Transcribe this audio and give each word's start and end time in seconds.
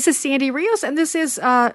This 0.00 0.16
is 0.16 0.18
Sandy 0.18 0.50
Rios, 0.50 0.82
and 0.82 0.96
this 0.96 1.14
is, 1.14 1.38
uh, 1.38 1.72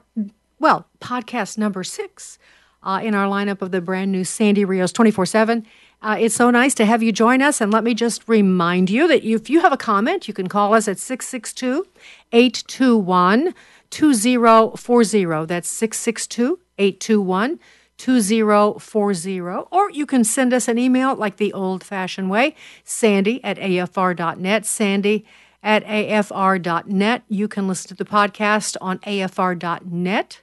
well, 0.57 0.87
podcast 0.99 1.59
number 1.59 1.83
six 1.83 2.39
uh, 2.81 2.99
in 3.03 3.13
our 3.13 3.27
lineup 3.27 3.61
of 3.61 3.69
the 3.69 3.81
brand 3.81 4.11
new 4.11 4.23
Sandy 4.23 4.65
Rios 4.65 4.91
24 4.91 5.27
7. 5.27 5.63
Uh, 6.01 6.17
it's 6.19 6.33
so 6.33 6.49
nice 6.49 6.73
to 6.73 6.87
have 6.87 7.03
you 7.03 7.11
join 7.11 7.43
us. 7.43 7.61
And 7.61 7.71
let 7.71 7.83
me 7.83 7.93
just 7.93 8.27
remind 8.27 8.89
you 8.89 9.07
that 9.09 9.23
if 9.23 9.47
you 9.47 9.61
have 9.61 9.71
a 9.71 9.77
comment, 9.77 10.27
you 10.27 10.33
can 10.33 10.47
call 10.47 10.73
us 10.73 10.87
at 10.87 10.97
662 10.97 11.85
821 12.31 13.53
2040. 13.91 15.45
That's 15.45 15.69
662 15.69 16.59
821 16.79 17.59
2040. 17.97 19.67
Or 19.69 19.91
you 19.91 20.07
can 20.07 20.23
send 20.23 20.51
us 20.51 20.67
an 20.67 20.79
email 20.79 21.13
like 21.13 21.37
the 21.37 21.53
old 21.53 21.83
fashioned 21.83 22.31
way, 22.31 22.55
sandy 22.83 23.43
at 23.43 23.57
afr.net. 23.57 24.65
Sandy 24.65 25.25
at 25.65 25.83
afr.net. 25.85 27.23
You 27.27 27.47
can 27.47 27.67
listen 27.67 27.89
to 27.89 27.95
the 27.95 28.05
podcast 28.05 28.77
on 28.79 28.99
afr.net, 28.99 30.41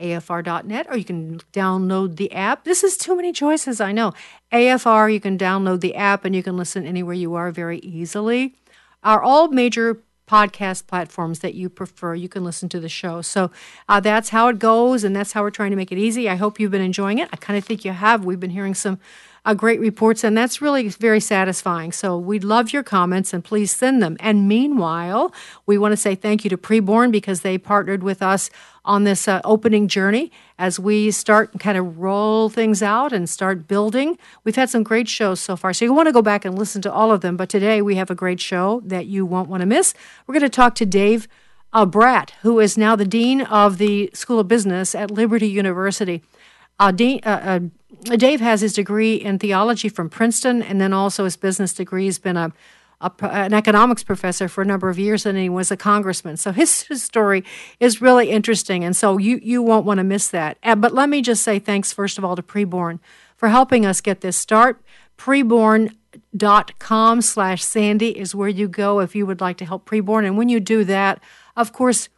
afr.net, 0.00 0.86
or 0.90 0.96
you 0.96 1.04
can 1.04 1.38
download 1.52 2.16
the 2.16 2.32
app. 2.32 2.64
This 2.64 2.82
is 2.82 2.96
too 2.96 3.16
many 3.16 3.32
choices, 3.32 3.80
I 3.80 3.92
know. 3.92 4.12
AFR, 4.52 5.12
you 5.12 5.20
can 5.20 5.38
download 5.38 5.80
the 5.80 5.94
app 5.94 6.24
and 6.24 6.34
you 6.34 6.42
can 6.42 6.56
listen 6.56 6.84
anywhere 6.84 7.14
you 7.14 7.34
are 7.34 7.52
very 7.52 7.78
easily. 7.78 8.56
Are 9.04 9.22
all 9.22 9.46
major 9.48 10.02
podcast 10.28 10.88
platforms 10.88 11.38
that 11.38 11.54
you 11.54 11.70
prefer. 11.70 12.14
You 12.14 12.28
can 12.28 12.44
listen 12.44 12.68
to 12.70 12.80
the 12.80 12.88
show. 12.88 13.22
So 13.22 13.50
uh, 13.88 14.00
that's 14.00 14.28
how 14.28 14.48
it 14.48 14.58
goes, 14.58 15.02
and 15.04 15.16
that's 15.16 15.32
how 15.32 15.42
we're 15.42 15.50
trying 15.50 15.70
to 15.70 15.76
make 15.76 15.90
it 15.90 15.98
easy. 15.98 16.28
I 16.28 16.34
hope 16.34 16.60
you've 16.60 16.70
been 16.70 16.82
enjoying 16.82 17.18
it. 17.18 17.28
I 17.32 17.36
kind 17.36 17.56
of 17.56 17.64
think 17.64 17.84
you 17.84 17.92
have. 17.92 18.24
We've 18.24 18.40
been 18.40 18.50
hearing 18.50 18.74
some 18.74 18.98
uh, 19.48 19.54
great 19.54 19.80
reports, 19.80 20.24
and 20.24 20.36
that's 20.36 20.60
really 20.60 20.88
very 20.88 21.20
satisfying. 21.20 21.90
So 21.90 22.18
we'd 22.18 22.44
love 22.44 22.70
your 22.70 22.82
comments, 22.82 23.32
and 23.32 23.42
please 23.42 23.72
send 23.72 24.02
them. 24.02 24.18
And 24.20 24.46
meanwhile, 24.46 25.32
we 25.64 25.78
want 25.78 25.92
to 25.92 25.96
say 25.96 26.14
thank 26.14 26.44
you 26.44 26.50
to 26.50 26.58
Preborn 26.58 27.10
because 27.10 27.40
they 27.40 27.56
partnered 27.56 28.02
with 28.02 28.20
us 28.20 28.50
on 28.84 29.04
this 29.04 29.26
uh, 29.26 29.40
opening 29.44 29.88
journey 29.88 30.30
as 30.58 30.78
we 30.78 31.10
start 31.10 31.50
and 31.52 31.60
kind 31.62 31.78
of 31.78 31.98
roll 31.98 32.50
things 32.50 32.82
out 32.82 33.10
and 33.10 33.26
start 33.26 33.66
building. 33.66 34.18
We've 34.44 34.56
had 34.56 34.68
some 34.68 34.82
great 34.82 35.08
shows 35.08 35.40
so 35.40 35.56
far, 35.56 35.72
so 35.72 35.86
you 35.86 35.94
want 35.94 36.08
to 36.08 36.12
go 36.12 36.20
back 36.20 36.44
and 36.44 36.58
listen 36.58 36.82
to 36.82 36.92
all 36.92 37.10
of 37.10 37.22
them. 37.22 37.38
But 37.38 37.48
today 37.48 37.80
we 37.80 37.94
have 37.94 38.10
a 38.10 38.14
great 38.14 38.40
show 38.40 38.82
that 38.84 39.06
you 39.06 39.24
won't 39.24 39.48
want 39.48 39.62
to 39.62 39.66
miss. 39.66 39.94
We're 40.26 40.34
going 40.34 40.42
to 40.42 40.50
talk 40.50 40.74
to 40.76 40.86
Dave. 40.86 41.26
Uh, 41.70 41.84
who 42.40 42.60
is 42.60 42.78
now 42.78 42.96
the 42.96 43.04
dean 43.04 43.42
of 43.42 43.76
the 43.76 44.08
School 44.14 44.40
of 44.40 44.48
Business 44.48 44.94
at 44.94 45.10
Liberty 45.10 45.46
University. 45.46 46.22
Uh, 46.78 46.90
Dean, 46.90 47.20
uh, 47.26 47.28
uh 47.28 47.60
Dave 48.02 48.40
has 48.40 48.60
his 48.60 48.74
degree 48.74 49.14
in 49.14 49.38
theology 49.38 49.88
from 49.88 50.10
Princeton, 50.10 50.62
and 50.62 50.80
then 50.80 50.92
also 50.92 51.24
his 51.24 51.36
business 51.36 51.72
degree. 51.72 52.04
He's 52.04 52.18
been 52.18 52.36
a, 52.36 52.52
a, 53.00 53.10
an 53.22 53.54
economics 53.54 54.02
professor 54.02 54.46
for 54.46 54.60
a 54.60 54.64
number 54.64 54.90
of 54.90 54.98
years, 54.98 55.24
and 55.24 55.38
he 55.38 55.48
was 55.48 55.70
a 55.70 55.76
congressman. 55.76 56.36
So 56.36 56.52
his, 56.52 56.82
his 56.82 57.02
story 57.02 57.44
is 57.80 58.02
really 58.02 58.30
interesting, 58.30 58.84
and 58.84 58.94
so 58.94 59.16
you 59.16 59.40
you 59.42 59.62
won't 59.62 59.86
want 59.86 59.98
to 59.98 60.04
miss 60.04 60.28
that. 60.28 60.58
Uh, 60.62 60.74
but 60.74 60.92
let 60.92 61.08
me 61.08 61.22
just 61.22 61.42
say 61.42 61.58
thanks 61.58 61.92
first 61.92 62.18
of 62.18 62.24
all 62.24 62.36
to 62.36 62.42
Preborn 62.42 62.98
for 63.36 63.48
helping 63.48 63.86
us 63.86 64.00
get 64.00 64.20
this 64.20 64.36
start. 64.36 64.82
Preborn.com 65.16 67.22
slash 67.22 67.64
Sandy 67.64 68.18
is 68.18 68.34
where 68.34 68.48
you 68.48 68.68
go 68.68 69.00
if 69.00 69.16
you 69.16 69.26
would 69.26 69.40
like 69.40 69.56
to 69.58 69.64
help 69.64 69.88
Preborn, 69.88 70.26
and 70.26 70.36
when 70.36 70.50
you 70.50 70.60
do 70.60 70.84
that, 70.84 71.22
of 71.56 71.72
course, 71.72 72.10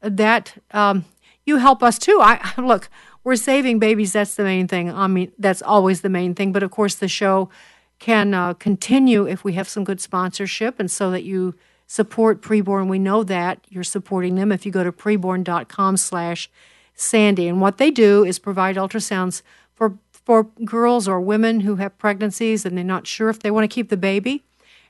that 0.00 0.54
um, 0.70 1.04
you 1.44 1.56
help 1.56 1.82
us 1.82 1.98
too. 1.98 2.18
I 2.22 2.54
look 2.58 2.88
we're 3.28 3.36
saving 3.36 3.78
babies. 3.78 4.14
That's 4.14 4.36
the 4.36 4.42
main 4.42 4.66
thing. 4.68 4.90
I 4.90 5.06
mean, 5.06 5.30
that's 5.38 5.60
always 5.60 6.00
the 6.00 6.08
main 6.08 6.34
thing. 6.34 6.50
But 6.50 6.62
of 6.62 6.70
course, 6.70 6.94
the 6.94 7.08
show 7.08 7.50
can 7.98 8.32
uh, 8.32 8.54
continue 8.54 9.28
if 9.28 9.44
we 9.44 9.52
have 9.52 9.68
some 9.68 9.84
good 9.84 10.00
sponsorship, 10.00 10.80
and 10.80 10.90
so 10.90 11.10
that 11.10 11.24
you 11.24 11.54
support 11.86 12.40
preborn. 12.40 12.88
We 12.88 12.98
know 12.98 13.22
that 13.24 13.60
you're 13.68 13.84
supporting 13.84 14.36
them 14.36 14.50
if 14.50 14.64
you 14.64 14.72
go 14.72 14.82
to 14.82 14.90
preborn.com/slash 14.90 16.48
Sandy. 16.94 17.48
And 17.48 17.60
what 17.60 17.76
they 17.76 17.90
do 17.90 18.24
is 18.24 18.38
provide 18.38 18.76
ultrasounds 18.76 19.42
for 19.74 19.98
for 20.10 20.44
girls 20.64 21.06
or 21.06 21.20
women 21.20 21.60
who 21.60 21.76
have 21.76 21.98
pregnancies 21.98 22.64
and 22.64 22.78
they're 22.78 22.84
not 22.84 23.06
sure 23.06 23.28
if 23.28 23.40
they 23.40 23.50
want 23.50 23.64
to 23.64 23.74
keep 23.74 23.90
the 23.90 23.98
baby. 23.98 24.42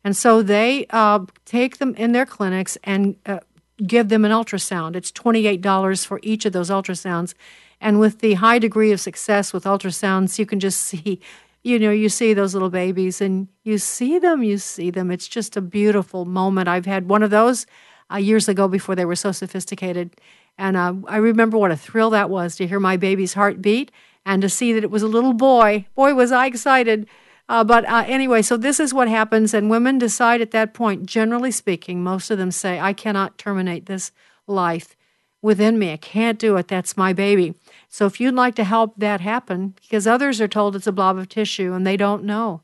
And 0.05 0.17
so 0.17 0.43
they 0.43 0.87
uh, 0.91 1.27
take 1.45 1.79
them 1.79 1.93
in 1.97 2.13
their 2.13 2.27
clinics 2.27 2.79
and 2.85 3.17
uh, 3.27 3.41
give 3.85 4.11
them 4.11 4.25
an 4.25 4.31
ultrasound. 4.31 4.95
It's 4.95 5.11
$28 5.11 6.07
for 6.07 6.21
each 6.23 6.45
of 6.45 6.53
those 6.53 6.71
ultrasounds. 6.71 7.35
And 7.81 8.01
with 8.01 8.21
the 8.21 8.35
high 8.35 8.59
degree 8.59 8.93
of 8.93 9.01
success 9.01 9.53
with 9.53 9.65
ultrasounds, 9.65 10.39
you 10.39 10.47
can 10.47 10.61
just 10.61 10.81
see, 10.83 11.21
you 11.63 11.79
know, 11.79 11.91
you 11.91 12.09
see 12.09 12.35
those 12.35 12.55
little 12.55 12.71
babies 12.71 13.21
and 13.21 13.49
you 13.63 13.79
see 13.79 14.19
them, 14.19 14.43
you 14.43 14.59
see 14.59 14.91
them. 14.91 15.11
It's 15.11 15.29
just 15.29 15.57
a 15.57 15.61
beautiful 15.61 16.25
moment. 16.25 16.69
I've 16.69 16.87
had 16.87 17.09
one 17.09 17.23
of 17.23 17.31
those 17.31 17.67
uh, 18.13 18.17
years 18.17 18.49
ago 18.49 18.69
before 18.69 18.95
they 18.95 19.05
were 19.05 19.17
so 19.17 19.33
sophisticated. 19.33 20.17
And 20.57 20.77
uh, 20.77 20.95
I 21.07 21.19
remember 21.19 21.57
what 21.59 21.71
a 21.71 21.77
thrill 21.77 22.11
that 22.11 22.31
was 22.31 22.57
to 22.57 22.67
hear 22.67 22.81
my 22.81 22.97
baby's 22.97 23.35
heart 23.35 23.63
beat 23.63 23.93
and 24.27 24.43
to 24.43 24.49
see 24.49 24.73
that 24.73 24.85
it 24.85 24.91
was 24.91 25.03
a 25.03 25.09
little 25.09 25.33
boy. 25.33 25.87
Boy, 25.95 26.15
was 26.15 26.33
I 26.33 26.47
excited. 26.47 27.07
Uh, 27.49 27.65
but 27.65 27.89
uh, 27.89 28.05
anyway, 28.07 28.43
so 28.43 28.57
this 28.57 28.79
is 28.79 28.93
what 28.93 29.09
happens, 29.09 29.55
and 29.55 29.71
women 29.71 29.97
decide 29.97 30.43
at 30.43 30.51
that 30.51 30.75
point, 30.75 31.07
generally 31.07 31.51
speaking, 31.51 32.03
most 32.03 32.31
of 32.31 32.37
them 32.37 32.51
say, 32.51 32.79
I 32.79 32.93
cannot 32.93 33.39
terminate 33.39 33.87
this 33.87 34.13
life 34.47 34.97
within 35.41 35.79
me. 35.79 35.93
I 35.93 35.97
can't 35.97 36.39
do 36.39 36.57
it. 36.57 36.69
That's 36.69 36.97
my 36.97 37.15
baby. 37.15 37.55
So 37.89 38.07
if 38.07 38.21
you'd 38.21 38.35
like 38.35 38.55
to 38.57 38.65
help 38.65 38.95
that 38.99 39.21
happen, 39.21 39.75
because 39.81 40.07
others 40.07 40.41
are 40.41 40.49
told 40.49 40.77
it's 40.77 40.87
a 40.87 40.93
blob 40.93 41.17
of 41.17 41.29
tissue 41.29 41.73
and 41.73 41.87
they 41.87 41.97
don't 41.97 42.25
know, 42.25 42.61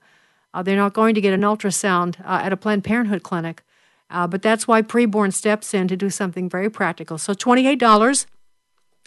uh, 0.53 0.63
they're 0.63 0.77
not 0.77 0.93
going 0.93 1.15
to 1.15 1.21
get 1.21 1.33
an 1.33 1.41
ultrasound 1.41 2.21
uh, 2.21 2.41
at 2.43 2.53
a 2.53 2.57
Planned 2.57 2.85
Parenthood 2.85 3.23
clinic. 3.23 3.63
Uh, 4.11 4.27
but 4.27 4.43
that's 4.43 4.69
why 4.69 4.83
preborn 4.83 5.33
steps 5.33 5.75
in 5.75 5.89
to 5.89 5.97
do 5.97 6.11
something 6.11 6.49
very 6.49 6.71
practical. 6.71 7.19
So 7.19 7.33
$28 7.33 8.27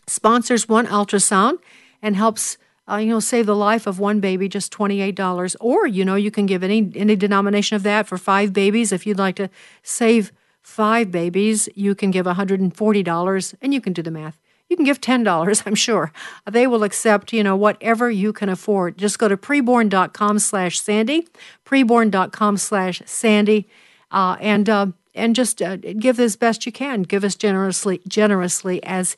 sponsors 0.07 0.67
one 0.67 0.87
ultrasound 0.87 1.59
and 2.01 2.15
helps 2.15 2.57
uh, 2.89 2.95
you 2.95 3.07
know 3.07 3.19
save 3.19 3.45
the 3.45 3.55
life 3.55 3.85
of 3.85 3.99
one 3.99 4.19
baby 4.19 4.47
just 4.47 4.71
$28 4.71 5.55
or 5.59 5.85
you 5.85 6.05
know 6.05 6.15
you 6.15 6.31
can 6.31 6.45
give 6.45 6.63
any 6.63 6.89
any 6.95 7.15
denomination 7.15 7.75
of 7.75 7.83
that 7.83 8.07
for 8.07 8.17
five 8.17 8.53
babies 8.53 8.93
if 8.93 9.05
you'd 9.05 9.17
like 9.17 9.35
to 9.35 9.49
save 9.83 10.31
five 10.61 11.11
babies 11.11 11.67
you 11.75 11.93
can 11.93 12.11
give 12.11 12.25
$140 12.25 13.55
and 13.61 13.73
you 13.73 13.81
can 13.81 13.91
do 13.91 14.01
the 14.01 14.11
math 14.11 14.39
you 14.69 14.75
can 14.75 14.85
give 14.85 14.99
$10 15.01 15.63
i'm 15.65 15.75
sure. 15.75 16.11
They 16.49 16.67
will 16.67 16.83
accept 16.83 17.33
you 17.33 17.43
know 17.43 17.55
whatever 17.55 18.09
you 18.09 18.33
can 18.33 18.49
afford. 18.49 18.97
Just 18.97 19.19
go 19.19 19.27
to 19.27 19.37
preborn.com 19.37 20.39
slash 20.39 20.79
sandy 20.79 21.27
preborn.com 21.65 22.57
slash 22.57 23.01
sandy 23.05 23.67
uh, 24.11 24.37
and 24.39 24.69
uh, 24.69 24.87
and 25.15 25.35
just 25.35 25.61
uh, 25.61 25.77
give 25.77 26.19
as 26.19 26.35
best 26.35 26.65
you 26.65 26.71
can. 26.71 27.03
Give 27.03 27.23
as 27.23 27.35
generously 27.35 28.01
generously 28.07 28.83
as 28.83 29.17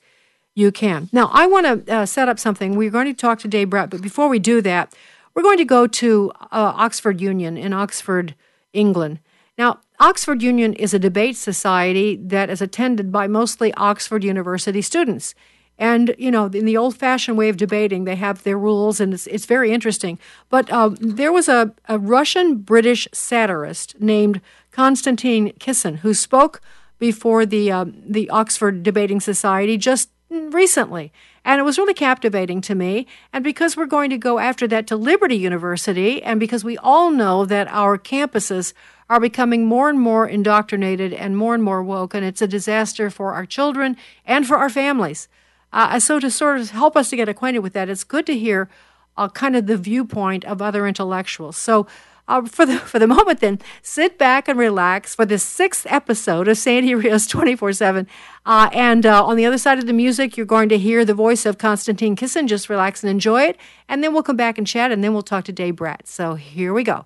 you 0.56 0.72
can. 0.72 1.10
Now 1.12 1.30
i 1.34 1.46
want 1.48 1.86
to 1.86 1.94
uh, 1.94 2.06
set 2.06 2.30
up 2.30 2.40
something. 2.40 2.76
We're 2.76 2.90
going 2.90 3.08
to 3.08 3.14
talk 3.14 3.40
to 3.40 3.48
dave 3.48 3.70
bratt 3.70 3.90
but 3.90 4.02
before 4.02 4.28
we 4.28 4.40
do 4.40 4.62
that 4.62 4.94
we're 5.36 5.44
going 5.44 5.58
to 5.58 5.66
go 5.66 5.88
to 5.88 6.32
uh, 6.52 6.74
oxford 6.76 7.22
union 7.22 7.58
in 7.58 7.74
oxford 7.74 8.36
england. 8.74 9.20
Now 9.58 9.80
Oxford 10.00 10.42
Union 10.42 10.74
is 10.76 10.94
a 10.94 11.00
debate 11.00 11.36
society 11.36 12.16
that 12.16 12.50
is 12.50 12.62
attended 12.62 13.12
by 13.12 13.28
mostly 13.28 13.74
Oxford 13.74 14.24
University 14.24 14.82
students. 14.82 15.36
And, 15.78 16.16
you 16.18 16.32
know, 16.32 16.46
in 16.46 16.66
the 16.66 16.78
old 16.78 16.96
fashioned 16.96 17.38
way 17.38 17.50
of 17.50 17.58
debating, 17.58 18.06
they 18.06 18.16
have 18.16 18.44
their 18.44 18.58
rules 18.58 19.02
and 19.02 19.14
it's, 19.14 19.28
it's 19.28 19.46
very 19.46 19.72
interesting. 19.72 20.18
But 20.50 20.70
uh, 20.72 20.92
there 21.00 21.32
was 21.32 21.50
a, 21.50 21.74
a 21.88 21.98
Russian 21.98 22.58
British 22.58 23.08
satirist 23.14 24.00
named 24.00 24.40
Konstantin 24.72 25.52
Kisin 25.60 25.98
who 25.98 26.14
spoke 26.14 26.62
before 26.98 27.46
the, 27.46 27.72
uh, 27.72 27.86
the 27.88 28.30
Oxford 28.30 28.84
Debating 28.84 29.20
Society 29.20 29.78
just 29.78 30.10
recently. 30.30 31.12
And 31.46 31.60
it 31.60 31.64
was 31.64 31.78
really 31.78 31.94
captivating 31.94 32.62
to 32.62 32.76
me. 32.76 33.08
And 33.34 33.44
because 33.44 33.78
we're 33.78 33.86
going 33.86 34.10
to 34.10 34.18
go 34.18 34.40
after 34.40 34.68
that 34.68 34.88
to 34.88 34.96
Liberty 34.96 35.38
University, 35.38 36.22
and 36.22 36.40
because 36.40 36.64
we 36.64 36.78
all 36.78 37.12
know 37.12 37.46
that 37.46 37.68
our 37.70 37.98
campuses 37.98 38.74
are 39.10 39.20
becoming 39.20 39.66
more 39.66 39.90
and 39.90 40.00
more 40.00 40.28
indoctrinated 40.28 41.14
and 41.14 41.36
more 41.36 41.54
and 41.54 41.64
more 41.64 41.82
woke, 41.82 42.14
and 42.14 42.26
it's 42.26 42.42
a 42.42 42.48
disaster 42.48 43.10
for 43.10 43.34
our 43.34 43.46
children 43.46 43.98
and 44.26 44.48
for 44.48 44.58
our 44.58 44.70
families. 44.70 45.28
Uh, 45.72 46.00
so, 46.00 46.20
to 46.20 46.32
sort 46.32 46.60
of 46.60 46.72
help 46.72 46.96
us 46.96 47.10
to 47.10 47.16
get 47.16 47.30
acquainted 47.30 47.60
with 47.60 47.74
that, 47.74 47.90
it's 47.90 48.04
good 48.04 48.26
to 48.26 48.38
hear 48.38 48.70
uh, 49.18 49.30
kind 49.30 49.56
of 49.56 49.68
the 49.68 49.78
viewpoint 49.78 50.46
of 50.46 50.62
other 50.62 50.88
intellectuals. 50.88 51.58
So, 51.58 51.88
uh, 52.30 52.46
for 52.46 52.66
the 52.66 52.78
for 52.78 53.00
the 53.00 53.08
moment, 53.08 53.42
then 53.42 53.60
sit 53.82 54.18
back 54.18 54.48
and 54.48 54.58
relax 54.58 55.16
for 55.16 55.26
the 55.26 55.38
sixth 55.38 55.86
episode 55.90 56.48
of 56.48 56.58
Sandy 56.58 56.96
Rios 56.96 57.28
twenty 57.28 57.56
four 57.56 57.74
seven. 57.74 58.08
Uh, 58.46 58.70
and 58.72 59.06
uh, 59.06 59.26
on 59.26 59.36
the 59.36 59.46
other 59.46 59.58
side 59.58 59.80
of 59.80 59.86
the 59.86 59.94
music, 59.94 60.38
you're 60.38 60.46
going 60.46 60.70
to 60.70 60.78
hear 60.78 61.04
the 61.04 61.14
voice 61.14 61.46
of 61.46 61.58
Konstantin 61.58 62.16
Kisin. 62.16 62.48
Just 62.48 62.70
relax 62.70 63.04
and 63.04 63.10
enjoy 63.10 63.42
it, 63.44 63.58
and 63.90 64.02
then 64.02 64.14
we'll 64.14 64.24
come 64.24 64.38
back 64.38 64.58
and 64.58 64.66
chat, 64.66 64.92
and 64.92 65.04
then 65.04 65.12
we'll 65.12 65.22
talk 65.22 65.44
to 65.46 65.52
Dave 65.52 65.76
Bratt. 65.76 66.06
So 66.06 66.36
here 66.36 66.74
we 66.74 66.84
go. 66.84 67.06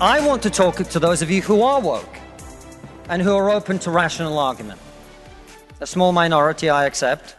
I 0.00 0.24
want 0.24 0.44
to 0.44 0.50
talk 0.50 0.76
to 0.76 1.00
those 1.00 1.22
of 1.22 1.30
you 1.30 1.42
who 1.42 1.60
are 1.62 1.80
woke 1.80 2.16
and 3.08 3.20
who 3.20 3.34
are 3.34 3.50
open 3.50 3.80
to 3.80 3.90
rational 3.90 4.38
argument. 4.38 4.80
A 5.80 5.88
small 5.88 6.12
minority, 6.12 6.70
I 6.70 6.86
accept. 6.86 7.34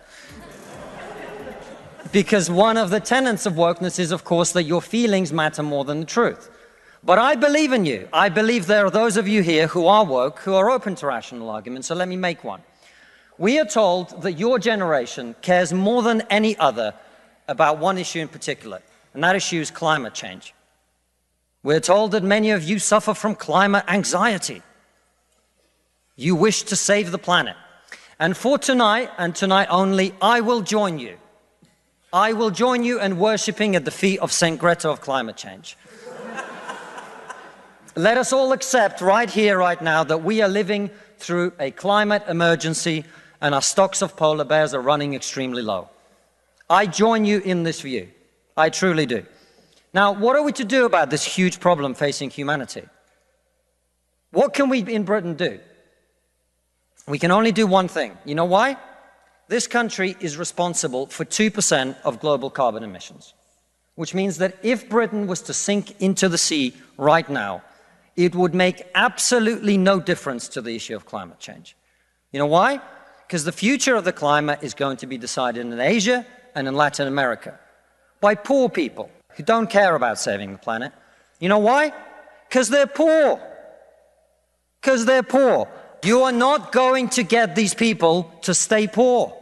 because 2.11 2.51
one 2.51 2.75
of 2.75 2.89
the 2.89 3.00
tenets 3.00 3.45
of 3.45 3.53
wokeness 3.53 3.97
is, 3.97 4.11
of 4.11 4.25
course, 4.25 4.51
that 4.51 4.63
your 4.63 4.81
feelings 4.81 5.31
matter 5.31 5.63
more 5.63 5.85
than 5.85 6.01
the 6.01 6.06
truth. 6.06 6.50
But 7.01 7.17
I 7.17 7.35
believe 7.35 7.71
in 7.71 7.85
you. 7.85 8.09
I 8.11 8.27
believe 8.27 8.65
there 8.67 8.85
are 8.85 8.91
those 8.91 9.15
of 9.15 9.25
you 9.25 9.41
here 9.41 9.67
who 9.67 9.88
are 9.88 10.03
woke, 10.03 10.39
who 10.39 10.53
are 10.55 10.69
open 10.69 10.95
to 10.95 11.07
rational 11.07 11.50
argument, 11.50 11.85
so 11.85 11.95
let 11.95 12.09
me 12.09 12.17
make 12.17 12.44
one. 12.44 12.62
We 13.38 13.57
are 13.57 13.65
told 13.65 14.21
that 14.23 14.33
your 14.33 14.59
generation 14.59 15.33
cares 15.41 15.71
more 15.71 16.03
than 16.03 16.23
any 16.29 16.57
other 16.57 16.94
about 17.47 17.77
one 17.77 17.97
issue 17.97 18.19
in 18.19 18.27
particular, 18.27 18.81
and 19.13 19.23
that 19.23 19.38
issue 19.38 19.62
is 19.62 19.71
climate 19.71 20.13
change. 20.13 20.53
We're 21.61 21.79
told 21.79 22.11
that 22.11 22.23
many 22.23 22.51
of 22.51 22.63
you 22.63 22.79
suffer 22.79 23.13
from 23.13 23.35
climate 23.35 23.83
anxiety. 23.88 24.61
You 26.15 26.35
wish 26.35 26.63
to 26.63 26.75
save 26.75 27.11
the 27.11 27.17
planet. 27.17 27.56
And 28.19 28.35
for 28.35 28.57
tonight, 28.57 29.09
and 29.17 29.35
tonight 29.35 29.67
only, 29.69 30.13
I 30.21 30.41
will 30.41 30.61
join 30.61 31.00
you. 31.00 31.17
I 32.11 32.33
will 32.33 32.50
join 32.50 32.83
you 32.83 33.00
in 33.00 33.19
worshipping 33.19 33.75
at 33.75 33.85
the 33.85 33.91
feet 33.91 34.19
of 34.19 34.31
St. 34.31 34.59
Greta 34.59 34.89
of 34.89 35.00
climate 35.00 35.38
change. 35.38 35.77
Let 37.95 38.17
us 38.17 38.33
all 38.33 38.51
accept 38.51 39.00
right 39.01 39.29
here, 39.29 39.57
right 39.57 39.81
now, 39.81 40.03
that 40.03 40.23
we 40.23 40.41
are 40.41 40.50
living 40.50 40.89
through 41.17 41.53
a 41.59 41.71
climate 41.71 42.23
emergency 42.27 43.05
and 43.41 43.55
our 43.55 43.62
stocks 43.62 44.01
of 44.01 44.15
polar 44.17 44.44
bears 44.44 44.73
are 44.73 44.81
running 44.81 45.13
extremely 45.13 45.62
low. 45.62 45.89
I 46.69 46.85
join 46.85 47.25
you 47.25 47.39
in 47.39 47.63
this 47.63 47.81
view. 47.81 48.09
I 48.57 48.69
truly 48.69 49.05
do. 49.05 49.25
Now, 49.94 50.12
what 50.12 50.36
are 50.36 50.44
we 50.44 50.51
to 50.53 50.65
do 50.65 50.86
about 50.86 51.09
this 51.09 51.24
huge 51.24 51.59
problem 51.59 51.94
facing 51.95 52.30
humanity? 52.30 52.83
What 54.31 54.53
can 54.53 54.69
we 54.69 54.80
in 54.81 55.03
Britain 55.03 55.33
do? 55.33 55.59
We 57.07 57.18
can 57.18 57.31
only 57.31 57.51
do 57.51 57.65
one 57.65 57.88
thing. 57.88 58.18
You 58.24 58.36
know 58.36 58.45
why? 58.45 58.77
This 59.47 59.65
country 59.65 60.15
is 60.19 60.38
responsible 60.38 61.07
for 61.07 61.25
2% 61.25 61.95
of 62.03 62.19
global 62.19 62.51
carbon 62.51 62.83
emissions, 62.83 63.33
which 63.95 64.13
means 64.13 64.38
that 64.38 64.57
if 64.62 64.88
Britain 64.88 65.25
was 65.25 65.41
to 65.44 65.53
sink 65.53 66.00
into 66.00 66.30
the 66.30 66.38
sea 66.38 66.75
right 66.97 67.27
now, 67.27 67.63
it 68.15 68.36
would 68.36 68.53
make 68.53 68.86
absolutely 68.94 69.75
no 69.75 70.00
difference 70.00 70.50
to 70.50 70.62
the 70.62 70.75
issue 70.75 70.95
of 70.95 71.07
climate 71.07 71.39
change. 71.39 71.75
You 72.31 72.38
know 72.38 72.45
why? 72.45 72.80
Because 73.25 73.44
the 73.44 73.51
future 73.51 73.95
of 73.95 74.03
the 74.03 74.13
climate 74.13 74.59
is 74.62 74.75
going 74.75 74.97
to 74.97 75.07
be 75.07 75.18
decided 75.18 75.65
in 75.65 75.80
Asia 75.80 76.27
and 76.53 76.68
in 76.68 76.75
Latin 76.75 77.07
America 77.07 77.59
by 78.21 78.36
poor 78.36 78.69
people 78.69 79.09
who 79.35 79.43
don't 79.43 79.69
care 79.69 79.95
about 79.95 80.19
saving 80.19 80.51
the 80.51 80.57
planet. 80.57 80.91
You 81.39 81.49
know 81.49 81.59
why? 81.59 81.93
Because 82.47 82.69
they're 82.69 82.87
poor. 82.87 83.41
Because 84.81 85.05
they're 85.05 85.23
poor. 85.23 85.67
You 86.03 86.23
are 86.23 86.31
not 86.31 86.71
going 86.71 87.09
to 87.09 87.23
get 87.23 87.55
these 87.55 87.73
people 87.73 88.33
to 88.43 88.53
stay 88.53 88.87
poor. 88.87 89.35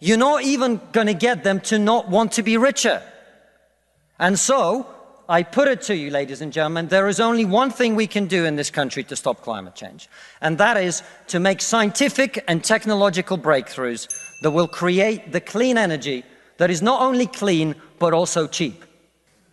You're 0.00 0.18
not 0.18 0.42
even 0.42 0.80
going 0.92 1.06
to 1.06 1.14
get 1.14 1.44
them 1.44 1.60
to 1.60 1.78
not 1.78 2.08
want 2.08 2.32
to 2.32 2.42
be 2.42 2.56
richer. 2.56 3.02
And 4.18 4.38
so, 4.38 4.86
I 5.28 5.44
put 5.44 5.68
it 5.68 5.82
to 5.82 5.96
you, 5.96 6.10
ladies 6.10 6.40
and 6.40 6.52
gentlemen, 6.52 6.88
there 6.88 7.08
is 7.08 7.20
only 7.20 7.44
one 7.44 7.70
thing 7.70 7.94
we 7.94 8.06
can 8.06 8.26
do 8.26 8.44
in 8.44 8.56
this 8.56 8.70
country 8.70 9.04
to 9.04 9.16
stop 9.16 9.42
climate 9.42 9.74
change, 9.74 10.08
and 10.40 10.58
that 10.58 10.76
is 10.76 11.02
to 11.28 11.40
make 11.40 11.60
scientific 11.60 12.44
and 12.48 12.62
technological 12.62 13.38
breakthroughs 13.38 14.08
that 14.42 14.50
will 14.50 14.68
create 14.68 15.32
the 15.32 15.40
clean 15.40 15.78
energy 15.78 16.24
that 16.58 16.70
is 16.70 16.82
not 16.82 17.00
only 17.00 17.26
clean, 17.26 17.74
but 17.98 18.12
also 18.12 18.46
cheap. 18.46 18.84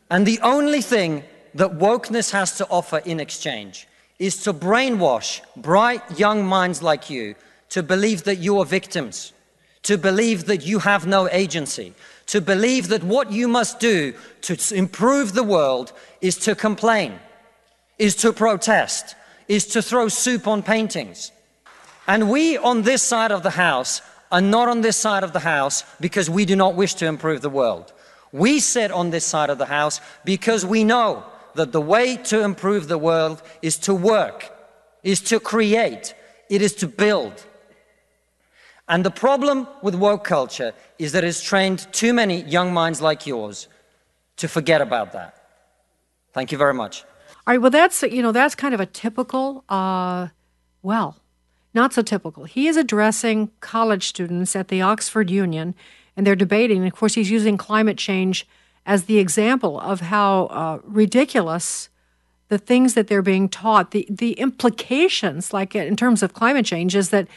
And 0.10 0.26
the 0.26 0.40
only 0.42 0.82
thing 0.82 1.24
that 1.56 1.78
wokeness 1.78 2.32
has 2.32 2.58
to 2.58 2.68
offer 2.68 2.98
in 3.00 3.20
exchange 3.20 3.88
is 4.18 4.44
to 4.44 4.54
brainwash 4.54 5.42
bright 5.56 6.20
young 6.20 6.46
minds 6.46 6.82
like 6.82 7.10
you 7.10 7.36
to 7.70 7.84
believe 7.84 8.24
that 8.24 8.38
you 8.38 8.60
are 8.60 8.66
victims, 8.66 9.34
to 9.84 9.98
believe 9.98 10.46
that 10.46 10.66
you 10.66 10.80
have 10.80 11.06
no 11.06 11.30
agency, 11.30 11.94
to 12.26 12.42
believe 12.42 12.90
that 12.90 13.04
what 13.04 13.32
you 13.32 13.48
must 13.48 13.80
do 13.80 14.14
to 14.42 14.76
improve 14.76 15.34
the 15.34 15.44
world 15.44 15.94
is 16.22 16.38
to 16.38 16.56
complain, 16.56 17.20
is 17.98 18.16
to 18.16 18.34
protest, 18.34 19.16
is 19.48 19.66
to 19.68 19.82
throw 19.82 20.08
soup 20.08 20.48
on 20.48 20.62
paintings. 20.62 21.32
And 22.08 22.30
we 22.30 22.58
on 22.58 22.82
this 22.82 23.04
side 23.04 23.32
of 23.32 23.44
the 23.44 23.52
house 23.52 24.02
are 24.32 24.42
not 24.42 24.68
on 24.68 24.82
this 24.82 24.98
side 24.98 25.24
of 25.24 25.34
the 25.34 25.40
house 25.40 25.84
because 26.00 26.30
we 26.30 26.46
do 26.46 26.56
not 26.56 26.76
wish 26.76 26.96
to 26.96 27.06
improve 27.06 27.42
the 27.42 27.50
world. 27.50 27.94
We 28.32 28.60
sit 28.60 28.92
on 28.92 29.10
this 29.10 29.26
side 29.26 29.50
of 29.50 29.58
the 29.58 29.66
house 29.66 30.02
because 30.24 30.66
we 30.66 30.84
know 30.84 31.24
that 31.56 31.72
the 31.72 31.82
way 31.82 32.16
to 32.16 32.42
improve 32.44 32.88
the 32.88 32.98
world 32.98 33.42
is 33.62 33.78
to 33.80 33.94
work, 33.94 34.52
is 35.04 35.22
to 35.22 35.40
create, 35.40 36.14
it 36.50 36.62
is 36.62 36.76
to 36.76 36.88
build. 36.88 37.46
And 38.88 39.06
the 39.06 39.12
problem 39.12 39.68
with 39.82 39.96
woke 39.96 40.24
culture 40.24 40.74
is 40.98 41.12
that 41.12 41.24
it's 41.24 41.42
trained 41.42 41.88
too 41.92 42.14
many 42.14 42.42
young 42.42 42.74
minds 42.74 43.02
like 43.02 43.28
yours 43.28 43.68
to 44.38 44.48
forget 44.48 44.82
about 44.82 45.12
that. 45.14 45.36
Thank 46.34 46.52
you 46.52 46.58
very 46.58 46.74
much. 46.74 47.04
All 47.46 47.54
right. 47.54 47.62
Well, 47.62 47.72
that's 47.72 48.02
you 48.04 48.22
know 48.22 48.32
that's 48.32 48.56
kind 48.56 48.74
of 48.74 48.80
a 48.80 48.86
typical. 48.86 49.64
Uh, 49.70 50.28
well, 50.82 51.18
not 51.74 51.94
so 51.94 52.02
typical. 52.02 52.46
He 52.46 52.68
is 52.68 52.78
addressing 52.78 53.52
college 53.60 54.08
students 54.08 54.56
at 54.56 54.70
the 54.70 54.82
Oxford 54.82 55.30
Union 55.30 55.76
and 56.20 56.28
they're 56.28 56.36
debating. 56.36 56.80
And 56.80 56.88
of 56.88 56.94
course, 56.94 57.14
he's 57.14 57.32
using 57.32 57.56
climate 57.56 57.98
change 57.98 58.46
as 58.86 59.06
the 59.06 59.20
example 59.20 59.80
of 59.80 60.02
how 60.02 60.48
uh, 60.48 60.80
ridiculous 60.84 61.88
the 62.50 62.58
things 62.58 62.94
that 62.94 63.08
they're 63.08 63.22
being 63.22 63.48
taught, 63.48 63.92
the 63.92 64.06
the 64.10 64.34
implications, 64.34 65.54
like 65.54 65.76
in 65.76 65.96
terms 65.96 66.22
of 66.22 66.34
climate 66.34 66.66
change, 66.66 66.94
is 66.94 67.10
that 67.12 67.30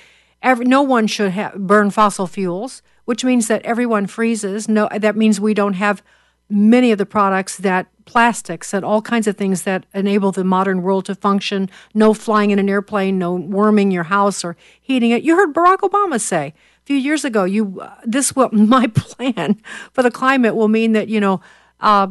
every, 0.43 0.65
no 0.65 0.83
one 0.83 1.07
should 1.07 1.31
have, 1.31 1.55
burn 1.55 1.91
fossil 1.91 2.27
fuels, 2.27 2.83
which 3.05 3.25
means 3.25 3.47
that 3.47 3.63
everyone 3.63 4.09
freezes. 4.09 4.69
No, 4.69 4.89
that 4.99 5.15
means 5.15 5.39
we 5.39 5.55
don't 5.55 5.75
have 5.75 6.03
many 6.51 6.91
of 6.91 6.99
the 6.99 7.07
products 7.07 7.57
that 7.59 7.87
plastics 8.05 8.75
and 8.75 8.85
all 8.85 9.01
kinds 9.01 9.29
of 9.29 9.37
things 9.37 9.63
that 9.63 9.87
enable 9.95 10.33
the 10.33 10.43
modern 10.43 10.83
world 10.83 11.05
to 11.05 11.15
function. 11.15 11.71
No 11.95 12.15
flying 12.15 12.51
in 12.51 12.59
an 12.59 12.69
airplane, 12.69 13.17
no 13.17 13.33
warming 13.33 13.93
your 13.93 14.05
house 14.05 14.43
or 14.43 14.57
heating 14.81 15.13
it. 15.13 15.23
You 15.23 15.37
heard 15.37 15.55
Barack 15.55 15.89
Obama 15.89 16.21
say 16.21 16.53
few 16.85 16.97
years 16.97 17.25
ago, 17.25 17.45
you 17.45 17.81
uh, 17.81 17.95
this 18.05 18.35
will 18.35 18.51
my 18.53 18.87
plan 18.89 19.61
for 19.93 20.03
the 20.03 20.11
climate 20.11 20.55
will 20.55 20.69
mean 20.69 20.93
that 20.93 21.09
you 21.09 21.21
know, 21.21 21.41
uh, 21.81 22.09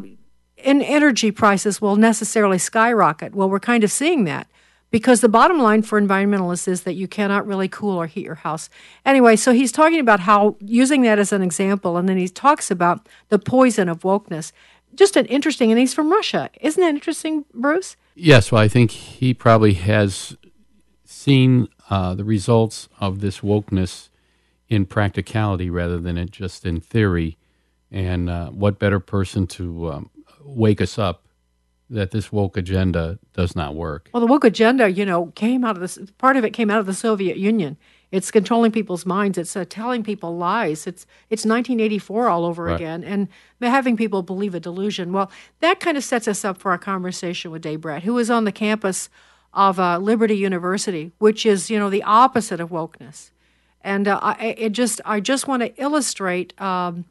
energy 0.57 1.31
prices 1.31 1.81
will 1.81 1.95
necessarily 1.95 2.57
skyrocket. 2.57 3.35
Well, 3.35 3.49
we're 3.49 3.59
kind 3.59 3.83
of 3.83 3.91
seeing 3.91 4.25
that 4.25 4.47
because 4.91 5.21
the 5.21 5.29
bottom 5.29 5.59
line 5.59 5.81
for 5.81 5.99
environmentalists 5.99 6.67
is 6.67 6.83
that 6.83 6.93
you 6.93 7.07
cannot 7.07 7.47
really 7.47 7.67
cool 7.67 7.97
or 7.97 8.07
heat 8.07 8.25
your 8.25 8.35
house. 8.35 8.69
Anyway, 9.05 9.35
so 9.37 9.53
he's 9.53 9.71
talking 9.71 9.99
about 9.99 10.21
how 10.21 10.57
using 10.59 11.01
that 11.01 11.17
as 11.17 11.31
an 11.31 11.41
example, 11.41 11.97
and 11.97 12.07
then 12.07 12.17
he 12.17 12.27
talks 12.27 12.69
about 12.69 13.07
the 13.29 13.39
poison 13.39 13.89
of 13.89 14.01
wokeness. 14.01 14.51
Just 14.93 15.15
an 15.15 15.25
interesting, 15.27 15.71
and 15.71 15.79
he's 15.79 15.93
from 15.93 16.11
Russia. 16.11 16.49
Isn't 16.59 16.81
that 16.81 16.89
interesting, 16.89 17.45
Bruce? 17.53 17.95
Yes, 18.13 18.51
well, 18.51 18.61
I 18.61 18.67
think 18.67 18.91
he 18.91 19.33
probably 19.33 19.73
has 19.75 20.35
seen 21.05 21.69
uh, 21.89 22.13
the 22.13 22.25
results 22.25 22.89
of 22.99 23.21
this 23.21 23.39
wokeness 23.39 24.09
in 24.71 24.85
practicality 24.85 25.69
rather 25.69 25.99
than 25.99 26.17
it 26.17 26.31
just 26.31 26.65
in 26.65 26.79
theory. 26.79 27.37
And 27.91 28.29
uh, 28.29 28.51
what 28.51 28.79
better 28.79 29.01
person 29.01 29.45
to 29.47 29.91
um, 29.91 30.09
wake 30.39 30.79
us 30.79 30.97
up 30.97 31.27
that 31.89 32.11
this 32.11 32.31
woke 32.31 32.55
agenda 32.55 33.19
does 33.33 33.53
not 33.53 33.75
work? 33.75 34.09
Well, 34.13 34.21
the 34.21 34.27
woke 34.27 34.45
agenda, 34.45 34.89
you 34.89 35.05
know, 35.05 35.25
came 35.35 35.65
out 35.65 35.75
of 35.75 35.81
this. 35.81 35.99
Part 36.17 36.37
of 36.37 36.45
it 36.45 36.51
came 36.51 36.71
out 36.71 36.79
of 36.79 36.85
the 36.85 36.93
Soviet 36.93 37.35
Union. 37.35 37.75
It's 38.11 38.31
controlling 38.31 38.71
people's 38.71 39.05
minds. 39.05 39.37
It's 39.37 39.57
uh, 39.57 39.65
telling 39.67 40.03
people 40.03 40.37
lies. 40.37 40.87
It's 40.87 41.05
it's 41.29 41.43
1984 41.43 42.29
all 42.29 42.45
over 42.45 42.63
right. 42.63 42.75
again, 42.75 43.03
and 43.03 43.27
having 43.61 43.97
people 43.97 44.23
believe 44.23 44.55
a 44.55 44.61
delusion. 44.61 45.11
Well, 45.11 45.29
that 45.59 45.81
kind 45.81 45.97
of 45.97 46.03
sets 46.05 46.29
us 46.29 46.45
up 46.45 46.57
for 46.57 46.71
our 46.71 46.77
conversation 46.77 47.51
with 47.51 47.61
Dave 47.61 47.81
Bratt, 47.81 48.03
who 48.03 48.17
is 48.17 48.29
on 48.29 48.45
the 48.45 48.53
campus 48.53 49.09
of 49.53 49.81
uh, 49.81 49.97
Liberty 49.97 50.37
University, 50.37 51.11
which 51.17 51.45
is 51.45 51.69
you 51.69 51.77
know 51.77 51.89
the 51.89 52.03
opposite 52.03 52.61
of 52.61 52.69
wokeness. 52.69 53.31
And 53.83 54.07
uh, 54.07 54.19
I, 54.21 54.55
it 54.57 54.71
just, 54.71 55.01
I 55.05 55.19
just 55.19 55.47
want 55.47 55.61
to 55.63 55.81
illustrate, 55.81 56.59
um, 56.61 57.05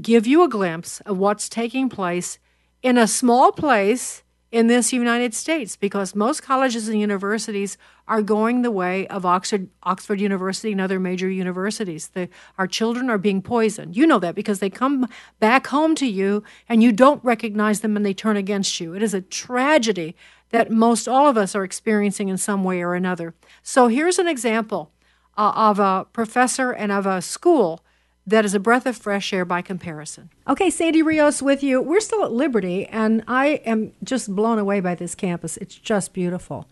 give 0.00 0.26
you 0.26 0.42
a 0.42 0.48
glimpse 0.48 1.00
of 1.00 1.18
what's 1.18 1.48
taking 1.48 1.88
place 1.88 2.38
in 2.82 2.96
a 2.96 3.08
small 3.08 3.52
place 3.52 4.22
in 4.50 4.66
this 4.66 4.92
United 4.92 5.34
States 5.34 5.76
because 5.76 6.14
most 6.14 6.42
colleges 6.42 6.88
and 6.88 6.98
universities 6.98 7.76
are 8.06 8.22
going 8.22 8.62
the 8.62 8.70
way 8.70 9.06
of 9.08 9.26
Oxford, 9.26 9.68
Oxford 9.82 10.20
University 10.20 10.72
and 10.72 10.80
other 10.80 10.98
major 10.98 11.28
universities. 11.28 12.08
The, 12.08 12.30
our 12.56 12.66
children 12.66 13.10
are 13.10 13.18
being 13.18 13.42
poisoned. 13.42 13.94
You 13.96 14.06
know 14.06 14.18
that 14.20 14.34
because 14.34 14.60
they 14.60 14.70
come 14.70 15.06
back 15.38 15.66
home 15.66 15.94
to 15.96 16.06
you 16.06 16.42
and 16.68 16.82
you 16.82 16.92
don't 16.92 17.22
recognize 17.22 17.80
them 17.80 17.96
and 17.96 18.06
they 18.06 18.14
turn 18.14 18.38
against 18.38 18.80
you. 18.80 18.94
It 18.94 19.02
is 19.02 19.12
a 19.12 19.20
tragedy 19.20 20.16
that 20.50 20.70
most 20.70 21.06
all 21.06 21.28
of 21.28 21.36
us 21.36 21.54
are 21.54 21.64
experiencing 21.64 22.28
in 22.28 22.38
some 22.38 22.64
way 22.64 22.80
or 22.80 22.94
another. 22.94 23.34
So 23.62 23.88
here's 23.88 24.18
an 24.18 24.28
example 24.28 24.90
uh, 25.38 25.52
of 25.54 25.78
a 25.78 26.06
professor 26.12 26.72
and 26.72 26.92
of 26.92 27.06
a 27.06 27.22
school 27.22 27.82
that 28.26 28.44
is 28.44 28.52
a 28.52 28.60
breath 28.60 28.84
of 28.84 28.94
fresh 28.94 29.32
air 29.32 29.46
by 29.46 29.62
comparison. 29.62 30.28
Okay, 30.46 30.68
Sandy 30.68 31.00
Rios 31.00 31.40
with 31.40 31.62
you. 31.62 31.80
We're 31.80 32.00
still 32.00 32.24
at 32.24 32.32
Liberty, 32.32 32.84
and 32.86 33.24
I 33.26 33.62
am 33.64 33.92
just 34.04 34.34
blown 34.34 34.58
away 34.58 34.80
by 34.80 34.94
this 34.94 35.14
campus. 35.14 35.56
It's 35.56 35.74
just 35.74 36.12
beautiful. 36.12 36.68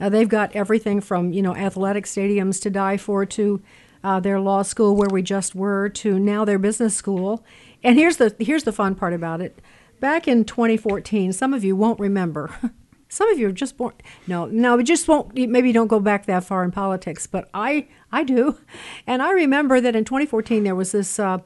Uh, 0.00 0.08
they've 0.08 0.28
got 0.28 0.54
everything 0.56 1.00
from 1.00 1.32
you 1.32 1.42
know 1.42 1.54
athletic 1.54 2.06
stadiums 2.06 2.60
to 2.62 2.70
die 2.70 2.96
for 2.96 3.24
to 3.24 3.62
uh, 4.02 4.18
their 4.18 4.40
law 4.40 4.62
school 4.62 4.96
where 4.96 5.08
we 5.08 5.22
just 5.22 5.54
were 5.54 5.88
to 5.90 6.18
now 6.18 6.44
their 6.44 6.58
business 6.58 6.94
school. 6.94 7.44
And 7.84 7.96
here's 7.96 8.16
the 8.16 8.34
here's 8.40 8.64
the 8.64 8.72
fun 8.72 8.94
part 8.94 9.12
about 9.12 9.40
it. 9.40 9.60
Back 10.00 10.26
in 10.26 10.44
2014, 10.44 11.32
some 11.32 11.54
of 11.54 11.64
you 11.64 11.76
won't 11.76 12.00
remember. 12.00 12.50
Some 13.08 13.30
of 13.30 13.38
you 13.38 13.48
are 13.48 13.52
just 13.52 13.76
born. 13.76 13.94
No, 14.26 14.46
no, 14.46 14.76
we 14.76 14.84
just 14.84 15.06
won't. 15.06 15.34
Maybe 15.34 15.72
don't 15.72 15.86
go 15.86 16.00
back 16.00 16.26
that 16.26 16.44
far 16.44 16.64
in 16.64 16.72
politics, 16.72 17.26
but 17.26 17.48
I, 17.54 17.86
I 18.10 18.24
do, 18.24 18.58
and 19.06 19.22
I 19.22 19.30
remember 19.30 19.80
that 19.80 19.94
in 19.94 20.04
2014 20.04 20.64
there 20.64 20.74
was 20.74 20.92
this 20.92 21.18
uh, 21.18 21.38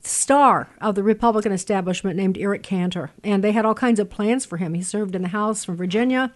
star 0.00 0.68
of 0.80 0.94
the 0.94 1.02
Republican 1.02 1.52
establishment 1.52 2.16
named 2.16 2.36
Eric 2.38 2.62
Cantor, 2.62 3.10
and 3.22 3.42
they 3.42 3.52
had 3.52 3.64
all 3.64 3.74
kinds 3.74 4.00
of 4.00 4.10
plans 4.10 4.44
for 4.44 4.56
him. 4.56 4.74
He 4.74 4.82
served 4.82 5.14
in 5.14 5.22
the 5.22 5.28
House 5.28 5.64
from 5.64 5.76
Virginia, 5.76 6.32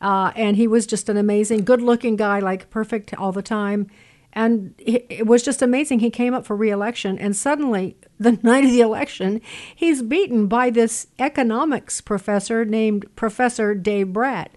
uh, 0.00 0.32
and 0.36 0.56
he 0.56 0.66
was 0.66 0.86
just 0.86 1.08
an 1.08 1.16
amazing, 1.16 1.64
good-looking 1.64 2.16
guy, 2.16 2.40
like 2.40 2.70
perfect 2.70 3.14
all 3.14 3.32
the 3.32 3.42
time. 3.42 3.90
And 4.32 4.74
it 4.78 5.26
was 5.26 5.42
just 5.42 5.60
amazing. 5.60 5.98
He 6.00 6.10
came 6.10 6.34
up 6.34 6.46
for 6.46 6.54
reelection, 6.54 7.18
and 7.18 7.34
suddenly, 7.34 7.96
the 8.18 8.32
night 8.42 8.64
of 8.64 8.70
the 8.70 8.80
election, 8.80 9.40
he's 9.74 10.02
beaten 10.02 10.46
by 10.46 10.70
this 10.70 11.06
economics 11.18 12.00
professor 12.00 12.64
named 12.64 13.06
Professor 13.16 13.74
Dave 13.74 14.08
Bratt. 14.08 14.48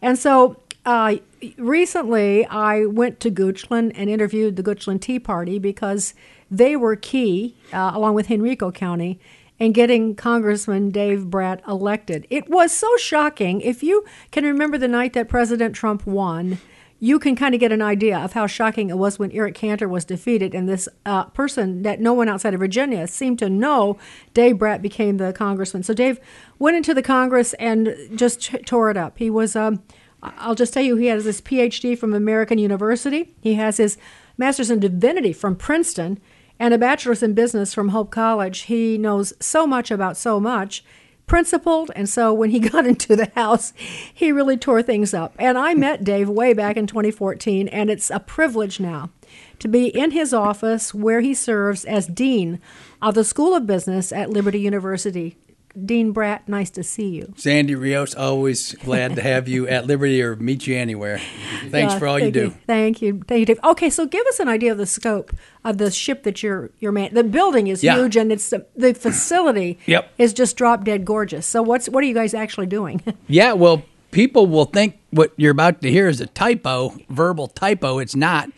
And 0.00 0.18
so 0.18 0.56
uh, 0.84 1.16
recently, 1.56 2.46
I 2.46 2.86
went 2.86 3.20
to 3.20 3.30
Goochland 3.30 3.92
and 3.94 4.10
interviewed 4.10 4.56
the 4.56 4.62
Goochland 4.62 5.02
Tea 5.02 5.18
Party 5.18 5.58
because 5.58 6.14
they 6.50 6.74
were 6.74 6.96
key, 6.96 7.56
uh, 7.72 7.92
along 7.94 8.14
with 8.14 8.30
Henrico 8.30 8.72
County, 8.72 9.20
in 9.58 9.72
getting 9.72 10.16
Congressman 10.16 10.90
Dave 10.90 11.26
Bratt 11.26 11.66
elected. 11.68 12.26
It 12.30 12.50
was 12.50 12.72
so 12.72 12.88
shocking. 12.96 13.60
If 13.60 13.82
you 13.82 14.04
can 14.32 14.44
remember 14.44 14.76
the 14.76 14.88
night 14.88 15.12
that 15.12 15.28
President 15.28 15.76
Trump 15.76 16.04
won, 16.04 16.58
you 17.02 17.18
can 17.18 17.34
kind 17.34 17.52
of 17.52 17.58
get 17.58 17.72
an 17.72 17.82
idea 17.82 18.16
of 18.16 18.32
how 18.34 18.46
shocking 18.46 18.88
it 18.88 18.96
was 18.96 19.18
when 19.18 19.32
Eric 19.32 19.56
Cantor 19.56 19.88
was 19.88 20.04
defeated, 20.04 20.54
and 20.54 20.68
this 20.68 20.88
uh, 21.04 21.24
person 21.24 21.82
that 21.82 22.00
no 22.00 22.12
one 22.12 22.28
outside 22.28 22.54
of 22.54 22.60
Virginia 22.60 23.08
seemed 23.08 23.40
to 23.40 23.50
know, 23.50 23.98
Dave 24.34 24.54
Bratt 24.54 24.80
became 24.80 25.16
the 25.16 25.32
congressman. 25.32 25.82
So 25.82 25.94
Dave 25.94 26.20
went 26.60 26.76
into 26.76 26.94
the 26.94 27.02
Congress 27.02 27.54
and 27.54 27.96
just 28.14 28.54
tore 28.66 28.88
it 28.88 28.96
up. 28.96 29.18
He 29.18 29.30
was, 29.30 29.56
um, 29.56 29.82
I'll 30.22 30.54
just 30.54 30.72
tell 30.72 30.84
you, 30.84 30.94
he 30.94 31.06
has 31.06 31.24
his 31.24 31.40
PhD 31.40 31.98
from 31.98 32.14
American 32.14 32.58
University. 32.58 33.34
He 33.40 33.54
has 33.54 33.78
his 33.78 33.98
master's 34.38 34.70
in 34.70 34.78
divinity 34.78 35.32
from 35.32 35.56
Princeton 35.56 36.20
and 36.60 36.72
a 36.72 36.78
bachelor's 36.78 37.24
in 37.24 37.34
business 37.34 37.74
from 37.74 37.88
Hope 37.88 38.12
College. 38.12 38.60
He 38.60 38.96
knows 38.96 39.32
so 39.40 39.66
much 39.66 39.90
about 39.90 40.16
so 40.16 40.38
much 40.38 40.84
principled. 41.26 41.90
And 41.94 42.08
so 42.08 42.32
when 42.32 42.50
he 42.50 42.58
got 42.70 42.86
into 42.86 43.16
the 43.16 43.30
house, 43.34 43.72
he 44.12 44.32
really 44.32 44.56
tore 44.56 44.82
things 44.82 45.14
up. 45.14 45.34
And 45.38 45.56
I 45.56 45.74
met 45.74 46.04
Dave 46.04 46.28
way 46.28 46.52
back 46.52 46.76
in 46.76 46.86
2014, 46.86 47.68
and 47.68 47.90
it's 47.90 48.10
a 48.10 48.20
privilege 48.20 48.80
now 48.80 49.10
to 49.58 49.68
be 49.68 49.86
in 49.86 50.10
his 50.10 50.34
office 50.34 50.92
where 50.92 51.20
he 51.20 51.34
serves 51.34 51.84
as 51.84 52.06
Dean 52.06 52.60
of 53.00 53.14
the 53.14 53.24
School 53.24 53.54
of 53.54 53.66
Business 53.66 54.12
at 54.12 54.30
Liberty 54.30 54.60
University. 54.60 55.36
Dean 55.80 56.12
Bratt, 56.12 56.48
nice 56.48 56.70
to 56.70 56.82
see 56.82 57.08
you. 57.08 57.32
Sandy 57.36 57.74
Rios, 57.74 58.14
always 58.14 58.74
glad 58.74 59.16
to 59.16 59.22
have 59.22 59.48
you 59.48 59.66
at 59.66 59.86
Liberty 59.86 60.22
or 60.22 60.36
meet 60.36 60.66
you 60.66 60.76
anywhere. 60.76 61.20
Thanks 61.68 61.94
yeah, 61.94 61.98
for 61.98 62.06
all 62.06 62.18
you 62.18 62.30
do. 62.30 62.44
You. 62.44 62.50
Thank 62.66 63.02
you. 63.02 63.22
Thank 63.26 63.40
you, 63.40 63.46
Dave. 63.46 63.60
Okay, 63.64 63.90
so 63.90 64.06
give 64.06 64.26
us 64.26 64.38
an 64.40 64.48
idea 64.48 64.72
of 64.72 64.78
the 64.78 64.86
scope 64.86 65.32
of 65.64 65.78
the 65.78 65.90
ship 65.90 66.24
that 66.24 66.42
you're 66.42 66.70
you're 66.78 66.92
man. 66.92 67.14
The 67.14 67.24
building 67.24 67.68
is 67.68 67.82
yeah. 67.82 67.96
huge 67.96 68.16
and 68.16 68.32
it's 68.32 68.50
the, 68.50 68.66
the 68.76 68.94
facility 68.94 69.78
yep. 69.86 70.12
is 70.18 70.32
just 70.32 70.56
drop 70.56 70.84
dead 70.84 71.04
gorgeous. 71.04 71.46
So 71.46 71.62
what's 71.62 71.88
what 71.88 72.04
are 72.04 72.06
you 72.06 72.14
guys 72.14 72.34
actually 72.34 72.66
doing? 72.66 73.02
yeah, 73.28 73.52
well, 73.52 73.82
people 74.10 74.46
will 74.46 74.66
think 74.66 74.98
what 75.10 75.32
you're 75.36 75.52
about 75.52 75.80
to 75.82 75.90
hear 75.90 76.08
is 76.08 76.20
a 76.20 76.26
typo, 76.26 76.94
verbal 77.08 77.48
typo. 77.48 77.98
It's 77.98 78.16
not. 78.16 78.50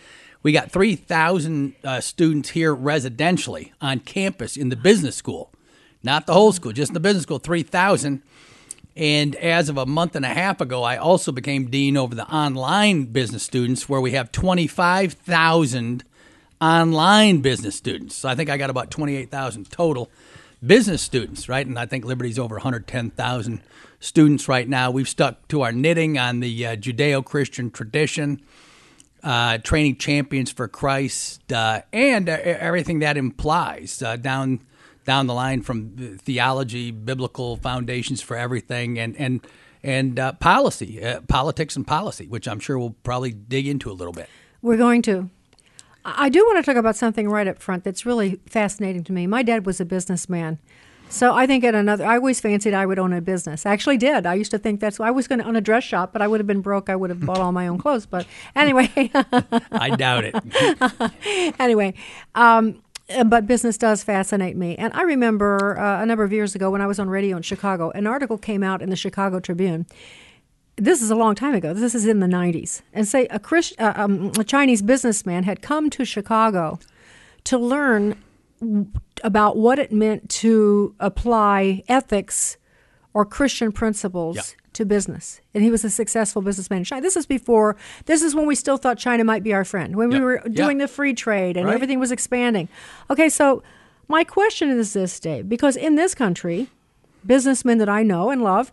We 0.42 0.52
got 0.52 0.70
3,000 0.70 1.74
uh, 1.82 2.00
students 2.02 2.50
here 2.50 2.76
residentially 2.76 3.72
on 3.80 4.00
campus 4.00 4.58
in 4.58 4.68
the 4.68 4.76
business 4.76 5.16
school 5.16 5.50
not 6.04 6.26
the 6.26 6.32
whole 6.34 6.52
school, 6.52 6.72
just 6.72 6.92
the 6.92 7.00
business 7.00 7.22
school, 7.22 7.38
3,000. 7.38 8.22
And 8.96 9.34
as 9.36 9.68
of 9.68 9.76
a 9.76 9.86
month 9.86 10.14
and 10.14 10.24
a 10.24 10.28
half 10.28 10.60
ago, 10.60 10.82
I 10.84 10.96
also 10.96 11.32
became 11.32 11.70
dean 11.70 11.96
over 11.96 12.14
the 12.14 12.28
online 12.32 13.06
business 13.06 13.42
students, 13.42 13.88
where 13.88 14.00
we 14.00 14.12
have 14.12 14.30
25,000 14.30 16.04
online 16.60 17.40
business 17.40 17.74
students. 17.74 18.14
So 18.14 18.28
I 18.28 18.34
think 18.34 18.50
I 18.50 18.56
got 18.56 18.70
about 18.70 18.90
28,000 18.90 19.70
total 19.70 20.10
business 20.64 21.02
students, 21.02 21.48
right? 21.48 21.66
And 21.66 21.78
I 21.78 21.86
think 21.86 22.04
Liberty's 22.04 22.38
over 22.38 22.54
110,000 22.54 23.60
students 24.00 24.48
right 24.48 24.68
now. 24.68 24.90
We've 24.90 25.08
stuck 25.08 25.48
to 25.48 25.62
our 25.62 25.72
knitting 25.72 26.18
on 26.18 26.40
the 26.40 26.66
uh, 26.66 26.76
Judeo 26.76 27.24
Christian 27.24 27.70
tradition, 27.70 28.40
uh, 29.22 29.58
training 29.58 29.96
champions 29.96 30.52
for 30.52 30.68
Christ, 30.68 31.52
uh, 31.52 31.82
and 31.92 32.28
uh, 32.28 32.38
everything 32.42 33.00
that 33.00 33.16
implies 33.16 34.02
uh, 34.02 34.16
down 34.16 34.60
down 35.04 35.26
the 35.26 35.34
line 35.34 35.62
from 35.62 36.18
theology, 36.18 36.90
biblical 36.90 37.56
foundations 37.56 38.20
for 38.20 38.36
everything, 38.36 38.98
and 38.98 39.16
and 39.16 39.46
and 39.82 40.18
uh, 40.18 40.32
policy, 40.34 41.04
uh, 41.04 41.20
politics 41.22 41.76
and 41.76 41.86
policy, 41.86 42.26
which 42.26 42.48
I'm 42.48 42.58
sure 42.58 42.78
we'll 42.78 42.96
probably 43.02 43.32
dig 43.32 43.68
into 43.68 43.90
a 43.90 43.92
little 43.92 44.14
bit. 44.14 44.28
We're 44.62 44.78
going 44.78 45.02
to. 45.02 45.28
I 46.06 46.28
do 46.28 46.44
want 46.44 46.58
to 46.58 46.70
talk 46.70 46.78
about 46.78 46.96
something 46.96 47.28
right 47.28 47.48
up 47.48 47.62
front 47.62 47.84
that's 47.84 48.04
really 48.04 48.40
fascinating 48.46 49.04
to 49.04 49.12
me. 49.12 49.26
My 49.26 49.42
dad 49.42 49.64
was 49.64 49.80
a 49.80 49.84
businessman. 49.84 50.58
So 51.08 51.34
I 51.34 51.46
think 51.46 51.64
at 51.64 51.74
another, 51.74 52.04
I 52.04 52.16
always 52.16 52.40
fancied 52.40 52.74
I 52.74 52.86
would 52.86 52.98
own 52.98 53.12
a 53.12 53.20
business. 53.20 53.66
I 53.66 53.72
actually 53.72 53.98
did. 53.98 54.26
I 54.26 54.34
used 54.34 54.50
to 54.50 54.58
think 54.58 54.80
that's. 54.80 54.98
I 55.00 55.10
was 55.10 55.28
going 55.28 55.38
to 55.38 55.46
own 55.46 55.54
a 55.54 55.60
dress 55.60 55.84
shop, 55.84 56.12
but 56.12 56.22
I 56.22 56.26
would 56.26 56.40
have 56.40 56.46
been 56.46 56.60
broke. 56.60 56.90
I 56.90 56.96
would 56.96 57.10
have 57.10 57.20
bought 57.20 57.38
all 57.38 57.52
my 57.52 57.68
own 57.68 57.78
clothes. 57.78 58.06
But 58.06 58.26
anyway, 58.56 58.90
I 59.72 59.94
doubt 59.96 60.24
it. 60.24 61.54
anyway, 61.60 61.94
um, 62.34 62.82
but 63.26 63.46
business 63.46 63.76
does 63.76 64.02
fascinate 64.02 64.56
me. 64.56 64.76
And 64.76 64.92
I 64.94 65.02
remember 65.02 65.78
uh, 65.78 66.02
a 66.02 66.06
number 66.06 66.24
of 66.24 66.32
years 66.32 66.54
ago 66.54 66.70
when 66.70 66.80
I 66.80 66.86
was 66.86 66.98
on 66.98 67.08
radio 67.08 67.36
in 67.36 67.42
Chicago, 67.42 67.90
an 67.90 68.06
article 68.06 68.38
came 68.38 68.62
out 68.62 68.82
in 68.82 68.90
the 68.90 68.96
Chicago 68.96 69.40
Tribune. 69.40 69.86
This 70.76 71.02
is 71.02 71.10
a 71.10 71.14
long 71.14 71.34
time 71.34 71.54
ago. 71.54 71.72
This 71.72 71.94
is 71.94 72.06
in 72.06 72.20
the 72.20 72.26
90s. 72.26 72.82
And 72.92 73.06
say 73.06 73.26
a, 73.26 73.38
Christ, 73.38 73.74
uh, 73.78 73.92
um, 73.94 74.32
a 74.38 74.44
Chinese 74.44 74.82
businessman 74.82 75.44
had 75.44 75.62
come 75.62 75.90
to 75.90 76.04
Chicago 76.04 76.78
to 77.44 77.58
learn 77.58 78.16
about 79.22 79.56
what 79.56 79.78
it 79.78 79.92
meant 79.92 80.28
to 80.28 80.94
apply 80.98 81.82
ethics 81.88 82.56
or 83.14 83.24
Christian 83.24 83.72
principles 83.72 84.56
to 84.72 84.84
business. 84.84 85.40
And 85.54 85.62
he 85.62 85.70
was 85.70 85.84
a 85.84 85.90
successful 85.90 86.42
businessman 86.42 86.78
in 86.78 86.84
China. 86.84 87.00
This 87.00 87.16
is 87.16 87.26
before, 87.26 87.76
this 88.06 88.22
is 88.22 88.34
when 88.34 88.44
we 88.44 88.56
still 88.56 88.76
thought 88.76 88.98
China 88.98 89.24
might 89.24 89.44
be 89.44 89.54
our 89.54 89.64
friend, 89.64 89.94
when 89.96 90.10
yep. 90.10 90.18
we 90.18 90.24
were 90.24 90.42
doing 90.50 90.80
yep. 90.80 90.88
the 90.88 90.92
free 90.92 91.14
trade 91.14 91.56
and 91.56 91.66
right. 91.66 91.74
everything 91.74 92.00
was 92.00 92.10
expanding. 92.10 92.68
Okay, 93.08 93.28
so 93.28 93.62
my 94.08 94.24
question 94.24 94.68
is 94.68 94.92
this, 94.92 95.18
Dave, 95.20 95.48
because 95.48 95.76
in 95.76 95.94
this 95.94 96.14
country, 96.14 96.68
businessmen 97.24 97.78
that 97.78 97.88
I 97.88 98.02
know 98.02 98.30
and 98.30 98.42
love 98.42 98.72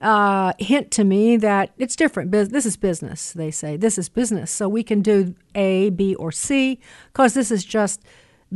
uh, 0.00 0.52
hint 0.58 0.90
to 0.92 1.04
me 1.04 1.36
that 1.38 1.72
it's 1.78 1.96
different. 1.96 2.30
This 2.30 2.66
is 2.66 2.76
business, 2.76 3.32
they 3.32 3.50
say. 3.50 3.76
This 3.76 3.98
is 3.98 4.08
business. 4.08 4.50
So 4.50 4.68
we 4.68 4.82
can 4.82 5.00
do 5.00 5.34
A, 5.54 5.90
B, 5.90 6.14
or 6.14 6.30
C 6.30 6.78
because 7.12 7.34
this 7.34 7.50
is 7.50 7.64
just 7.64 8.02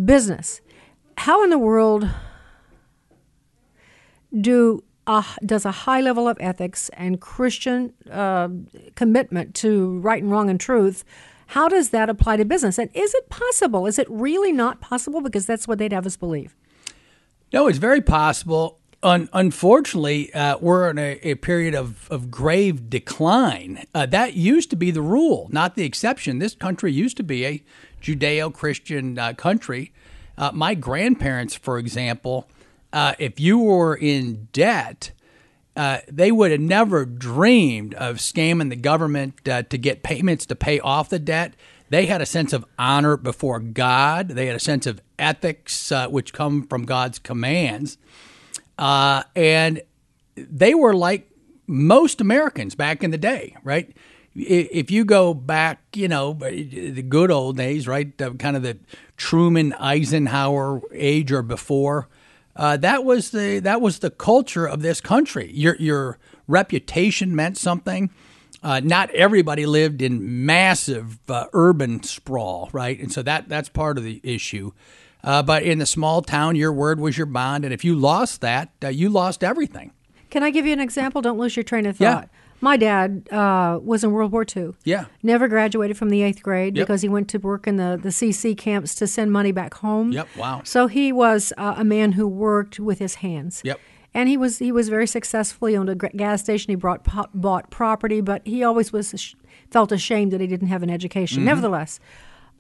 business. 0.05 0.61
How 1.17 1.43
in 1.43 1.51
the 1.51 1.59
world 1.59 2.09
do 4.39 4.85
does 5.45 5.65
a 5.65 5.73
high 5.73 6.01
level 6.01 6.29
of 6.29 6.37
ethics 6.41 6.89
and 6.91 7.21
Christian 7.21 7.93
uh, 8.11 8.49
commitment 8.95 9.55
to 9.57 9.99
right 10.01 10.23
and 10.23 10.31
wrong 10.31 10.49
and 10.49 10.61
truth. 10.61 11.05
How 11.49 11.69
does 11.69 11.91
that 11.91 12.09
apply 12.09 12.37
to 12.39 12.45
business? 12.45 12.79
And 12.79 12.89
is 12.95 13.15
it 13.15 13.29
possible? 13.29 13.87
Is 13.87 13.99
it 13.99 14.07
really 14.09 14.53
not 14.53 14.81
possible? 14.81 15.21
Because 15.21 15.45
that's 15.45 15.69
what 15.69 15.79
they'd 15.79 15.93
have 15.93 16.07
us 16.07 16.17
believe. 16.17 16.55
No, 17.53 17.67
it's 17.67 17.79
very 17.79 18.01
possible. 18.01 18.79
Un- 19.03 19.29
unfortunately, 19.33 20.33
uh, 20.33 20.57
we're 20.59 20.89
in 20.89 20.99
a, 20.99 21.19
a, 21.23 21.35
period 21.35 21.75
of, 21.75 22.09
of 22.11 22.31
grave 22.31 22.89
decline. 22.89 23.85
Uh, 23.95 24.07
that 24.07 24.35
used 24.35 24.71
to 24.71 24.77
be 24.77 24.91
the 24.91 25.03
rule, 25.03 25.49
not 25.51 25.75
the 25.75 25.85
exception. 25.85 26.39
This 26.39 26.55
country 26.55 26.93
used 26.93 27.17
to 27.19 27.23
be 27.23 27.45
a 27.45 27.63
Judeo 28.01 28.55
Christian 28.55 29.19
uh, 29.19 29.35
country. 29.35 29.93
Uh, 30.39 30.53
my 30.55 30.75
grandparents, 30.75 31.55
for 31.55 31.79
example, 31.79 32.49
uh, 32.93 33.15
if 33.19 33.41
you 33.41 33.59
were 33.59 33.95
in 33.95 34.49
debt 34.53 35.13
uh, 35.75 35.99
they 36.07 36.31
would 36.31 36.51
have 36.51 36.61
never 36.61 37.05
dreamed 37.05 37.95
of 37.95 38.17
scamming 38.17 38.69
the 38.69 38.77
government 38.77 39.49
uh, 39.49 39.63
to 39.63 39.79
get 39.79 40.03
payments 40.03 40.45
to 40.47 40.55
pay 40.55 40.79
off 40.81 41.09
the 41.09 41.19
debt. 41.19 41.55
They 41.89 42.07
had 42.07 42.21
a 42.21 42.27
sense 42.27 42.53
of 42.53 42.65
honor 42.79 43.17
before 43.17 43.59
God. 43.59 44.29
They 44.29 44.47
had 44.47 44.57
a 44.57 44.61
sense 44.61 44.87
of 44.87 45.01
ethics, 45.19 45.91
uh, 45.91 46.09
which 46.09 46.33
come 46.33 46.67
from 46.67 46.85
God's 46.85 47.19
commands. 47.19 47.97
Uh, 48.79 49.23
and 49.35 49.83
they 50.37 50.75
were 50.75 50.95
like 50.95 51.31
most 51.67 52.21
Americans 52.21 52.75
back 52.75 53.03
in 53.03 53.11
the 53.11 53.19
day, 53.19 53.57
right? 53.63 53.95
If 54.35 54.91
you 54.91 55.05
go 55.05 55.35
back, 55.35 55.81
you 55.95 56.09
know, 56.09 56.35
the 56.35 57.03
good 57.03 57.31
old 57.31 57.57
days, 57.57 57.87
right? 57.87 58.17
Kind 58.17 58.57
of 58.57 58.63
the 58.63 58.79
Truman 59.17 59.75
Eisenhower 59.75 60.81
age 60.93 61.31
or 61.33 61.43
before, 61.43 62.09
uh, 62.57 62.77
that 62.79 63.05
was 63.05 63.31
the 63.31 63.61
that 63.61 63.81
was 63.81 64.01
the 64.01 64.11
culture 64.11 64.67
of 64.67 64.83
this 64.83 65.01
country. 65.01 65.51
Your 65.53 65.77
your 65.77 66.19
reputation 66.47 67.35
meant 67.35 67.57
something. 67.57 68.11
Uh, 68.63 68.81
not 68.85 69.11
everybody 69.11 69.67
lived 69.67 70.03
in 70.03 70.47
massive 70.47 71.19
uh, 71.29 71.47
urban 71.53 72.03
sprawl, 72.03 72.71
right? 72.73 72.99
And 73.01 73.11
so 73.11 73.23
that 73.23 73.49
that's 73.49 73.69
part 73.69 73.99
of 73.99 74.05
the 74.05 74.21
issue. 74.23 74.73
Uh, 75.25 75.43
but 75.43 75.63
in 75.63 75.79
the 75.79 75.87
small 75.87 76.21
town, 76.21 76.57
your 76.57 76.73
word 76.73 77.01
was 77.01 77.17
your 77.17 77.27
bond, 77.27 77.65
and 77.65 77.73
if 77.73 77.85
you 77.85 77.95
lost 77.95 78.41
that, 78.41 78.71
uh, 78.83 78.89
you 78.89 79.09
lost 79.09 79.45
everything. 79.45 79.93
Can 80.31 80.43
I 80.43 80.51
give 80.51 80.67
you 80.67 80.73
an 80.73 80.81
example? 80.81 81.23
Don't 81.23 81.39
lose 81.39 81.57
your 81.57 81.63
train 81.63 81.87
of 81.87 81.97
thought. 81.97 82.29
Yeah. 82.33 82.39
My 82.63 82.77
dad 82.77 83.29
uh, 83.33 83.81
was 83.83 84.05
in 84.05 84.13
World 84.13 84.31
War 84.31 84.47
II. 84.57 84.71
Yeah. 84.85 85.07
Never 85.23 85.49
graduated 85.49 85.99
from 85.99 86.11
the 86.11 86.23
eighth 86.23 86.43
grade 86.45 86.77
Yep. 86.77 86.87
because 86.87 87.03
he 87.03 87.09
went 87.09 87.29
to 87.31 87.39
work 87.39 87.67
in 87.67 87.77
the, 87.77 87.99
the 88.01 88.11
CC 88.11 88.57
camps 88.57 88.95
to 88.95 89.07
send 89.09 89.33
money 89.33 89.51
back 89.51 89.75
home. 89.75 90.13
Yep, 90.13 90.29
wow. 90.37 90.61
So 90.65 90.87
he 90.87 91.13
was 91.13 91.53
uh, 91.59 91.75
a 91.77 91.83
man 91.83 92.13
who 92.13 92.29
worked 92.29 92.79
with 92.79 93.01
his 93.01 93.17
hands. 93.17 93.63
Yep. 93.65 93.81
And 94.15 94.29
he 94.29 94.37
was 94.37 94.59
he 94.59 94.71
was 94.71 94.89
very 94.89 95.07
successful. 95.09 95.67
He 95.69 95.77
owned 95.77 95.89
a 95.89 95.95
gas 95.97 96.41
station. 96.43 96.71
He 96.71 96.77
brought 96.77 97.03
bought 97.35 97.71
property, 97.71 98.21
but 98.21 98.47
he 98.47 98.63
always 98.63 98.93
was 98.93 99.35
felt 99.71 99.91
ashamed 99.91 100.33
that 100.33 100.41
he 100.41 100.47
didn't 100.47 100.69
have 100.69 100.83
an 100.83 100.91
education. 100.91 101.39
Mm-hmm. 101.39 101.47
Nevertheless, 101.47 101.99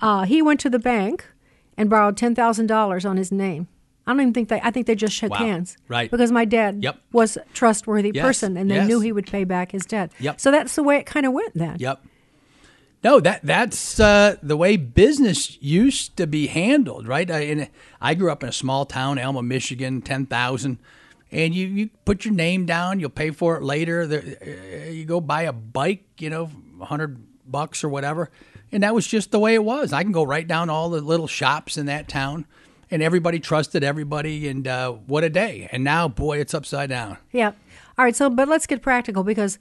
uh, 0.00 0.22
he 0.24 0.40
went 0.42 0.60
to 0.60 0.70
the 0.70 0.78
bank 0.78 1.26
and 1.76 1.88
borrowed 1.90 2.16
ten 2.16 2.34
thousand 2.34 2.66
dollars 2.68 3.04
on 3.04 3.18
his 3.18 3.30
name. 3.30 3.68
I 4.06 4.12
don't 4.12 4.20
even 4.20 4.34
think 4.34 4.48
they. 4.48 4.60
I 4.60 4.70
think 4.70 4.86
they 4.86 4.94
just 4.96 5.14
shook 5.14 5.30
Wow. 5.30 5.38
hands. 5.38 5.76
Right. 5.88 6.10
Because 6.10 6.32
my 6.32 6.44
dad 6.44 6.82
Yep. 6.82 6.98
was 7.12 7.36
a 7.36 7.44
trustworthy 7.54 8.10
Yes, 8.14 8.24
person, 8.24 8.56
and 8.56 8.70
they 8.70 8.74
yes. 8.76 8.88
knew 8.88 9.00
he 9.00 9.12
would 9.12 9.26
pay 9.26 9.44
back 9.44 9.72
his 9.72 9.86
debt. 9.86 10.10
Yep. 10.18 10.40
So 10.40 10.50
that's 10.50 10.74
the 10.74 10.82
way 10.82 10.96
it 10.96 11.06
kind 11.06 11.24
of 11.26 11.32
went 11.32 11.54
then. 11.54 11.76
Yep. 11.78 12.04
No, 13.04 13.18
that 13.20 13.40
that's 13.42 13.98
uh, 13.98 14.36
the 14.42 14.56
way 14.56 14.76
business 14.76 15.60
used 15.60 16.16
to 16.16 16.26
be 16.26 16.46
handled, 16.46 17.08
right? 17.08 17.28
I, 17.30 17.40
and 17.40 17.68
I 18.00 18.14
grew 18.14 18.30
up 18.30 18.42
in 18.44 18.48
a 18.48 18.52
small 18.52 18.84
town, 18.86 19.18
Alma, 19.18 19.42
Michigan, 19.42 20.02
ten 20.02 20.26
thousand, 20.26 20.78
and 21.32 21.52
you, 21.54 21.66
you 21.66 21.90
put 22.04 22.24
your 22.24 22.34
name 22.34 22.64
down, 22.64 23.00
you'll 23.00 23.10
pay 23.10 23.30
for 23.30 23.56
it 23.56 23.62
later. 23.64 24.06
There, 24.06 24.22
uh, 24.22 24.90
you 24.90 25.04
go 25.04 25.20
buy 25.20 25.42
a 25.42 25.52
bike, 25.52 26.04
you 26.18 26.30
know, 26.30 26.48
hundred 26.80 27.18
bucks 27.44 27.82
or 27.82 27.88
whatever, 27.88 28.30
and 28.70 28.84
that 28.84 28.94
was 28.94 29.06
just 29.06 29.32
the 29.32 29.38
way 29.40 29.54
it 29.54 29.64
was. 29.64 29.92
I 29.92 30.04
can 30.04 30.12
go 30.12 30.22
right 30.22 30.46
down 30.46 30.70
all 30.70 30.88
the 30.90 31.00
little 31.00 31.26
shops 31.28 31.76
in 31.76 31.86
that 31.86 32.06
town, 32.06 32.46
and 32.92 33.02
everybody 33.02 33.40
trusted 33.40 33.82
everybody, 33.82 34.46
and 34.48 34.68
uh, 34.68 34.92
what 34.92 35.24
a 35.24 35.30
day! 35.30 35.68
And 35.72 35.82
now, 35.82 36.06
boy, 36.08 36.38
it's 36.38 36.54
upside 36.54 36.88
down. 36.90 37.16
Yeah. 37.32 37.52
All 37.98 38.04
right. 38.04 38.14
So, 38.14 38.30
but 38.30 38.46
let's 38.48 38.66
get 38.66 38.82
practical 38.82 39.24
because 39.24 39.58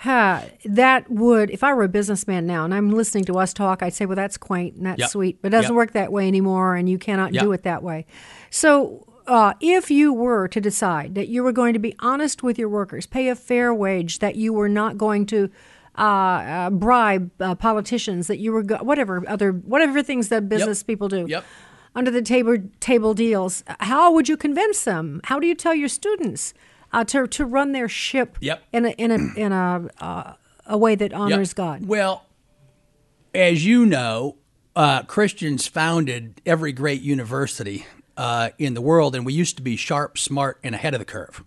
huh, 0.00 0.42
that 0.64 1.10
would, 1.10 1.50
if 1.50 1.62
I 1.64 1.72
were 1.72 1.84
a 1.84 1.88
businessman 1.88 2.46
now 2.46 2.64
and 2.64 2.74
I'm 2.74 2.90
listening 2.90 3.24
to 3.26 3.38
us 3.38 3.54
talk, 3.54 3.82
I'd 3.82 3.94
say, 3.94 4.04
well, 4.06 4.16
that's 4.16 4.36
quaint 4.36 4.74
and 4.76 4.84
that's 4.86 4.98
Yep. 5.00 5.08
sweet, 5.10 5.38
but 5.40 5.48
it 5.48 5.50
doesn't 5.52 5.70
Yep. 5.72 5.76
work 5.76 5.92
that 5.92 6.12
way 6.12 6.26
anymore, 6.28 6.74
and 6.76 6.88
you 6.88 6.98
cannot 6.98 7.32
Yep. 7.32 7.42
do 7.42 7.52
it 7.52 7.62
that 7.62 7.82
way. 7.82 8.04
So, 8.50 9.04
uh, 9.26 9.54
if 9.60 9.90
you 9.90 10.12
were 10.12 10.48
to 10.48 10.60
decide 10.60 11.14
that 11.14 11.28
you 11.28 11.42
were 11.42 11.50
going 11.52 11.72
to 11.72 11.78
be 11.80 11.94
honest 12.00 12.42
with 12.42 12.58
your 12.58 12.68
workers, 12.68 13.06
pay 13.06 13.28
a 13.28 13.34
fair 13.34 13.72
wage, 13.74 14.18
that 14.20 14.36
you 14.36 14.52
were 14.52 14.68
not 14.68 14.96
going 14.98 15.26
to 15.26 15.50
uh, 15.98 16.02
uh, 16.02 16.70
bribe 16.70 17.30
uh, 17.40 17.54
politicians, 17.54 18.26
that 18.26 18.36
you 18.38 18.52
were 18.52 18.62
go- 18.62 18.76
whatever 18.82 19.24
other 19.26 19.50
whatever 19.52 20.02
things 20.02 20.28
that 20.28 20.46
business 20.46 20.82
people 20.82 21.08
do, 21.08 21.24
Yep. 21.26 21.42
Under 21.96 22.10
the 22.10 22.22
table 22.22 22.58
table 22.78 23.14
deals. 23.14 23.64
How 23.80 24.12
would 24.12 24.28
you 24.28 24.36
convince 24.36 24.84
them? 24.84 25.20
How 25.24 25.40
do 25.40 25.46
you 25.48 25.54
tell 25.56 25.74
your 25.74 25.88
students 25.88 26.54
uh, 26.92 27.02
to 27.04 27.26
to 27.26 27.44
run 27.44 27.72
their 27.72 27.88
ship 27.88 28.36
Yep. 28.40 28.62
in 28.72 28.84
a 28.84 28.90
in 28.90 29.10
a 29.10 29.18
in 29.36 29.52
a 29.52 29.88
uh, 30.00 30.34
a 30.66 30.78
way 30.78 30.94
that 30.94 31.12
honors 31.12 31.50
Yep. 31.50 31.56
God? 31.56 31.86
Well, 31.86 32.26
as 33.34 33.66
you 33.66 33.84
know, 33.86 34.36
uh, 34.76 35.02
Christians 35.02 35.66
founded 35.66 36.40
every 36.46 36.72
great 36.72 37.00
university 37.00 37.86
uh, 38.16 38.50
in 38.58 38.74
the 38.74 38.82
world, 38.82 39.14
and 39.14 39.26
we 39.26 39.32
used 39.32 39.56
to 39.56 39.62
be 39.62 39.76
sharp, 39.76 40.18
smart, 40.18 40.60
and 40.62 40.74
ahead 40.74 40.94
of 40.94 41.00
the 41.00 41.04
curve. 41.06 41.42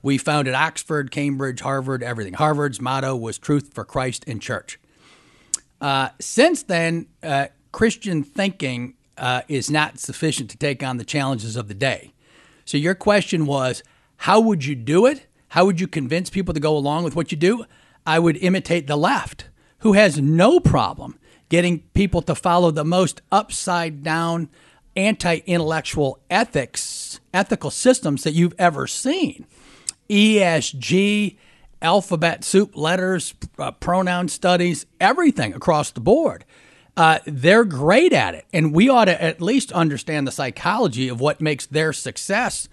We 0.00 0.18
founded 0.18 0.54
Oxford, 0.54 1.12
Cambridge, 1.12 1.60
Harvard, 1.60 2.02
everything. 2.02 2.34
Harvard's 2.34 2.80
motto 2.80 3.14
was 3.14 3.38
truth 3.38 3.72
for 3.72 3.84
Christ 3.84 4.24
and 4.26 4.42
church. 4.42 4.80
Uh, 5.80 6.08
since 6.20 6.64
then, 6.64 7.06
uh, 7.22 7.48
Christian 7.70 8.24
thinking 8.24 8.94
uh, 9.18 9.42
is 9.48 9.70
not 9.70 9.98
sufficient 9.98 10.50
to 10.50 10.58
take 10.58 10.82
on 10.82 10.96
the 10.96 11.04
challenges 11.04 11.56
of 11.56 11.68
the 11.68 11.74
day. 11.74 12.12
So, 12.64 12.76
your 12.76 12.94
question 12.94 13.46
was 13.46 13.82
how 14.18 14.40
would 14.40 14.64
you 14.64 14.74
do 14.74 15.06
it? 15.06 15.26
How 15.48 15.64
would 15.64 15.80
you 15.80 15.88
convince 15.88 16.30
people 16.30 16.54
to 16.54 16.60
go 16.60 16.76
along 16.76 17.04
with 17.04 17.16
what 17.16 17.30
you 17.32 17.38
do? 17.38 17.64
I 18.06 18.18
would 18.18 18.36
imitate 18.38 18.86
the 18.86 18.96
left, 18.96 19.48
who 19.80 19.92
has 19.92 20.20
no 20.20 20.60
problem 20.60 21.18
getting 21.48 21.80
people 21.92 22.22
to 22.22 22.34
follow 22.34 22.70
the 22.70 22.84
most 22.84 23.20
upside 23.30 24.02
down, 24.02 24.48
anti 24.96 25.40
intellectual 25.46 26.18
ethics, 26.30 27.20
ethical 27.34 27.70
systems 27.70 28.22
that 28.22 28.32
you've 28.32 28.54
ever 28.58 28.86
seen. 28.86 29.46
ESG, 30.08 31.36
alphabet 31.82 32.44
soup 32.44 32.76
letters, 32.76 33.34
uh, 33.58 33.70
pronoun 33.72 34.28
studies, 34.28 34.86
everything 35.00 35.52
across 35.52 35.90
the 35.90 36.00
board. 36.00 36.44
Uh, 36.96 37.18
they're 37.24 37.64
great 37.64 38.12
at 38.12 38.34
it, 38.34 38.44
and 38.52 38.74
we 38.74 38.88
ought 38.88 39.06
to 39.06 39.22
at 39.22 39.40
least 39.40 39.72
understand 39.72 40.26
the 40.26 40.32
psychology 40.32 41.08
of 41.08 41.20
what 41.20 41.40
makes 41.40 41.64
their 41.66 41.92
success 41.92 42.68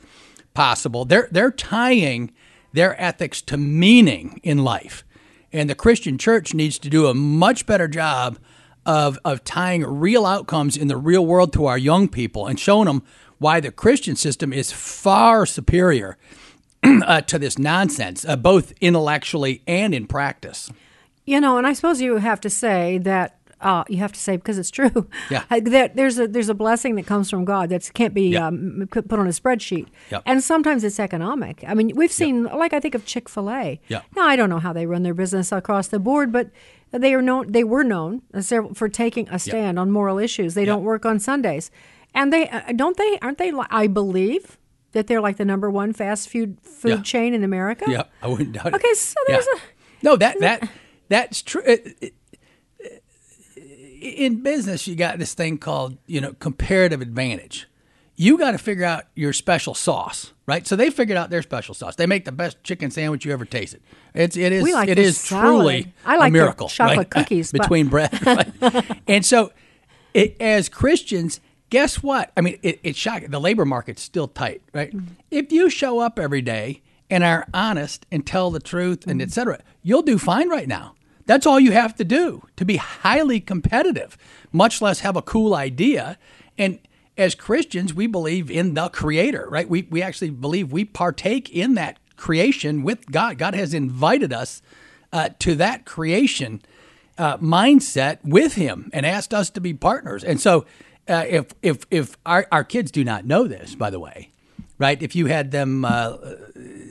possible. 0.54 1.06
They're 1.06 1.30
they're 1.32 1.52
tying 1.52 2.32
their 2.74 3.02
ethics 3.02 3.42
to 3.44 3.58
meaning 3.58 4.42
in 4.44 4.64
life, 4.64 5.06
and 5.54 5.70
the 5.70 5.76
Christian 5.76 6.18
church 6.18 6.54
needs 6.54 6.78
to 6.80 6.90
do 6.90 7.08
a 7.08 7.14
much 7.14 7.66
better 7.66 7.88
job 7.88 8.38
of 8.86 9.18
of 9.24 9.44
tying 9.46 9.86
real 9.86 10.26
outcomes 10.26 10.76
in 10.76 10.90
the 10.90 10.98
real 10.98 11.26
world 11.26 11.54
to 11.54 11.66
our 11.66 11.78
young 11.78 12.10
people 12.10 12.46
and 12.46 12.60
showing 12.60 12.86
them 12.86 13.04
why 13.38 13.62
the 13.62 13.72
Christian 13.72 14.16
system 14.18 14.52
is 14.52 14.72
far 14.72 15.46
superior 15.46 16.18
uh, 16.84 17.22
to 17.22 17.40
this 17.40 17.58
nonsense, 17.58 18.26
uh, 18.26 18.36
both 18.36 18.74
intellectually 18.82 19.62
and 19.66 19.94
in 19.94 20.08
practice. 20.08 20.70
You 21.26 21.40
know, 21.40 21.58
and 21.58 21.68
I 21.68 21.74
suppose 21.74 22.02
you 22.02 22.18
have 22.18 22.42
to 22.42 22.50
say 22.50 22.98
that 23.00 23.38
uh, 23.62 23.84
you 23.90 23.98
have 23.98 24.12
to 24.14 24.20
say 24.20 24.38
because 24.38 24.58
it's 24.58 24.72
true. 24.72 25.08
Yeah. 25.30 25.44
that 25.50 25.96
there's 25.96 26.18
a 26.20 26.28
there's 26.28 26.50
a 26.50 26.54
blessing 26.54 26.96
that 26.96 27.06
comes 27.06 27.30
from 27.30 27.46
God 27.46 27.70
that 27.70 27.90
can't 27.94 28.14
be 28.14 28.30
Yep. 28.30 28.42
um, 28.42 28.88
put 28.92 29.12
on 29.14 29.28
a 29.28 29.32
spreadsheet. 29.32 29.88
Yep. 30.12 30.24
And 30.26 30.44
sometimes 30.44 30.84
it's 30.84 31.00
economic. 31.00 31.64
I 31.68 31.74
mean, 31.74 31.92
we've 31.96 32.12
seen 32.12 32.44
like 32.46 32.74
I 32.74 32.80
think 32.80 32.96
of 32.96 33.06
Chick 33.06 33.28
Fil 33.30 33.50
A. 33.50 33.80
Yep. 33.90 34.04
Now 34.16 34.26
I 34.28 34.36
don't 34.36 34.50
know 34.50 34.60
how 34.60 34.74
they 34.74 34.86
run 34.86 35.04
their 35.04 35.14
business 35.14 35.52
across 35.52 35.88
the 35.88 36.00
board, 36.00 36.32
but 36.32 36.50
they 36.92 37.14
are 37.14 37.22
known. 37.22 37.52
They 37.52 37.64
were 37.64 37.84
known 37.84 38.22
for 38.74 38.90
taking 38.90 39.28
a 39.30 39.38
stand 39.38 39.78
on 39.78 39.92
moral 39.92 40.18
issues. 40.18 40.54
They 40.56 40.66
don't 40.66 40.84
work 40.84 41.06
on 41.06 41.20
Sundays, 41.20 41.70
and 42.16 42.34
they 42.34 42.50
uh, 42.50 42.72
don't 42.76 42.98
they 42.98 43.20
aren't 43.22 43.38
they? 43.38 43.52
I 43.70 43.88
believe 43.88 44.58
that 44.94 45.06
they're 45.06 45.22
like 45.22 45.38
the 45.38 45.46
number 45.46 45.70
one 45.70 45.94
fast 45.94 46.30
food 46.30 46.58
food 46.64 46.90
Yeah. 46.90 47.02
chain 47.04 47.34
in 47.36 47.44
America. 47.44 47.86
Yeah, 47.88 48.04
I 48.24 48.28
wouldn't 48.28 48.54
doubt 48.54 48.68
it. 48.68 48.74
Okay, 48.76 48.94
so 48.96 49.14
there's 49.28 49.46
Yeah. 49.54 49.60
a 49.60 50.06
no 50.06 50.16
that 50.16 50.40
that 50.40 50.70
that's 51.10 51.42
true. 51.44 51.62
It- 51.66 51.96
it- 52.02 52.14
In 54.02 54.42
business, 54.44 54.88
you 54.88 54.96
got 54.96 55.20
this 55.20 55.34
thing 55.34 55.58
called 55.58 55.98
you 56.08 56.22
know 56.22 56.34
comparative 56.40 57.02
advantage. 57.02 57.68
You 58.16 58.38
got 58.38 58.52
to 58.52 58.58
figure 58.58 58.84
out 58.84 59.06
your 59.16 59.32
special 59.32 59.74
sauce, 59.74 60.34
right? 60.46 60.68
So 60.68 60.76
they 60.76 60.90
figured 60.90 61.18
out 61.18 61.30
their 61.30 61.42
special 61.42 61.74
sauce. 61.74 61.96
They 61.96 62.06
make 62.06 62.26
the 62.26 62.34
best 62.34 62.62
chicken 62.66 62.92
sandwich 62.92 63.24
you 63.26 63.32
ever 63.32 63.46
tasted. 63.46 63.82
It's 64.14 64.36
it 64.36 64.52
is 64.52 64.64
like 64.72 64.90
it 64.90 65.00
is 65.00 65.18
salad. 65.18 65.44
truly 65.62 65.94
I 66.06 66.18
like 66.18 66.30
a 66.30 66.34
miracle. 66.34 66.68
chocolate 66.68 66.98
right? 66.98 67.10
cookies, 67.26 67.52
between 67.52 67.88
bread, 67.88 68.12
right? 68.26 69.02
and 69.08 69.26
so 69.26 69.52
it, 70.14 70.36
as 70.42 70.68
Christians, 70.68 71.40
guess 71.70 72.04
what? 72.04 72.32
I 72.36 72.42
mean, 72.42 72.60
it, 72.62 72.80
it's 72.84 73.00
shocking. 73.00 73.32
The 73.32 73.40
labor 73.40 73.64
market's 73.64 74.02
still 74.02 74.28
tight, 74.28 74.62
right? 74.74 74.92
Mm-hmm. 74.94 75.14
If 75.32 75.52
you 75.54 75.70
show 75.70 76.00
up 76.00 76.20
every 76.20 76.42
day 76.42 76.82
and 77.10 77.24
are 77.24 77.48
honest 77.54 78.06
and 78.12 78.26
tell 78.28 78.52
the 78.52 78.60
truth 78.60 79.08
and 79.08 79.22
Mm-hmm. 79.22 79.30
et 79.30 79.32
cetera, 79.32 79.60
you'll 79.82 80.02
do 80.02 80.18
fine 80.18 80.50
right 80.50 80.68
now. 80.68 80.96
That's 81.30 81.46
all 81.46 81.60
you 81.60 81.74
have 81.74 81.96
to 81.98 82.04
do 82.04 82.42
to 82.56 82.66
be 82.66 82.78
highly 82.78 83.40
competitive, 83.40 84.18
much 84.52 84.82
less 84.82 85.02
have 85.02 85.16
a 85.16 85.22
cool 85.22 85.54
idea. 85.54 86.18
And 86.58 86.80
as 87.20 87.36
Christians, 87.36 87.94
we 87.94 88.08
believe 88.08 88.50
in 88.50 88.74
the 88.74 88.90
creator, 88.90 89.46
right? 89.48 89.70
We, 89.70 89.84
we 89.92 90.02
actually 90.02 90.32
believe 90.32 90.72
we 90.72 90.86
partake 90.86 91.48
in 91.52 91.76
that 91.76 92.00
creation 92.18 92.82
with 92.82 93.12
God. 93.12 93.38
God 93.38 93.54
has 93.54 93.76
invited 93.76 94.34
us 94.34 94.64
uh, 95.14 95.30
to 95.38 95.54
that 95.54 95.86
creation 95.86 96.64
uh, 97.20 97.38
mindset 97.38 98.18
with 98.24 98.56
him 98.56 98.90
and 98.92 99.06
asked 99.06 99.32
us 99.32 99.52
to 99.52 99.62
be 99.62 99.76
partners. 99.76 100.24
And 100.24 100.42
so, 100.42 100.66
uh, 101.08 101.26
if 101.28 101.54
if 101.62 101.86
if 101.92 102.18
our, 102.26 102.48
our 102.52 102.64
kids 102.64 102.90
do 102.90 103.04
not 103.04 103.26
know 103.26 103.48
this, 103.48 103.76
by 103.76 103.92
the 103.92 104.00
way, 104.00 104.32
right? 104.80 105.00
If 105.00 105.16
you 105.16 105.28
had 105.28 105.52
them 105.52 105.86
uh, 105.86 106.18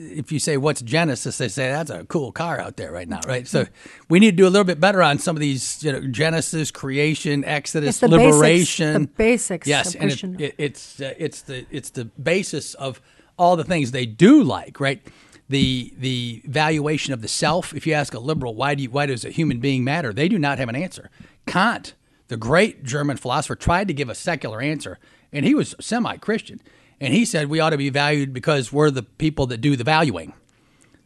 if 0.09 0.31
you 0.31 0.39
say 0.39 0.57
what's 0.57 0.81
Genesis, 0.81 1.37
they 1.37 1.47
say 1.47 1.69
that's 1.69 1.89
a 1.89 2.05
cool 2.05 2.31
car 2.31 2.59
out 2.59 2.77
there 2.77 2.91
right 2.91 3.07
now, 3.07 3.21
right? 3.27 3.47
So 3.47 3.67
we 4.09 4.19
need 4.19 4.31
to 4.31 4.37
do 4.37 4.47
a 4.47 4.49
little 4.49 4.65
bit 4.65 4.79
better 4.79 5.01
on 5.01 5.19
some 5.19 5.35
of 5.35 5.39
these 5.39 5.83
you 5.83 5.91
know, 5.91 6.01
Genesis, 6.07 6.71
creation, 6.71 7.45
Exodus, 7.45 7.99
the 7.99 8.07
liberation, 8.07 9.05
basics, 9.05 9.11
the 9.11 9.23
basics 9.23 9.67
Yes, 9.67 9.95
of 9.95 10.01
and 10.01 10.11
it, 10.11 10.41
it, 10.41 10.55
it's 10.57 11.01
uh, 11.01 11.13
it's 11.17 11.41
the 11.43 11.65
it's 11.71 11.89
the 11.91 12.05
basis 12.05 12.73
of 12.75 13.01
all 13.37 13.55
the 13.55 13.63
things 13.63 13.91
they 13.91 14.05
do 14.05 14.43
like, 14.43 14.79
right? 14.79 15.01
The 15.47 15.93
the 15.97 16.41
valuation 16.45 17.13
of 17.13 17.21
the 17.21 17.27
self. 17.27 17.73
If 17.73 17.87
you 17.87 17.93
ask 17.93 18.13
a 18.13 18.19
liberal, 18.19 18.53
why 18.55 18.75
do 18.75 18.83
you, 18.83 18.89
why 18.89 19.05
does 19.07 19.25
a 19.25 19.31
human 19.31 19.59
being 19.59 19.83
matter? 19.83 20.13
They 20.13 20.27
do 20.27 20.37
not 20.37 20.59
have 20.59 20.69
an 20.69 20.75
answer. 20.75 21.09
Kant, 21.47 21.95
the 22.27 22.37
great 22.37 22.83
German 22.83 23.17
philosopher, 23.17 23.55
tried 23.55 23.87
to 23.87 23.93
give 23.93 24.09
a 24.09 24.15
secular 24.15 24.61
answer, 24.61 24.99
and 25.31 25.45
he 25.45 25.55
was 25.55 25.75
semi-Christian, 25.79 26.61
and 26.99 27.13
he 27.13 27.25
said 27.25 27.49
we 27.49 27.59
ought 27.59 27.71
to 27.71 27.77
be 27.77 27.89
valued 27.89 28.33
because 28.33 28.71
we're 28.71 28.91
the 28.91 29.03
people 29.03 29.47
that 29.47 29.57
do 29.59 29.75
the 29.75 29.83
valuing. 29.83 30.33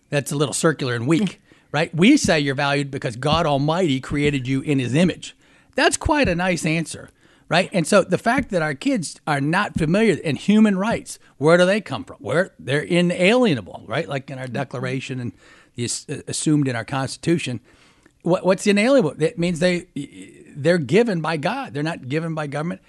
That's 0.09 0.31
a 0.31 0.35
little 0.35 0.53
circular 0.53 0.95
and 0.95 1.07
weak, 1.07 1.41
right? 1.71 1.93
We 1.93 2.17
say 2.17 2.39
you're 2.39 2.55
valued 2.55 2.91
because 2.91 3.15
God 3.15 3.45
Almighty 3.45 3.99
created 3.99 4.47
you 4.47 4.61
in 4.61 4.79
His 4.79 4.93
image. 4.93 5.35
That's 5.75 5.97
quite 5.97 6.29
a 6.29 6.35
nice 6.35 6.65
answer, 6.65 7.09
right? 7.49 7.69
And 7.73 7.87
so 7.87 8.03
the 8.03 8.17
fact 8.17 8.49
that 8.51 8.61
our 8.61 8.75
kids 8.75 9.19
are 9.25 9.41
not 9.41 9.77
familiar 9.77 10.15
in 10.15 10.35
human 10.35 10.77
rights, 10.77 11.17
where 11.37 11.57
do 11.57 11.65
they 11.65 11.81
come 11.81 12.03
from? 12.03 12.17
Where 12.17 12.53
they're 12.59 12.81
inalienable, 12.81 13.83
right? 13.87 14.07
Like 14.07 14.29
in 14.29 14.37
our 14.37 14.45
mm-hmm. 14.45 14.53
Declaration 14.53 15.19
and 15.19 15.33
the 15.75 15.89
uh, 16.09 16.15
assumed 16.27 16.67
in 16.67 16.75
our 16.75 16.85
Constitution. 16.85 17.59
What, 18.21 18.45
what's 18.45 18.65
inalienable? 18.67 19.21
It 19.21 19.37
means 19.37 19.59
they 19.59 19.87
they're 20.55 20.77
given 20.77 21.21
by 21.21 21.37
God. 21.37 21.73
They're 21.73 21.83
not 21.83 22.07
given 22.07 22.35
by 22.35 22.47
government. 22.47 22.81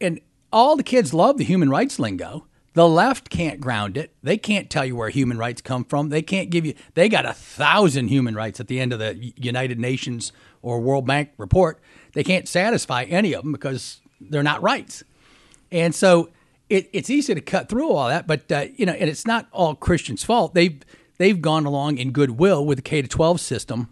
And 0.00 0.20
all 0.52 0.76
the 0.76 0.82
kids 0.82 1.12
love 1.12 1.38
the 1.38 1.44
human 1.44 1.70
rights 1.70 1.98
lingo. 1.98 2.46
The 2.74 2.86
left 2.86 3.30
can't 3.30 3.58
ground 3.58 3.96
it. 3.96 4.12
They 4.22 4.36
can't 4.36 4.68
tell 4.68 4.84
you 4.84 4.96
where 4.96 5.08
human 5.08 5.38
rights 5.38 5.62
come 5.62 5.84
from. 5.84 6.10
They 6.10 6.20
can't 6.20 6.50
give 6.50 6.66
you. 6.66 6.74
They 6.92 7.08
got 7.08 7.24
a 7.24 7.32
thousand 7.32 8.08
human 8.08 8.34
rights 8.34 8.60
at 8.60 8.68
the 8.68 8.80
end 8.80 8.92
of 8.92 8.98
the 8.98 9.32
United 9.36 9.78
Nations 9.78 10.30
or 10.60 10.78
World 10.80 11.06
Bank 11.06 11.30
report. 11.38 11.80
They 12.12 12.22
can't 12.22 12.46
satisfy 12.46 13.04
any 13.04 13.32
of 13.32 13.44
them 13.44 13.52
because 13.52 14.00
they're 14.20 14.42
not 14.42 14.62
rights. 14.62 15.04
And 15.72 15.94
so 15.94 16.28
it, 16.68 16.90
it's 16.92 17.08
easy 17.08 17.34
to 17.34 17.40
cut 17.40 17.68
through 17.68 17.90
all 17.90 18.08
that, 18.08 18.26
but 18.26 18.50
uh, 18.52 18.66
you 18.76 18.84
know, 18.84 18.92
and 18.92 19.08
it's 19.08 19.26
not 19.26 19.48
all 19.52 19.74
Christians' 19.74 20.24
fault. 20.24 20.54
They've 20.54 20.78
they've 21.18 21.40
gone 21.40 21.64
along 21.64 21.98
in 21.98 22.10
goodwill 22.10 22.64
with 22.66 22.78
the 22.78 22.82
K 22.82 23.00
to 23.02 23.08
twelve 23.08 23.40
system 23.40 23.88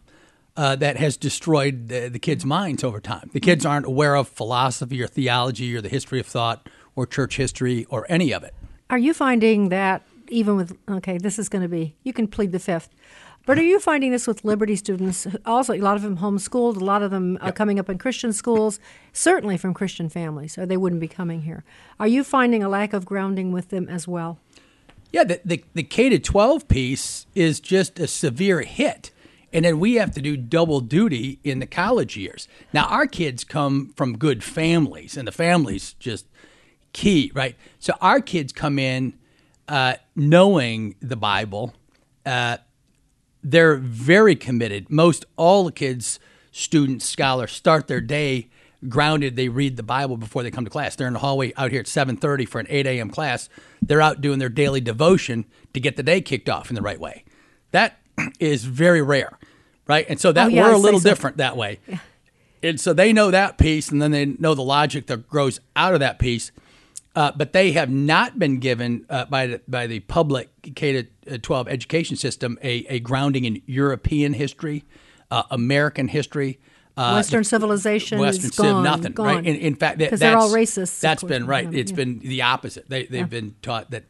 uh, 0.56 0.76
that 0.76 0.96
has 0.96 1.16
destroyed 1.16 1.88
the, 1.88 2.08
the 2.08 2.18
kids' 2.18 2.44
minds 2.44 2.84
over 2.84 3.00
time. 3.00 3.30
The 3.32 3.40
kids 3.40 3.66
aren't 3.66 3.86
aware 3.86 4.14
of 4.14 4.28
philosophy 4.28 5.02
or 5.02 5.06
theology 5.06 5.74
or 5.76 5.80
the 5.80 5.88
history 5.88 6.20
of 6.20 6.26
thought 6.26 6.68
or 6.94 7.06
church 7.06 7.36
history 7.36 7.86
or 7.90 8.06
any 8.08 8.32
of 8.32 8.44
it. 8.44 8.54
Are 8.90 8.98
you 8.98 9.14
finding 9.14 9.70
that 9.70 10.02
even 10.28 10.56
with 10.56 10.76
okay, 10.88 11.18
this 11.18 11.38
is 11.38 11.48
going 11.48 11.62
to 11.62 11.68
be 11.68 11.96
you 12.02 12.12
can 12.12 12.28
plead 12.28 12.52
the 12.52 12.58
fifth, 12.58 12.90
but 13.46 13.58
are 13.58 13.62
you 13.62 13.78
finding 13.78 14.10
this 14.10 14.26
with 14.26 14.44
Liberty 14.44 14.76
students? 14.76 15.26
Also, 15.44 15.74
a 15.74 15.78
lot 15.78 15.96
of 15.96 16.02
them 16.02 16.18
homeschooled, 16.18 16.76
a 16.80 16.84
lot 16.84 17.02
of 17.02 17.10
them 17.10 17.36
are 17.42 17.52
coming 17.52 17.78
up 17.78 17.90
in 17.90 17.98
Christian 17.98 18.32
schools, 18.32 18.80
certainly 19.12 19.58
from 19.58 19.74
Christian 19.74 20.08
families, 20.08 20.56
or 20.56 20.64
they 20.64 20.78
wouldn't 20.78 21.00
be 21.00 21.08
coming 21.08 21.42
here. 21.42 21.64
Are 22.00 22.06
you 22.06 22.24
finding 22.24 22.62
a 22.62 22.68
lack 22.68 22.94
of 22.94 23.04
grounding 23.04 23.52
with 23.52 23.68
them 23.68 23.88
as 23.88 24.08
well? 24.08 24.38
Yeah, 25.12 25.24
the, 25.24 25.40
the, 25.44 25.64
the 25.74 25.82
K 25.82 26.08
to 26.08 26.18
12 26.18 26.66
piece 26.68 27.26
is 27.34 27.60
just 27.60 28.00
a 28.00 28.06
severe 28.06 28.62
hit. 28.62 29.10
And 29.54 29.64
then 29.64 29.78
we 29.78 29.94
have 29.94 30.10
to 30.12 30.20
do 30.20 30.36
double 30.36 30.80
duty 30.80 31.38
in 31.44 31.60
the 31.60 31.66
college 31.66 32.16
years. 32.16 32.48
Now, 32.72 32.86
our 32.86 33.06
kids 33.06 33.44
come 33.44 33.92
from 33.96 34.18
good 34.18 34.42
families, 34.42 35.16
and 35.16 35.28
the 35.28 35.32
families 35.32 35.94
just 36.00 36.26
key, 36.92 37.30
right? 37.34 37.54
So 37.78 37.94
our 38.00 38.20
kids 38.20 38.52
come 38.52 38.80
in 38.80 39.14
uh, 39.68 39.94
knowing 40.16 40.96
the 41.00 41.16
Bible. 41.16 41.72
Uh, 42.26 42.56
they're 43.44 43.76
very 43.76 44.34
committed. 44.34 44.90
Most 44.90 45.24
all 45.36 45.64
the 45.64 45.72
kids, 45.72 46.18
students, 46.50 47.04
scholars, 47.04 47.52
start 47.52 47.86
their 47.86 48.00
day 48.00 48.48
grounded. 48.88 49.36
They 49.36 49.48
read 49.48 49.76
the 49.76 49.82
Bible 49.82 50.16
before 50.16 50.42
they 50.42 50.50
come 50.50 50.64
to 50.64 50.70
class. 50.70 50.96
They're 50.96 51.06
in 51.06 51.12
the 51.12 51.20
hallway 51.20 51.52
out 51.56 51.70
here 51.70 51.80
at 51.80 51.86
7:30 51.86 52.44
for 52.48 52.58
an 52.58 52.66
8 52.68 52.86
a.m. 52.86 53.10
class. 53.10 53.48
They're 53.80 54.02
out 54.02 54.20
doing 54.20 54.40
their 54.40 54.48
daily 54.48 54.80
devotion 54.80 55.44
to 55.74 55.80
get 55.80 55.96
the 55.96 56.02
day 56.02 56.20
kicked 56.20 56.48
off 56.48 56.70
in 56.70 56.74
the 56.74 56.82
right 56.82 56.98
way. 56.98 57.24
That 57.70 57.98
is 58.40 58.64
very 58.64 59.02
rare, 59.02 59.38
right? 59.86 60.06
And 60.08 60.20
so 60.20 60.32
that 60.32 60.46
Oh, 60.46 60.48
yeah, 60.48 60.62
we're 60.66 60.74
a 60.74 60.78
little 60.78 61.00
so. 61.00 61.08
different 61.08 61.36
that 61.38 61.56
way. 61.56 61.80
And 62.62 62.80
so 62.80 62.92
they 62.94 63.12
know 63.12 63.30
that 63.30 63.58
piece, 63.58 63.90
and 63.90 64.00
then 64.00 64.10
they 64.10 64.24
know 64.24 64.54
the 64.54 64.62
logic 64.62 65.06
that 65.08 65.28
grows 65.28 65.60
out 65.76 65.92
of 65.94 66.00
that 66.00 66.18
piece. 66.18 66.50
Uh, 67.16 67.30
but 67.36 67.52
they 67.52 67.72
have 67.72 67.90
not 67.90 68.38
been 68.38 68.58
given 68.58 69.06
uh, 69.08 69.24
by 69.26 69.46
the, 69.46 69.60
by 69.68 69.86
the 69.86 70.00
public 70.00 70.48
K 70.74 71.02
to 71.26 71.38
12 71.38 71.68
education 71.68 72.16
system 72.16 72.58
a, 72.62 72.84
a 72.88 72.98
grounding 73.00 73.44
in 73.44 73.62
European 73.66 74.32
history, 74.32 74.84
uh, 75.30 75.44
American 75.50 76.08
history, 76.08 76.58
uh, 76.96 77.12
Western 77.12 77.44
civilization 77.44 78.18
Western 78.18 78.50
civ- 78.50 78.64
gone, 78.64 78.82
nothing, 78.82 79.12
gone. 79.12 79.26
right? 79.26 79.46
In, 79.46 79.54
in 79.56 79.74
fact, 79.76 79.98
that, 79.98 80.06
because 80.06 80.20
they're 80.20 80.36
all 80.36 80.50
racist. 80.50 81.00
That's 81.00 81.22
been 81.22 81.46
right. 81.46 81.66
them, 81.66 81.74
It's 81.74 81.90
yeah. 81.92 81.96
been 81.96 82.18
the 82.20 82.42
opposite. 82.42 82.88
They 82.88 83.06
they've 83.06 83.28
been 83.30 83.54
taught 83.62 83.90
that 83.92 84.04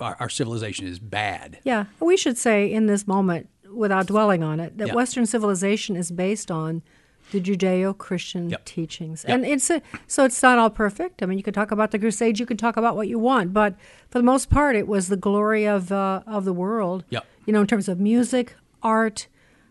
our, 0.00 0.16
our 0.20 0.28
civilization 0.28 0.86
is 0.86 0.98
bad. 0.98 1.58
Yeah, 1.64 1.84
we 2.00 2.16
should 2.16 2.38
say 2.38 2.70
in 2.70 2.86
this 2.86 3.06
moment, 3.06 3.48
without 3.72 4.06
dwelling 4.06 4.42
on 4.42 4.60
it, 4.60 4.78
that 4.78 4.88
Yeah. 4.88 4.94
Western 4.94 5.26
civilization 5.26 5.96
is 5.96 6.10
based 6.10 6.50
on 6.50 6.82
the 7.30 7.40
Judeo-Christian 7.40 8.50
Yep. 8.50 8.64
teachings, 8.66 9.24
Yep. 9.26 9.34
and 9.34 9.46
it's 9.46 9.70
a, 9.70 9.80
so 10.06 10.24
it's 10.24 10.42
not 10.42 10.58
all 10.58 10.68
perfect. 10.70 11.22
I 11.22 11.26
mean, 11.26 11.38
you 11.38 11.44
could 11.44 11.54
talk 11.54 11.70
about 11.70 11.90
the 11.90 11.98
Crusades, 11.98 12.38
you 12.38 12.44
could 12.46 12.58
talk 12.58 12.76
about 12.76 12.94
what 12.96 13.08
you 13.08 13.18
want, 13.18 13.52
but 13.54 13.74
for 14.10 14.18
the 14.18 14.24
most 14.24 14.50
part, 14.50 14.76
it 14.76 14.86
was 14.86 15.08
the 15.08 15.16
glory 15.16 15.66
of 15.66 15.90
uh, 15.92 16.22
of 16.26 16.44
the 16.44 16.52
world. 16.52 17.04
Yep. 17.10 17.24
You 17.46 17.52
know, 17.54 17.62
in 17.62 17.66
terms 17.66 17.88
of 17.88 17.98
music, 18.00 18.54
art. 18.82 19.28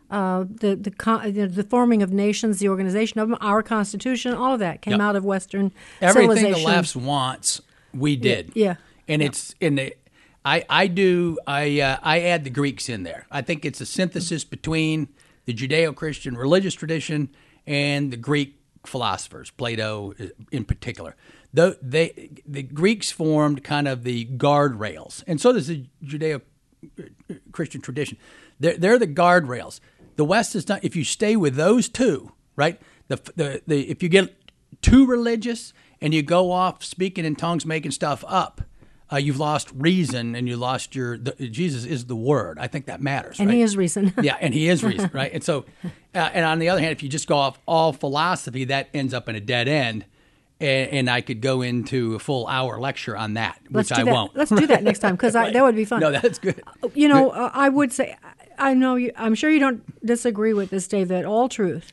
Uh, 0.09 0.43
the 0.49 0.75
the, 0.75 0.91
con- 0.91 1.31
the 1.31 1.47
the 1.47 1.63
forming 1.63 2.03
of 2.03 2.11
nations, 2.11 2.59
the 2.59 2.67
organization 2.67 3.21
of 3.21 3.29
them, 3.29 3.37
our 3.39 3.63
Constitution, 3.63 4.33
all 4.33 4.53
of 4.55 4.59
that 4.59 4.81
came 4.81 4.91
Yep. 4.91 4.99
out 5.01 5.15
of 5.15 5.23
Western 5.23 5.71
Everything 6.01 6.35
civilization. 6.35 6.69
the 6.69 6.75
left 6.75 6.95
wants, 6.97 7.61
we 7.93 8.17
did. 8.17 8.51
yeah. 8.53 8.75
And 9.07 9.21
it's 9.21 9.55
in 9.59 9.75
the. 9.75 9.95
I, 10.43 10.65
I 10.69 10.87
do 10.87 11.37
I 11.45 11.81
uh, 11.81 11.97
I 12.01 12.21
add 12.21 12.43
the 12.43 12.49
Greeks 12.49 12.89
in 12.89 13.03
there. 13.03 13.27
I 13.29 13.41
think 13.41 13.63
it's 13.63 13.79
a 13.81 13.85
synthesis 13.85 14.43
between 14.43 15.09
the 15.45 15.53
Judeo-Christian 15.53 16.35
religious 16.35 16.73
tradition 16.73 17.29
and 17.67 18.11
the 18.11 18.17
Greek 18.17 18.59
philosophers, 18.85 19.51
Plato 19.51 20.13
uh, 20.19 20.25
in 20.51 20.65
particular. 20.65 21.15
Though 21.53 21.75
they 21.81 22.31
the 22.47 22.63
Greeks 22.63 23.11
formed 23.11 23.63
kind 23.63 23.87
of 23.87 24.03
the 24.03 24.25
guardrails, 24.25 25.23
and 25.27 25.39
so 25.39 25.53
does 25.53 25.67
the 25.67 25.85
Judeo-Christian 26.03 27.81
tradition. 27.81 28.17
They're, 28.59 28.77
they're 28.77 28.99
the 28.99 29.07
guardrails. 29.07 29.79
The 30.15 30.25
West 30.25 30.55
is 30.55 30.67
not. 30.67 30.83
If 30.83 30.95
you 30.95 31.03
stay 31.03 31.35
with 31.35 31.55
those 31.55 31.89
two, 31.89 32.31
right? 32.55 32.79
The, 33.09 33.17
the 33.35 33.61
the 33.67 33.89
if 33.89 34.01
you 34.01 34.09
get 34.09 34.35
too 34.81 35.05
religious 35.05 35.73
and 35.99 36.13
you 36.13 36.23
go 36.23 36.51
off 36.51 36.83
speaking 36.83 37.25
in 37.25 37.35
tongues, 37.35 37.65
making 37.65 37.91
stuff 37.91 38.23
up, 38.27 38.61
uh, 39.11 39.17
you've 39.17 39.39
lost 39.39 39.69
reason 39.75 40.35
and 40.35 40.47
you 40.47 40.57
lost 40.57 40.95
your. 40.95 41.17
The, 41.17 41.31
Jesus 41.49 41.85
is 41.85 42.05
the 42.05 42.15
word. 42.15 42.57
I 42.59 42.67
think 42.67 42.85
that 42.85 43.01
matters. 43.01 43.39
and 43.39 43.49
right? 43.49 43.55
he 43.55 43.61
is 43.61 43.75
reason. 43.75 44.13
yeah, 44.21 44.37
and 44.39 44.53
he 44.53 44.69
is 44.69 44.83
reason, 44.83 45.09
right? 45.13 45.31
And 45.33 45.43
so, 45.43 45.65
uh, 46.15 46.29
and 46.33 46.45
on 46.45 46.59
the 46.59 46.69
other 46.69 46.79
hand, 46.79 46.91
if 46.91 47.03
you 47.03 47.09
just 47.09 47.27
go 47.27 47.35
off 47.35 47.59
all 47.65 47.93
philosophy, 47.93 48.65
that 48.65 48.89
ends 48.93 49.13
up 49.13 49.27
in 49.27 49.35
a 49.35 49.41
dead 49.41 49.67
end. 49.67 50.05
And, 50.59 50.91
and 50.91 51.09
I 51.09 51.21
could 51.21 51.41
go 51.41 51.63
into 51.63 52.13
a 52.13 52.19
full 52.19 52.45
hour 52.45 52.79
lecture 52.79 53.17
on 53.17 53.33
that, 53.33 53.59
Let's 53.71 53.89
which 53.89 53.97
I 53.97 54.03
that. 54.03 54.11
won't. 54.13 54.35
Let's 54.35 54.51
do 54.51 54.67
that 54.67 54.83
next 54.83 54.99
time 54.99 55.15
because 55.15 55.33
that 55.33 55.59
would 55.63 55.75
be 55.75 55.85
fun. 55.85 56.01
No, 56.01 56.11
that's 56.11 56.37
good. 56.37 56.61
you 56.93 57.07
know, 57.07 57.31
uh, 57.31 57.49
I 57.51 57.67
would 57.67 57.91
say, 57.91 58.15
I 58.59 58.75
know 58.75 58.95
you, 58.95 59.11
I'm 59.17 59.33
sure 59.33 59.49
you 59.49 59.59
don't 59.59 60.05
disagree 60.05 60.53
with 60.53 60.69
this, 60.69 60.87
Dave, 60.87 61.07
that 61.07 61.25
all 61.25 61.49
truth, 61.49 61.91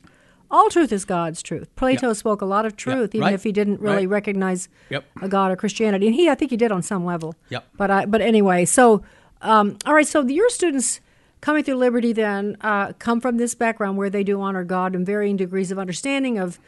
all 0.51 0.69
truth 0.69 0.91
is 0.91 1.05
God's 1.05 1.41
truth. 1.43 1.73
Plato 1.75 2.07
Yeah. 2.07 2.13
spoke 2.13 2.41
a 2.41 2.45
lot 2.45 2.65
of 2.65 2.75
truth, 2.75 3.13
even 3.13 3.25
right. 3.25 3.33
if 3.33 3.43
he 3.43 3.51
didn't 3.51 3.79
really 3.81 4.07
Right. 4.07 4.09
recognize 4.09 4.67
Yep. 4.89 5.05
a 5.21 5.27
God 5.27 5.51
or 5.51 5.55
Christianity. 5.55 6.07
And 6.07 6.15
he, 6.15 6.29
I 6.29 6.35
think 6.35 6.51
he 6.51 6.57
did 6.57 6.71
on 6.71 6.81
some 6.81 7.05
level. 7.05 7.35
Yep. 7.49 7.65
But 7.77 7.91
I, 7.91 8.05
but 8.05 8.21
anyway, 8.21 8.65
so, 8.65 9.03
um, 9.41 9.77
all 9.85 9.93
right, 9.93 10.07
so 10.07 10.21
your 10.25 10.49
students 10.49 10.99
coming 11.41 11.63
through 11.63 11.75
Liberty 11.75 12.11
then 12.13 12.57
uh, 12.61 12.93
come 12.99 13.21
from 13.21 13.37
this 13.37 13.55
background 13.55 13.97
where 13.97 14.09
they 14.09 14.23
do 14.23 14.41
honor 14.41 14.63
God 14.63 14.95
in 14.95 15.05
varying 15.05 15.37
degrees 15.37 15.71
of 15.71 15.79
understanding 15.79 16.37
of 16.37 16.59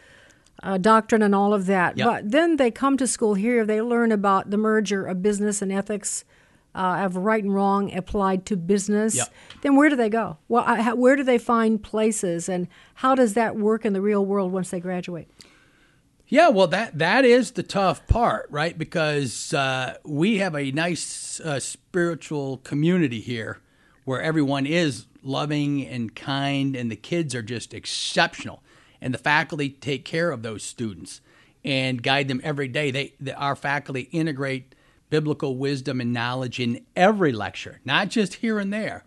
uh, 0.64 0.78
doctrine 0.78 1.22
and 1.24 1.34
all 1.34 1.54
of 1.54 1.66
that. 1.66 1.98
Yep. 1.98 2.08
But 2.08 2.32
then 2.32 2.58
they 2.58 2.70
come 2.72 2.96
to 2.98 3.08
school 3.08 3.34
here, 3.34 3.66
they 3.66 3.82
learn 3.82 4.12
about 4.12 4.52
the 4.52 4.58
merger 4.58 5.06
of 5.06 5.22
business 5.24 5.62
and 5.62 5.72
ethics, 5.72 6.24
uh, 6.74 7.02
of 7.04 7.16
right 7.16 7.44
and 7.44 7.54
wrong 7.54 7.94
applied 7.94 8.46
to 8.48 8.58
business. 8.58 9.16
Yep. 9.16 9.34
Then 9.62 9.76
where 9.76 9.90
do 9.90 9.96
they 9.96 10.10
go? 10.10 10.38
Well, 10.48 10.64
I, 10.66 10.82
how, 10.82 10.96
where 10.96 11.16
do 11.16 11.24
they 11.24 11.38
find 11.38 11.82
places, 11.82 12.50
and 12.50 12.68
how 12.96 13.16
does 13.16 13.34
that 13.34 13.56
work 13.56 13.86
in 13.86 13.94
the 13.94 14.02
real 14.02 14.26
world 14.26 14.52
once 14.52 14.70
they 14.70 14.80
graduate? 14.80 15.28
Yeah, 16.28 16.48
well, 16.48 16.68
that 16.68 16.98
that 16.98 17.26
is 17.26 17.52
the 17.52 17.64
tough 17.64 18.08
part, 18.08 18.48
right? 18.50 18.78
Because 18.78 19.54
uh, 19.54 19.98
we 20.06 20.38
have 20.38 20.56
a 20.56 20.72
nice 20.72 21.42
uh, 21.42 21.60
spiritual 21.60 22.58
community 22.58 23.20
here, 23.20 23.60
where 24.06 24.22
everyone 24.22 24.66
is 24.66 25.08
loving 25.22 25.86
and 25.86 26.16
kind, 26.16 26.76
and 26.76 26.90
the 26.90 26.96
kids 26.96 27.36
are 27.36 27.42
just 27.42 27.74
exceptional, 27.74 28.64
and 29.02 29.14
the 29.14 29.18
faculty 29.18 29.70
take 29.70 30.06
care 30.06 30.32
of 30.32 30.42
those 30.42 30.64
students 30.64 31.20
and 31.66 32.02
guide 32.02 32.28
them 32.28 32.40
every 32.44 32.68
day. 32.68 32.92
They, 32.92 33.14
they 33.20 33.34
our 33.34 33.56
faculty 33.56 34.08
integrate 34.12 34.74
biblical 35.12 35.58
wisdom 35.58 36.02
and 36.02 36.12
knowledge 36.12 36.60
in 36.60 36.84
every 36.96 37.32
lecture, 37.32 37.80
not 37.86 38.10
just 38.10 38.36
here 38.36 38.58
and 38.58 38.74
there. 38.74 39.04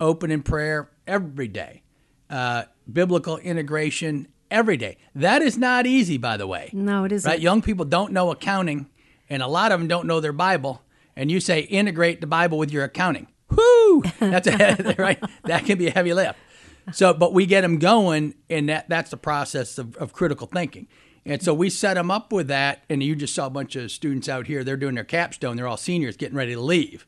Open 0.00 0.30
in 0.30 0.42
prayer 0.42 0.90
every 1.06 1.48
day. 1.48 1.82
Uh, 2.30 2.62
biblical 2.90 3.36
integration 3.38 4.28
every 4.50 4.78
day. 4.78 4.96
That 5.14 5.42
is 5.42 5.58
not 5.58 5.86
easy, 5.86 6.16
by 6.16 6.38
the 6.38 6.46
way. 6.46 6.70
No, 6.72 7.04
it 7.04 7.12
isn't. 7.12 7.28
Right? 7.28 7.40
Young 7.40 7.60
people 7.60 7.84
don't 7.84 8.12
know 8.12 8.30
accounting, 8.30 8.88
and 9.28 9.42
a 9.42 9.48
lot 9.48 9.72
of 9.72 9.80
them 9.80 9.88
don't 9.88 10.06
know 10.06 10.20
their 10.20 10.32
Bible. 10.32 10.82
And 11.16 11.30
you 11.30 11.40
say 11.40 11.60
integrate 11.60 12.20
the 12.20 12.26
Bible 12.28 12.56
with 12.56 12.72
your 12.72 12.84
accounting. 12.84 13.26
Whoo! 13.50 14.02
That's 14.20 14.46
a, 14.46 14.94
right. 14.98 15.22
That 15.44 15.66
can 15.66 15.76
be 15.76 15.88
a 15.88 15.90
heavy 15.90 16.14
lift. 16.14 16.38
So, 16.92 17.12
but 17.12 17.34
we 17.34 17.44
get 17.44 17.62
them 17.62 17.78
going, 17.78 18.34
and 18.48 18.68
that 18.70 18.88
that's 18.88 19.10
the 19.10 19.18
process 19.18 19.76
of, 19.76 19.94
of 19.96 20.14
critical 20.14 20.46
thinking. 20.46 20.86
And 21.24 21.42
so 21.42 21.52
we 21.52 21.70
set 21.70 21.94
them 21.94 22.10
up 22.10 22.32
with 22.32 22.48
that. 22.48 22.84
And 22.88 23.02
you 23.02 23.14
just 23.14 23.34
saw 23.34 23.46
a 23.46 23.50
bunch 23.50 23.76
of 23.76 23.90
students 23.90 24.28
out 24.28 24.46
here. 24.46 24.64
They're 24.64 24.76
doing 24.76 24.94
their 24.94 25.04
capstone. 25.04 25.56
They're 25.56 25.66
all 25.66 25.76
seniors 25.76 26.16
getting 26.16 26.36
ready 26.36 26.54
to 26.54 26.60
leave. 26.60 27.06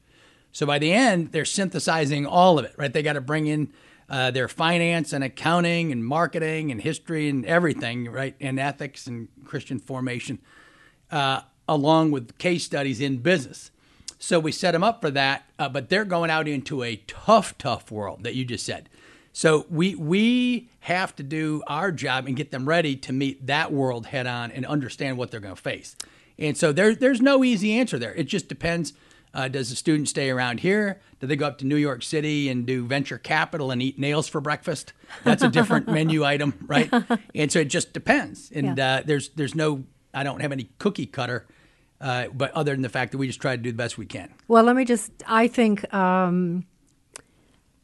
So 0.53 0.67
by 0.67 0.79
the 0.79 0.93
end, 0.93 1.33
they're 1.33 1.45
synthesizing 1.45 2.27
all 2.27 2.59
of 2.59 2.65
it, 2.65 2.75
right? 2.77 2.93
They 2.93 3.03
got 3.03 3.13
to 3.13 3.21
bring 3.21 3.47
in 3.47 3.73
uh, 4.09 4.33
their 4.33 4.49
finance 4.49 5.13
and 5.13 5.23
accounting 5.23 5.93
and 5.93 6.05
marketing 6.05 6.73
and 6.73 6.81
history 6.83 7.29
and 7.29 7.47
everything, 7.47 8.11
right? 8.11 8.35
And 8.41 8.59
ethics 8.59 9.07
and 9.07 9.29
Christian 9.45 9.79
formation, 9.79 10.41
uh, 11.13 11.43
along 11.69 12.11
with 12.11 12.37
case 12.37 12.65
studies 12.65 13.01
in 13.01 13.19
business. 13.19 13.71
So 14.19 14.39
we 14.39 14.53
set 14.53 14.73
them 14.73 14.85
up 14.85 15.01
for 15.01 15.11
that, 15.13 15.45
uh, 15.59 15.69
but 15.69 15.89
they're 15.89 16.05
going 16.05 16.29
out 16.29 16.47
into 16.47 16.83
a 16.83 16.97
tough, 17.07 17.57
tough 17.57 17.91
world 17.91 18.25
that 18.25 18.35
you 18.35 18.45
just 18.45 18.67
said. 18.67 18.90
So 19.33 19.67
we 19.71 19.95
we 19.95 20.69
have 20.81 21.15
to 21.17 21.23
do 21.23 21.63
our 21.67 21.93
job 21.93 22.27
and 22.27 22.37
get 22.37 22.51
them 22.51 22.69
ready 22.69 22.97
to 22.97 23.13
meet 23.13 23.47
that 23.47 23.73
world 23.73 24.07
head 24.07 24.27
on 24.27 24.51
and 24.51 24.67
understand 24.67 25.19
what 25.19 25.31
they're 25.31 25.41
going 25.41 25.55
to 25.55 25.61
face. 25.61 25.95
And 26.39 26.57
so 26.57 26.73
there, 26.73 26.95
there's 26.95 27.21
no 27.21 27.45
easy 27.45 27.73
answer 27.75 27.99
there. 27.99 28.15
It 28.15 28.25
just 28.25 28.49
depends. 28.49 28.95
Uh, 29.33 29.47
does 29.47 29.71
the 29.71 29.77
student 29.77 30.09
stay 30.09 30.31
around 30.31 30.61
here? 30.61 31.01
Do 31.21 31.27
they 31.29 31.37
go 31.37 31.47
up 31.47 31.59
to 31.59 31.67
New 31.67 31.77
York 31.77 32.03
City 32.03 32.49
and 32.49 32.67
do 32.67 32.85
venture 32.87 33.19
capital 33.19 33.71
and 33.71 33.81
eat 33.81 33.99
nails 33.99 34.27
for 34.27 34.41
breakfast? 34.41 34.93
That's 35.23 35.43
a 35.45 35.49
different 35.49 35.87
menu 35.99 36.25
item, 36.25 36.55
right? 36.67 36.91
And 37.35 37.53
so 37.53 37.61
it 37.61 37.67
just 37.67 37.93
depends. 37.93 38.51
And 38.53 38.77
Yeah. 38.79 38.97
uh, 38.97 39.03
there's 39.05 39.29
there's 39.31 39.55
no 39.55 39.85
I 40.13 40.25
don't 40.25 40.41
have 40.41 40.51
any 40.51 40.69
cookie 40.79 41.07
cutter, 41.07 41.47
uh, 42.01 42.29
but 42.35 42.51
other 42.53 42.73
than 42.73 42.83
the 42.83 42.89
fact 42.89 43.13
that 43.13 43.19
we 43.19 43.29
just 43.29 43.41
try 43.41 43.55
to 43.55 43.63
do 43.63 43.71
the 43.71 43.77
best 43.77 43.97
we 43.99 44.07
can. 44.07 44.35
Well, 44.49 44.65
let 44.65 44.75
me 44.75 44.85
just, 44.85 45.13
I 45.29 45.47
think 45.47 45.93
um, 45.95 46.65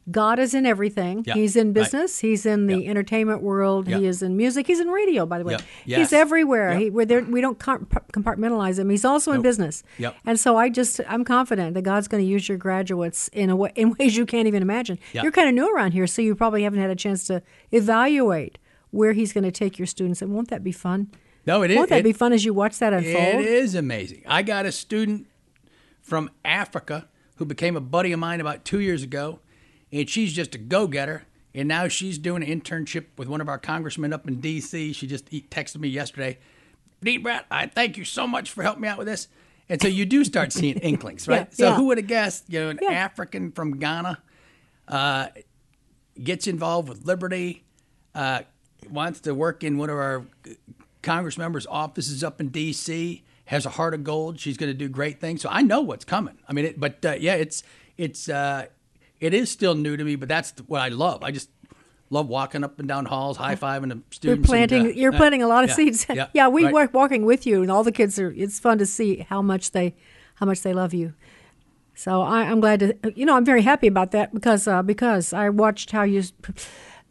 God 0.09 0.39
is 0.39 0.53
in 0.53 0.65
everything. 0.65 1.25
He's 1.25 1.55
in 1.55 1.67
right. 1.67 1.73
business. 1.73 2.19
He's 2.19 2.45
in 2.45 2.67
the 2.67 2.87
entertainment 2.87 3.41
world. 3.41 3.87
He 3.87 4.05
is 4.05 4.21
in 4.21 4.37
music. 4.37 4.67
He's 4.67 4.79
in 4.79 4.87
radio, 4.87 5.25
by 5.25 5.39
the 5.39 5.43
way. 5.43 5.57
Yes. 5.85 5.99
He's 5.99 6.13
everywhere. 6.13 6.77
He, 6.77 6.89
we're 6.89 7.05
there, 7.05 7.21
we 7.23 7.41
don't 7.41 7.59
compartmentalize 7.59 8.79
him. 8.79 8.89
He's 8.89 9.05
also 9.05 9.31
in 9.31 9.41
business. 9.41 9.83
Yep. 9.97 10.15
And 10.25 10.39
so 10.39 10.57
I 10.57 10.69
just, 10.69 11.01
I'm 11.07 11.23
confident 11.23 11.73
that 11.73 11.81
God's 11.81 12.07
going 12.07 12.23
to 12.23 12.29
use 12.29 12.47
your 12.47 12.57
graduates 12.57 13.27
in 13.29 13.49
a 13.49 13.55
way, 13.55 13.71
in 13.75 13.95
ways 13.99 14.15
you 14.15 14.25
can't 14.25 14.47
even 14.47 14.61
imagine. 14.61 14.99
You're 15.13 15.31
kind 15.31 15.49
of 15.49 15.55
new 15.55 15.73
around 15.73 15.91
here, 15.91 16.07
so 16.07 16.21
you 16.21 16.35
probably 16.35 16.63
haven't 16.63 16.79
had 16.79 16.89
a 16.89 16.95
chance 16.95 17.25
to 17.27 17.41
evaluate 17.71 18.57
where 18.91 19.13
He's 19.13 19.33
going 19.33 19.43
to 19.43 19.51
take 19.51 19.77
your 19.77 19.85
students. 19.85 20.21
And 20.21 20.33
won't 20.33 20.49
that 20.49 20.63
be 20.63 20.71
fun? 20.71 21.11
No, 21.45 21.63
it 21.63 21.71
is. 21.71 21.77
Won't 21.77 21.89
that 21.89 21.99
it- 21.99 22.03
be 22.03 22.13
fun 22.13 22.33
as 22.33 22.45
you 22.45 22.53
watch 22.53 22.79
that 22.79 22.93
unfold? 22.93 23.15
It 23.15 23.45
is 23.45 23.75
amazing. 23.75 24.23
I 24.27 24.41
got 24.41 24.65
a 24.65 24.71
student 24.71 25.27
from 26.01 26.29
Africa 26.45 27.07
who 27.35 27.45
became 27.45 27.75
a 27.75 27.81
buddy 27.81 28.11
of 28.11 28.19
mine 28.19 28.41
about 28.41 28.65
two 28.65 28.79
years 28.79 29.03
ago, 29.03 29.39
and 29.91 30.09
she's 30.09 30.33
just 30.33 30.55
a 30.55 30.57
go 30.57 30.87
getter. 30.87 31.23
And 31.53 31.67
now 31.67 31.87
she's 31.87 32.17
doing 32.19 32.43
an 32.43 32.61
internship 32.61 33.05
with 33.17 33.27
one 33.27 33.41
of 33.41 33.49
our 33.49 33.57
congressmen 33.57 34.13
up 34.13 34.27
in 34.27 34.39
D.C. 34.39 34.93
She 34.93 35.07
just 35.07 35.25
texted 35.31 35.77
me 35.77 35.87
yesterday, 35.87 36.37
Dean 37.01 37.23
Bratt, 37.23 37.45
I 37.49 37.65
thank 37.67 37.97
you 37.97 38.05
so 38.05 38.27
much 38.27 38.51
for 38.51 38.61
helping 38.63 38.81
me 38.81 38.87
out 38.87 38.97
with 38.97 39.07
this. 39.07 39.27
And 39.69 39.81
so 39.81 39.87
you 39.87 40.05
do 40.05 40.23
start 40.23 40.53
seeing 40.53 40.77
inklings, 40.77 41.27
right? 41.27 41.47
Yeah, 41.51 41.55
so 41.55 41.69
yeah. 41.69 41.75
who 41.75 41.85
would 41.87 41.97
have 41.97 42.07
guessed, 42.07 42.45
you 42.47 42.59
know, 42.59 42.69
an 42.69 42.79
Yeah. 42.81 42.91
African 42.91 43.51
from 43.51 43.79
Ghana 43.79 44.21
uh, 44.87 45.27
gets 46.23 46.47
involved 46.47 46.89
with 46.89 47.05
Liberty, 47.05 47.63
uh, 48.15 48.41
wants 48.89 49.19
to 49.21 49.33
work 49.33 49.63
in 49.63 49.77
one 49.77 49.89
of 49.89 49.97
our 49.97 50.25
Congress 51.01 51.37
members' 51.37 51.65
offices 51.67 52.23
up 52.23 52.39
in 52.39 52.49
D.C. 52.49 53.23
Has 53.45 53.65
a 53.65 53.69
heart 53.69 53.93
of 53.93 54.03
gold. 54.03 54.39
She's 54.39 54.57
going 54.57 54.71
to 54.71 54.77
do 54.77 54.89
great 54.89 55.19
things. 55.19 55.41
So 55.41 55.49
I 55.51 55.61
know 55.61 55.81
what's 55.81 56.05
coming. 56.05 56.37
I 56.47 56.53
mean, 56.53 56.65
it, 56.65 56.79
but 56.79 57.03
uh, 57.05 57.15
yeah, 57.19 57.35
it's 57.35 57.63
it's 57.97 58.27
uh, 58.29 58.65
it 59.19 59.33
is 59.33 59.51
still 59.51 59.75
new 59.75 59.97
to 59.97 60.03
me, 60.03 60.15
but 60.15 60.29
that's 60.29 60.53
what 60.67 60.81
I 60.81 60.89
love. 60.89 61.23
I 61.23 61.31
just 61.31 61.49
love 62.09 62.27
walking 62.27 62.63
up 62.63 62.79
and 62.79 62.87
down 62.87 63.05
halls, 63.05 63.37
high 63.37 63.55
fiving 63.55 63.89
the 63.89 64.01
students. 64.11 64.23
You're 64.23 64.37
planting. 64.37 64.85
and, 64.87 64.95
uh, 64.95 64.99
you're 64.99 65.11
planting 65.11 65.43
a 65.43 65.47
lot 65.47 65.63
of 65.63 65.69
yeah, 65.71 65.75
seeds. 65.75 66.07
Yeah, 66.33 66.47
we 66.47 66.65
right. 66.65 66.73
work 66.73 66.93
walking 66.93 67.25
with 67.25 67.45
you, 67.45 67.61
and 67.61 67.71
all 67.71 67.83
the 67.83 67.91
kids 67.91 68.19
are. 68.19 68.31
It's 68.31 68.59
fun 68.59 68.77
to 68.77 68.85
see 68.85 69.25
how 69.29 69.41
much 69.41 69.71
they, 69.71 69.95
how 70.35 70.45
much 70.45 70.61
they 70.61 70.73
love 70.73 70.93
you. 70.93 71.13
So 71.95 72.21
I, 72.21 72.41
I'm 72.41 72.59
glad 72.59 72.79
to. 72.79 73.13
You 73.15 73.25
know, 73.25 73.35
I'm 73.35 73.45
very 73.45 73.63
happy 73.63 73.87
about 73.87 74.11
that 74.11 74.33
because 74.33 74.67
uh, 74.67 74.83
because 74.83 75.33
I 75.33 75.49
watched 75.49 75.91
how 75.91 76.03
you, 76.03 76.23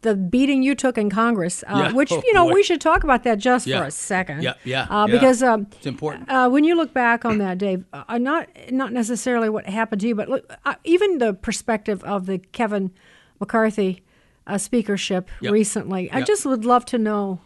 the 0.01 0.15
beating 0.15 0.61
you 0.63 0.75
took 0.75 0.97
in 0.97 1.09
Congress, 1.09 1.63
uh, 1.67 1.87
Yeah. 1.87 1.91
which 1.93 2.11
Oh, 2.13 2.21
you 2.25 2.33
know 2.33 2.45
boy. 2.47 2.53
we 2.53 2.63
should 2.63 2.79
talk 2.81 3.03
about 3.03 3.23
that 3.23 3.39
just 3.39 3.65
Yeah. 3.67 3.79
for 3.79 3.85
a 3.85 3.91
second. 3.91 4.43
Yeah, 4.43 4.53
yeah, 4.63 4.83
Uh, 4.83 5.07
yeah. 5.07 5.13
Because 5.13 5.41
um, 5.43 5.67
It's 5.77 5.85
important. 5.87 6.29
Uh, 6.29 6.49
when 6.49 6.63
you 6.63 6.75
look 6.75 6.93
back 6.93 7.25
on 7.25 7.37
that, 7.39 7.57
Dave, 7.57 7.83
uh, 7.93 8.17
not 8.17 8.47
not 8.71 8.93
necessarily 8.93 9.49
what 9.49 9.65
happened 9.67 10.01
to 10.01 10.07
you, 10.07 10.15
but 10.15 10.29
look, 10.29 10.51
uh, 10.65 10.75
even 10.83 11.17
the 11.17 11.33
perspective 11.33 12.03
of 12.03 12.25
the 12.27 12.37
Kevin 12.37 12.91
McCarthy 13.39 14.03
uh, 14.45 14.57
speakership 14.57 15.29
Yep. 15.41 15.51
recently. 15.51 16.09
I 16.11 16.21
just 16.21 16.45
would 16.45 16.63
love 16.63 16.85
to 16.85 16.97
know 16.97 17.39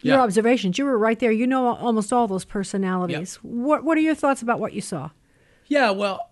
your 0.00 0.20
observations. 0.20 0.78
You 0.78 0.84
were 0.84 0.96
right 0.98 1.18
there. 1.18 1.32
You 1.32 1.46
know 1.46 1.66
almost 1.74 2.12
all 2.12 2.28
those 2.28 2.44
personalities. 2.44 3.36
What 3.42 3.84
What 3.84 3.98
are 3.98 4.00
your 4.02 4.14
thoughts 4.14 4.42
about 4.42 4.60
what 4.60 4.72
you 4.74 4.80
saw? 4.80 5.10
Yeah, 5.66 5.90
well, 5.90 6.30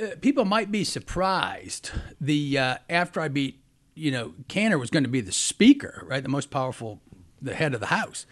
uh, 0.00 0.16
people 0.20 0.44
might 0.44 0.70
be 0.70 0.84
surprised. 0.84 1.90
The 2.20 2.58
uh, 2.58 2.76
after 2.90 3.20
I 3.20 3.28
beat, 3.28 3.60
you 3.96 4.10
know, 4.12 4.34
Cantor 4.46 4.78
was 4.78 4.90
going 4.90 5.02
to 5.02 5.10
be 5.10 5.20
the 5.20 5.32
speaker, 5.32 6.04
right, 6.06 6.22
the 6.22 6.28
most 6.28 6.50
powerful, 6.50 7.00
the 7.42 7.54
head 7.54 7.74
of 7.74 7.80
the 7.80 7.86
House, 7.86 8.26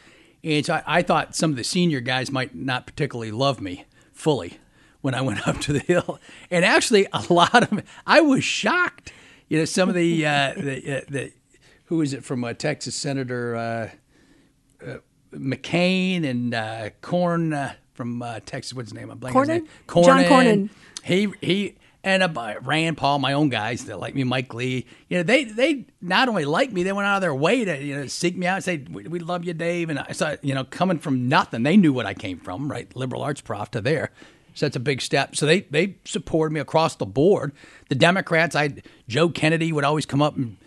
and 0.45 0.65
so 0.65 0.75
I, 0.75 0.99
I 0.99 1.03
thought 1.03 1.35
some 1.35 1.51
of 1.51 1.57
the 1.57 1.65
senior 1.65 2.01
guys 2.01 2.31
might 2.31 2.55
not 2.55 2.87
particularly 2.87 3.33
love 3.33 3.61
me 3.61 3.87
fully 4.13 4.59
when 5.01 5.15
I 5.15 5.23
went 5.23 5.49
up 5.49 5.61
to 5.63 5.73
the 5.73 5.81
hill, 5.81 6.21
and 6.51 6.65
actually 6.65 7.07
a 7.13 7.25
lot 7.33 7.73
of 7.73 7.83
I 8.07 8.21
was 8.21 8.45
shocked. 8.45 9.13
You 9.49 9.59
know, 9.59 9.65
some 9.65 9.89
of 9.89 9.95
the 9.95 10.25
uh, 10.25 10.53
the, 10.57 10.99
uh, 10.99 11.01
the 11.09 11.33
who 11.87 12.01
is 12.03 12.13
it 12.13 12.25
from 12.25 12.45
uh, 12.45 12.53
Texas 12.53 12.95
Senator. 12.95 13.57
Uh, 13.57 13.91
McCain 15.35 16.25
and 16.29 16.55
uh, 16.55 16.91
Corn 17.01 17.53
uh, 17.53 17.75
from 17.95 18.23
uh, 18.23 18.41
Texas. 18.45 18.75
What's 18.75 18.91
his 18.91 18.95
name? 18.95 19.11
I'm 19.11 19.19
blanking. 19.19 19.41
his 19.41 19.49
name. 19.49 19.69
Cornyn? 19.87 20.05
John 20.05 20.25
Cornyn. 20.25 20.71
He 21.03 21.33
he 21.41 21.77
and 22.05 22.23
uh, 22.23 22.55
Rand 22.63 22.99
Paul, 22.99 23.19
my 23.19 23.33
own 23.33 23.49
guys 23.49 23.87
that 23.87 23.99
like 23.99 24.15
me, 24.15 24.25
Mike 24.25 24.53
Lee. 24.53 24.87
You 25.09 25.17
know, 25.17 25.23
they 25.23 25.45
they 25.45 25.87
not 26.03 26.29
only 26.29 26.45
like 26.45 26.71
me, 26.71 26.83
they 26.83 26.93
went 26.93 27.07
out 27.07 27.17
of 27.17 27.23
their 27.23 27.35
way 27.35 27.65
to 27.65 27.83
you 27.83 27.97
know 27.97 28.07
seek 28.07 28.37
me 28.37 28.47
out 28.47 28.57
and 28.57 28.65
say 28.65 28.85
we, 28.91 29.05
we 29.05 29.19
love 29.19 29.45
you, 29.45 29.55
Dave. 29.55 29.89
And 29.89 29.99
I 29.99 30.13
saw 30.13 30.37
you 30.43 30.55
know 30.55 30.65
coming 30.65 30.99
from 30.99 31.29
nothing, 31.29 31.63
they 31.63 31.77
knew 31.79 31.93
what 31.93 32.07
I 32.07 32.13
came 32.15 32.39
from, 32.39 32.71
right? 32.71 32.95
Liberal 32.95 33.23
arts 33.23 33.41
prof 33.41 33.71
to 33.73 33.81
there. 33.81 34.11
So 34.53 34.67
that's 34.67 34.77
a 34.77 34.81
big 34.81 35.01
step. 35.01 35.35
So 35.35 35.47
they 35.47 35.63
they 35.63 35.97
supported 36.05 36.53
me 36.53 36.61
across 36.61 36.95
the 36.95 37.07
board. 37.07 37.53
The 37.89 37.95
Democrats, 37.95 38.55
I 38.55 38.75
Joe 39.09 39.31
Kennedy 39.31 39.73
would 39.73 39.85
always 39.85 40.05
come 40.07 40.21
up 40.21 40.37
and 40.37 40.59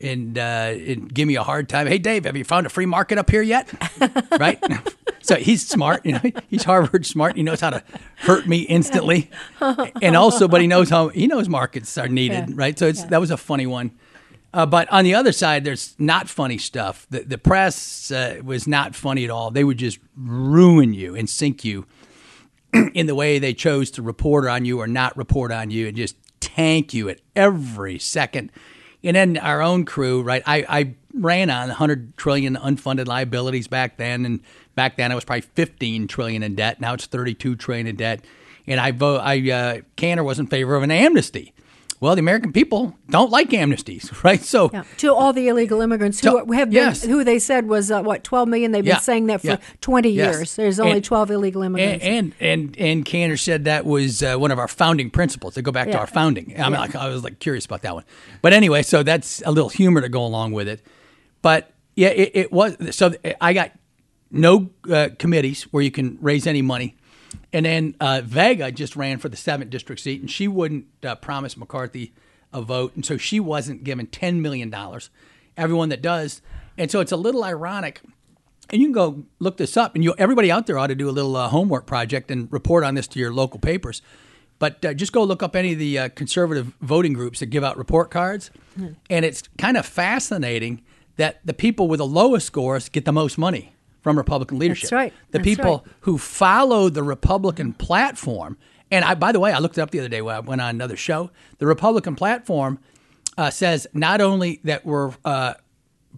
and, 0.00 0.38
uh, 0.38 0.40
and 0.40 1.12
give 1.12 1.26
me 1.26 1.36
a 1.36 1.42
hard 1.42 1.68
time. 1.68 1.86
Hey, 1.86 1.98
Dave, 1.98 2.24
have 2.24 2.36
you 2.36 2.44
found 2.44 2.66
a 2.66 2.68
free 2.68 2.86
market 2.86 3.18
up 3.18 3.30
here 3.30 3.42
yet? 3.42 3.72
right? 4.38 4.62
so 5.22 5.36
he's 5.36 5.66
smart. 5.66 6.04
You 6.04 6.12
know, 6.12 6.20
he's 6.48 6.64
Harvard 6.64 7.06
smart. 7.06 7.36
He 7.36 7.42
knows 7.42 7.60
how 7.60 7.70
to 7.70 7.82
hurt 8.16 8.46
me 8.46 8.60
instantly, 8.60 9.30
and 10.02 10.16
also, 10.16 10.48
but 10.48 10.60
he 10.60 10.66
knows 10.66 10.90
how 10.90 11.08
he 11.08 11.26
knows 11.26 11.48
markets 11.48 11.96
are 11.98 12.08
needed. 12.08 12.50
Yeah. 12.50 12.54
Right? 12.54 12.78
So 12.78 12.86
it's 12.86 13.04
that 13.04 13.20
was 13.20 13.30
a 13.30 13.36
funny 13.36 13.66
one. 13.66 13.92
Uh, 14.56 14.64
but 14.64 14.90
on 14.90 15.04
the 15.04 15.14
other 15.14 15.32
side, 15.32 15.64
there's 15.64 15.94
not 15.98 16.30
funny 16.30 16.56
stuff. 16.56 17.06
The, 17.10 17.20
the 17.20 17.36
press 17.36 18.10
uh, 18.10 18.40
was 18.42 18.66
not 18.66 18.94
funny 18.94 19.24
at 19.24 19.30
all. 19.30 19.50
They 19.50 19.64
would 19.64 19.76
just 19.76 19.98
ruin 20.16 20.94
you 20.94 21.14
and 21.14 21.28
sink 21.28 21.62
you 21.62 21.86
in 22.94 23.06
the 23.06 23.14
way 23.14 23.38
they 23.38 23.52
chose 23.52 23.90
to 23.92 24.02
report 24.02 24.46
on 24.46 24.64
you 24.64 24.80
or 24.80 24.86
not 24.86 25.14
report 25.14 25.52
on 25.52 25.70
you 25.70 25.88
and 25.88 25.96
just 25.96 26.16
tank 26.40 26.94
you 26.94 27.10
at 27.10 27.20
every 27.34 27.98
second. 27.98 28.50
And 29.06 29.14
then 29.14 29.38
our 29.38 29.62
own 29.62 29.84
crew, 29.84 30.22
right? 30.22 30.42
I, 30.44 30.64
I 30.68 30.94
ran 31.14 31.48
on 31.48 31.68
100 31.68 32.16
trillion 32.16 32.56
unfunded 32.56 33.06
liabilities 33.06 33.68
back 33.68 33.98
then, 33.98 34.26
and 34.26 34.40
back 34.74 34.96
then 34.96 35.12
I 35.12 35.14
was 35.14 35.24
probably 35.24 35.42
15 35.42 36.08
trillion 36.08 36.42
in 36.42 36.56
debt. 36.56 36.80
Now 36.80 36.94
it's 36.94 37.06
32 37.06 37.54
trillion 37.54 37.86
in 37.86 37.96
debt, 37.96 38.24
and 38.66 38.80
I 38.80 38.90
vote. 38.90 39.20
I 39.20 39.50
uh, 39.50 39.80
Cantor 39.94 40.24
was 40.24 40.40
in 40.40 40.48
favor 40.48 40.74
of 40.74 40.82
an 40.82 40.90
amnesty. 40.90 41.54
Well, 42.00 42.14
the 42.14 42.20
American 42.20 42.52
people 42.52 42.96
don't 43.08 43.30
like 43.30 43.50
amnesties, 43.50 44.22
right? 44.24 44.42
So 44.42 44.70
Yeah. 44.72 44.84
To 44.98 45.14
all 45.14 45.32
the 45.32 45.48
illegal 45.48 45.80
immigrants 45.80 46.20
who 46.20 46.30
To- 46.44 46.52
have 46.52 46.68
been, 46.70 46.74
yes. 46.74 47.02
who 47.04 47.24
they 47.24 47.38
said 47.38 47.68
was 47.68 47.90
uh, 47.90 48.02
what 48.02 48.22
12 48.22 48.48
million. 48.48 48.72
They've 48.72 48.84
been 48.84 48.90
Yeah, 48.94 48.98
saying 48.98 49.26
that 49.26 49.40
for 49.40 49.46
yeah. 49.46 49.56
20 49.80 50.10
Yes. 50.10 50.34
years. 50.36 50.56
There's 50.56 50.78
only 50.78 50.96
And- 50.96 51.04
12 51.04 51.30
illegal 51.30 51.62
immigrants. 51.62 52.04
And 52.04 52.34
and 52.40 52.58
and, 52.68 52.78
and 52.78 53.04
Cantor 53.04 53.36
said 53.36 53.64
that 53.64 53.86
was 53.86 54.22
uh, 54.22 54.36
one 54.36 54.50
of 54.50 54.58
our 54.58 54.68
founding 54.68 55.10
principles. 55.10 55.54
They 55.54 55.62
go 55.62 55.72
back 55.72 55.90
to 55.90 55.98
our 55.98 56.06
founding. 56.06 56.54
I 56.60 56.64
mean, 56.68 56.78
like, 56.80 56.94
I 56.94 57.08
was 57.08 57.24
like 57.24 57.38
curious 57.38 57.64
about 57.64 57.82
that 57.82 57.94
one. 57.94 58.04
But 58.42 58.52
anyway, 58.52 58.82
so 58.82 59.02
that's 59.02 59.42
a 59.46 59.50
little 59.50 59.70
humor 59.70 60.00
to 60.02 60.08
go 60.08 60.24
along 60.24 60.52
with 60.52 60.68
it. 60.68 60.84
But 61.42 61.72
yeah, 61.94 62.08
it, 62.08 62.30
it 62.34 62.52
was. 62.52 62.76
So 62.94 63.14
I 63.40 63.52
got 63.54 63.72
no 64.30 64.70
uh, 64.90 65.08
committees 65.18 65.62
where 65.72 65.82
you 65.82 65.90
can 65.90 66.18
raise 66.20 66.46
any 66.46 66.60
money. 66.62 66.94
And 67.52 67.66
then 67.66 67.94
uh, 68.00 68.22
Vega 68.24 68.70
just 68.70 68.96
ran 68.96 69.18
for 69.18 69.28
the 69.28 69.36
seventh 69.36 69.70
district 69.70 70.00
seat, 70.00 70.20
and 70.20 70.30
she 70.30 70.48
wouldn't 70.48 70.86
uh, 71.04 71.14
promise 71.16 71.56
McCarthy 71.56 72.12
a 72.52 72.62
vote, 72.62 72.94
and 72.94 73.04
so 73.04 73.16
she 73.16 73.40
wasn't 73.40 73.84
given 73.84 74.06
ten 74.06 74.42
million 74.42 74.70
dollars. 74.70 75.10
Everyone 75.56 75.88
that 75.88 76.02
does, 76.02 76.42
and 76.76 76.90
so 76.90 77.00
it's 77.00 77.12
a 77.12 77.16
little 77.16 77.44
ironic. 77.44 78.00
And 78.68 78.80
you 78.80 78.88
can 78.88 78.92
go 78.92 79.24
look 79.38 79.58
this 79.58 79.76
up, 79.76 79.94
and 79.94 80.02
you 80.02 80.14
everybody 80.18 80.50
out 80.50 80.66
there 80.66 80.78
ought 80.78 80.88
to 80.88 80.94
do 80.94 81.08
a 81.08 81.12
little 81.12 81.36
uh, 81.36 81.48
homework 81.48 81.86
project 81.86 82.30
and 82.30 82.52
report 82.52 82.84
on 82.84 82.94
this 82.94 83.06
to 83.08 83.18
your 83.18 83.32
local 83.32 83.60
papers. 83.60 84.02
But 84.58 84.84
uh, 84.84 84.94
just 84.94 85.12
go 85.12 85.22
look 85.22 85.42
up 85.42 85.54
any 85.54 85.74
of 85.74 85.78
the 85.78 85.98
uh, 85.98 86.08
conservative 86.10 86.72
voting 86.80 87.12
groups 87.12 87.40
that 87.40 87.46
give 87.46 87.62
out 87.62 87.76
report 87.76 88.10
cards, 88.10 88.50
and 89.10 89.24
it's 89.24 89.42
kind 89.58 89.76
of 89.76 89.86
fascinating 89.86 90.82
that 91.16 91.40
the 91.44 91.54
people 91.54 91.88
with 91.88 91.98
the 91.98 92.06
lowest 92.06 92.46
scores 92.46 92.88
get 92.88 93.04
the 93.04 93.12
most 93.12 93.38
money 93.38 93.72
from 94.06 94.16
Republican 94.16 94.60
leadership. 94.60 94.84
That's 94.84 94.92
right. 94.92 95.12
The 95.32 95.38
That's 95.38 95.48
people 95.48 95.82
right. 95.84 95.94
who 96.02 96.16
follow 96.16 96.88
the 96.88 97.02
Republican 97.02 97.72
platform, 97.72 98.56
and 98.88 99.04
I, 99.04 99.16
by 99.16 99.32
the 99.32 99.40
way, 99.40 99.52
I 99.52 99.58
looked 99.58 99.78
it 99.78 99.80
up 99.80 99.90
the 99.90 99.98
other 99.98 100.08
day 100.08 100.22
when 100.22 100.36
I 100.36 100.38
went 100.38 100.60
on 100.60 100.70
another 100.70 100.96
show. 100.96 101.32
The 101.58 101.66
Republican 101.66 102.14
platform 102.14 102.78
uh, 103.36 103.50
says 103.50 103.88
not 103.92 104.20
only 104.20 104.60
that 104.62 104.86
we're 104.86 105.12
uh, 105.24 105.54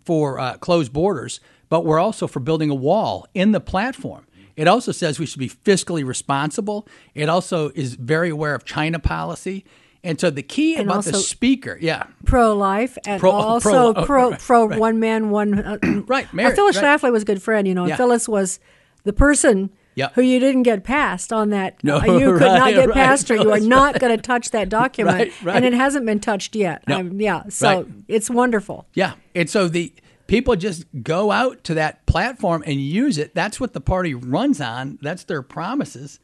for 0.04 0.38
uh, 0.38 0.58
closed 0.58 0.92
borders, 0.92 1.40
but 1.70 1.86
we're 1.86 1.98
also 1.98 2.26
for 2.26 2.40
building 2.40 2.68
a 2.68 2.74
wall 2.74 3.26
in 3.32 3.52
the 3.52 3.60
platform. 3.60 4.26
It 4.54 4.68
also 4.68 4.92
says 4.92 5.18
we 5.18 5.24
should 5.24 5.38
be 5.38 5.48
fiscally 5.48 6.04
responsible. 6.04 6.86
It 7.14 7.30
also 7.30 7.70
is 7.70 7.94
very 7.94 8.28
aware 8.28 8.54
of 8.54 8.66
China 8.66 8.98
policy. 8.98 9.64
And 10.04 10.20
so 10.20 10.30
the 10.30 10.42
key 10.42 10.76
And 10.76 10.88
about 10.88 11.04
the 11.04 11.14
speaker, 11.14 11.76
yeah, 11.80 12.04
pro 12.24 12.54
life 12.54 12.96
and 13.04 13.20
Pro- 13.20 13.32
also 13.32 13.92
pro- 13.92 14.02
oh, 14.02 14.06
pro 14.06 14.30
right, 14.30 14.40
pro 14.40 14.66
right. 14.66 14.78
one 14.78 15.00
man 15.00 15.30
one 15.30 15.58
uh, 15.58 15.78
Right, 16.06 16.26
Phyllis 16.28 16.76
right. 16.76 17.00
Schlafly 17.00 17.10
was 17.12 17.22
a 17.22 17.26
good 17.26 17.42
friend, 17.42 17.66
you 17.66 17.74
know. 17.74 17.86
Yeah. 17.86 17.96
Phyllis 17.96 18.28
was 18.28 18.60
the 19.02 19.12
person 19.12 19.70
Yeah. 19.96 20.10
who 20.14 20.22
you 20.22 20.38
didn't 20.38 20.62
get 20.62 20.84
past 20.84 21.32
on 21.32 21.50
that. 21.50 21.82
No, 21.82 21.96
uh, 21.98 22.04
you 22.18 22.32
could 22.38 22.42
not 22.62 22.70
get 22.70 22.90
past 22.92 23.28
her. 23.28 23.34
You 23.36 23.50
are 23.50 23.60
not 23.60 23.98
going 23.98 24.14
to 24.16 24.22
touch 24.22 24.50
that 24.52 24.68
document, 24.80 25.32
and 25.44 25.64
it 25.64 25.72
hasn't 25.74 26.06
been 26.06 26.20
touched 26.20 26.54
yet. 26.54 26.86
No. 26.86 27.00
Um, 27.00 27.20
yeah, 27.20 27.42
so 27.48 27.86
it's 28.06 28.30
wonderful. 28.30 28.86
Yeah. 28.94 29.14
And 29.34 29.50
so 29.50 29.66
the 29.66 29.92
people 30.28 30.54
just 30.56 30.84
go 31.02 31.32
out 31.32 31.64
to 31.64 31.74
that 31.74 32.06
platform 32.06 32.62
and 32.66 32.80
use 32.80 33.18
it. 33.18 33.34
That's 33.34 33.58
what 33.58 33.72
the 33.72 33.80
party 33.80 34.14
runs 34.14 34.60
on. 34.60 34.98
That's 35.02 35.24
their 35.24 35.42
promises. 35.42 36.20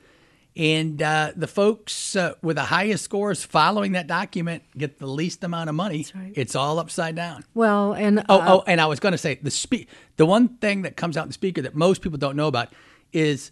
And 0.56 1.02
uh, 1.02 1.32
the 1.34 1.48
folks 1.48 2.14
uh, 2.14 2.34
with 2.40 2.54
the 2.56 2.62
highest 2.62 3.02
scores 3.02 3.42
following 3.44 3.92
that 3.92 4.06
document 4.06 4.62
get 4.78 4.98
the 5.00 5.06
least 5.08 5.42
amount 5.42 5.68
of 5.68 5.74
money. 5.74 6.06
right. 6.14 6.32
It's 6.36 6.54
all 6.54 6.78
upside 6.78 7.16
down. 7.16 7.44
Well, 7.54 7.92
and 7.92 8.20
Oh, 8.28 8.38
uh, 8.38 8.44
oh, 8.48 8.64
and 8.68 8.80
I 8.80 8.86
was 8.86 9.00
going 9.00 9.12
to 9.12 9.18
say 9.18 9.34
the 9.42 9.50
spe- 9.50 9.88
the 10.16 10.24
one 10.26 10.48
thing 10.58 10.82
that 10.82 10.96
comes 10.96 11.16
out 11.16 11.22
in 11.22 11.28
the 11.28 11.34
speaker 11.34 11.60
that 11.62 11.74
most 11.74 12.02
people 12.02 12.18
don't 12.18 12.36
know 12.36 12.46
about 12.46 12.68
is 13.12 13.50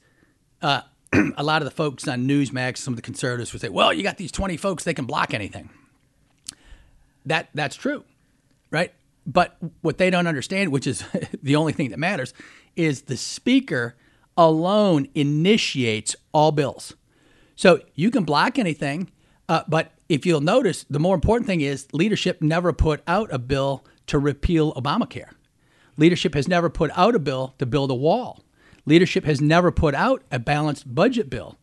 uh, 0.62 0.82
a 1.36 1.42
lot 1.42 1.60
of 1.60 1.64
the 1.64 1.72
folks 1.72 2.06
on 2.06 2.28
Newsmax, 2.28 2.76
some 2.78 2.92
of 2.92 2.96
the 2.96 3.02
conservatives 3.02 3.52
would 3.52 3.62
say, 3.62 3.68
"Well, 3.68 3.92
you 3.92 4.04
got 4.04 4.16
these 4.16 4.30
twenty 4.30 4.56
folks; 4.56 4.84
they 4.84 4.94
can 4.94 5.04
block 5.04 5.34
anything." 5.34 5.70
That 7.26 7.48
that's 7.54 7.74
true, 7.76 8.04
right? 8.70 8.92
But 9.26 9.56
what 9.80 9.98
they 9.98 10.08
don't 10.10 10.26
understand, 10.28 10.70
which 10.72 10.86
is 10.86 11.04
the 11.42 11.56
only 11.56 11.72
thing 11.72 11.90
that 11.90 11.98
matters, 11.98 12.32
is 12.76 13.02
the 13.02 13.16
speaker 13.16 13.96
alone 14.36 15.08
initiates 15.14 16.16
all 16.32 16.52
bills. 16.52 16.94
So 17.56 17.80
you 17.94 18.10
can 18.10 18.24
block 18.24 18.58
anything, 18.58 19.10
uh, 19.48 19.62
but 19.68 19.92
if 20.08 20.26
you'll 20.26 20.40
notice, 20.40 20.84
the 20.88 20.98
more 20.98 21.14
important 21.14 21.46
thing 21.46 21.60
is 21.60 21.86
leadership 21.92 22.42
never 22.42 22.72
put 22.72 23.02
out 23.06 23.32
a 23.32 23.38
bill 23.38 23.84
to 24.06 24.18
repeal 24.18 24.72
Obamacare. 24.74 25.30
Leadership 25.96 26.34
has 26.34 26.48
never 26.48 26.70
put 26.70 26.90
out 26.96 27.14
a 27.14 27.18
bill 27.18 27.54
to 27.58 27.66
build 27.66 27.90
a 27.90 27.94
wall. 27.94 28.42
Leadership 28.84 29.24
has 29.24 29.40
never 29.40 29.70
put 29.70 29.94
out 29.94 30.22
a 30.30 30.38
balanced 30.38 30.92
budget 30.94 31.30
bill. 31.30 31.56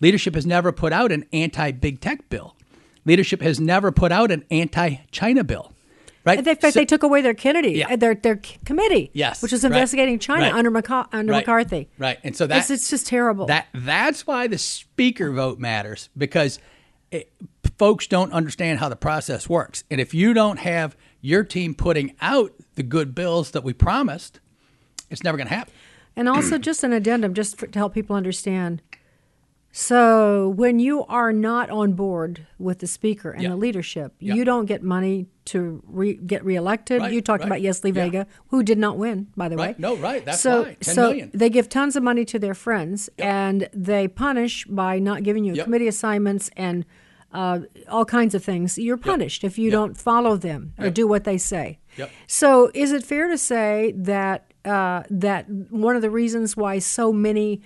Leadership 0.00 0.34
has 0.34 0.46
never 0.46 0.72
put 0.72 0.92
out 0.92 1.12
an 1.12 1.24
anti 1.32 1.70
big 1.72 2.00
tech 2.00 2.28
bill. 2.28 2.56
Leadership 3.04 3.42
has 3.42 3.60
never 3.60 3.92
put 3.92 4.12
out 4.12 4.30
an 4.30 4.44
anti 4.50 4.96
China 5.10 5.44
bill. 5.44 5.71
Right? 6.24 6.38
in 6.38 6.44
fact, 6.44 6.62
So- 6.62 6.70
they 6.70 6.84
took 6.84 7.02
away 7.02 7.20
their 7.20 7.34
Kennedy, 7.34 7.72
Yeah. 7.72 7.92
uh, 7.92 7.96
their 7.96 8.14
their 8.14 8.40
committee, 8.64 9.10
Yes, 9.12 9.42
which 9.42 9.50
was 9.52 9.64
right, 9.64 9.72
investigating 9.72 10.18
China 10.18 10.42
right, 10.42 10.54
under 10.54 10.70
McCa- 10.70 11.08
under 11.12 11.32
right, 11.32 11.40
McCarthy. 11.40 11.88
Right. 11.98 12.18
And 12.22 12.36
so 12.36 12.46
that's 12.46 12.70
It's, 12.70 12.82
it's 12.82 12.90
just 12.90 13.06
terrible. 13.08 13.46
That 13.46 13.66
that's 13.74 14.26
why 14.26 14.46
the 14.46 14.58
speaker 14.58 15.32
vote 15.32 15.58
matters 15.58 16.08
because 16.16 16.60
it, 17.10 17.32
folks 17.76 18.06
don't 18.06 18.32
understand 18.32 18.78
how 18.78 18.88
the 18.88 18.96
process 18.96 19.48
works. 19.48 19.84
And 19.90 20.00
if 20.00 20.14
you 20.14 20.32
don't 20.32 20.58
have 20.60 20.96
your 21.20 21.44
team 21.44 21.74
putting 21.74 22.14
out 22.20 22.52
the 22.76 22.82
good 22.82 23.14
bills 23.14 23.50
that 23.50 23.64
we 23.64 23.72
promised, 23.72 24.40
it's 25.10 25.22
never 25.22 25.36
going 25.36 25.48
to 25.48 25.54
happen. 25.54 25.72
And 26.16 26.28
also, 26.28 26.58
just 26.58 26.84
an 26.84 26.92
addendum, 26.92 27.32
just 27.34 27.58
for, 27.58 27.66
to 27.66 27.78
help 27.78 27.94
people 27.94 28.14
understand. 28.16 28.82
So, 29.74 30.50
when 30.50 30.78
you 30.78 31.04
are 31.06 31.32
not 31.32 31.70
on 31.70 31.94
board 31.94 32.46
with 32.58 32.80
the 32.80 32.86
speaker 32.86 33.30
and 33.30 33.42
Yeah. 33.42 33.48
the 33.50 33.56
leadership, 33.56 34.12
Yeah. 34.20 34.34
you 34.34 34.44
don't 34.44 34.66
get 34.66 34.82
money 34.82 35.28
to 35.46 35.82
re, 35.88 36.12
get 36.14 36.44
reelected. 36.44 37.00
Right, 37.00 37.10
you 37.12 37.22
talked 37.22 37.40
right. 37.42 37.46
about 37.48 37.60
Yesli 37.62 37.88
Yeah. 37.96 38.04
Vega, 38.04 38.26
who 38.48 38.62
did 38.62 38.76
not 38.78 38.98
win, 38.98 39.28
by 39.34 39.48
the 39.48 39.56
Right. 39.56 39.70
way. 39.70 39.74
No, 39.78 39.96
right. 39.96 40.22
That's 40.26 40.40
so, 40.40 40.64
why. 40.64 40.76
10 40.80 40.94
so 40.94 41.08
million. 41.08 41.30
they 41.32 41.48
give 41.48 41.70
tons 41.70 41.96
of 41.96 42.02
money 42.02 42.26
to 42.26 42.38
their 42.38 42.52
friends, 42.54 43.08
and 43.18 43.66
they 43.72 44.08
punish 44.08 44.66
by 44.66 44.98
not 44.98 45.22
giving 45.22 45.42
you 45.44 45.54
Yep. 45.54 45.64
committee 45.64 45.88
assignments 45.88 46.50
and 46.56 46.84
uh, 47.34 47.60
all 47.88 48.04
kinds 48.04 48.34
of 48.34 48.44
things. 48.44 48.76
You're 48.76 48.98
punished 48.98 49.42
if 49.42 49.58
you 49.58 49.70
don't 49.70 49.96
follow 49.96 50.36
them 50.36 50.74
or 50.78 50.84
Yep. 50.84 50.94
do 50.94 51.08
what 51.08 51.24
they 51.24 51.38
say. 51.38 51.78
Yep. 51.96 52.10
So, 52.26 52.70
is 52.74 52.92
it 52.92 53.04
fair 53.04 53.26
to 53.28 53.38
say 53.38 53.94
that 53.96 54.52
uh, 54.66 55.02
that 55.10 55.46
one 55.70 55.96
of 55.96 56.02
the 56.02 56.10
reasons 56.10 56.58
why 56.58 56.78
so 56.78 57.10
many 57.10 57.62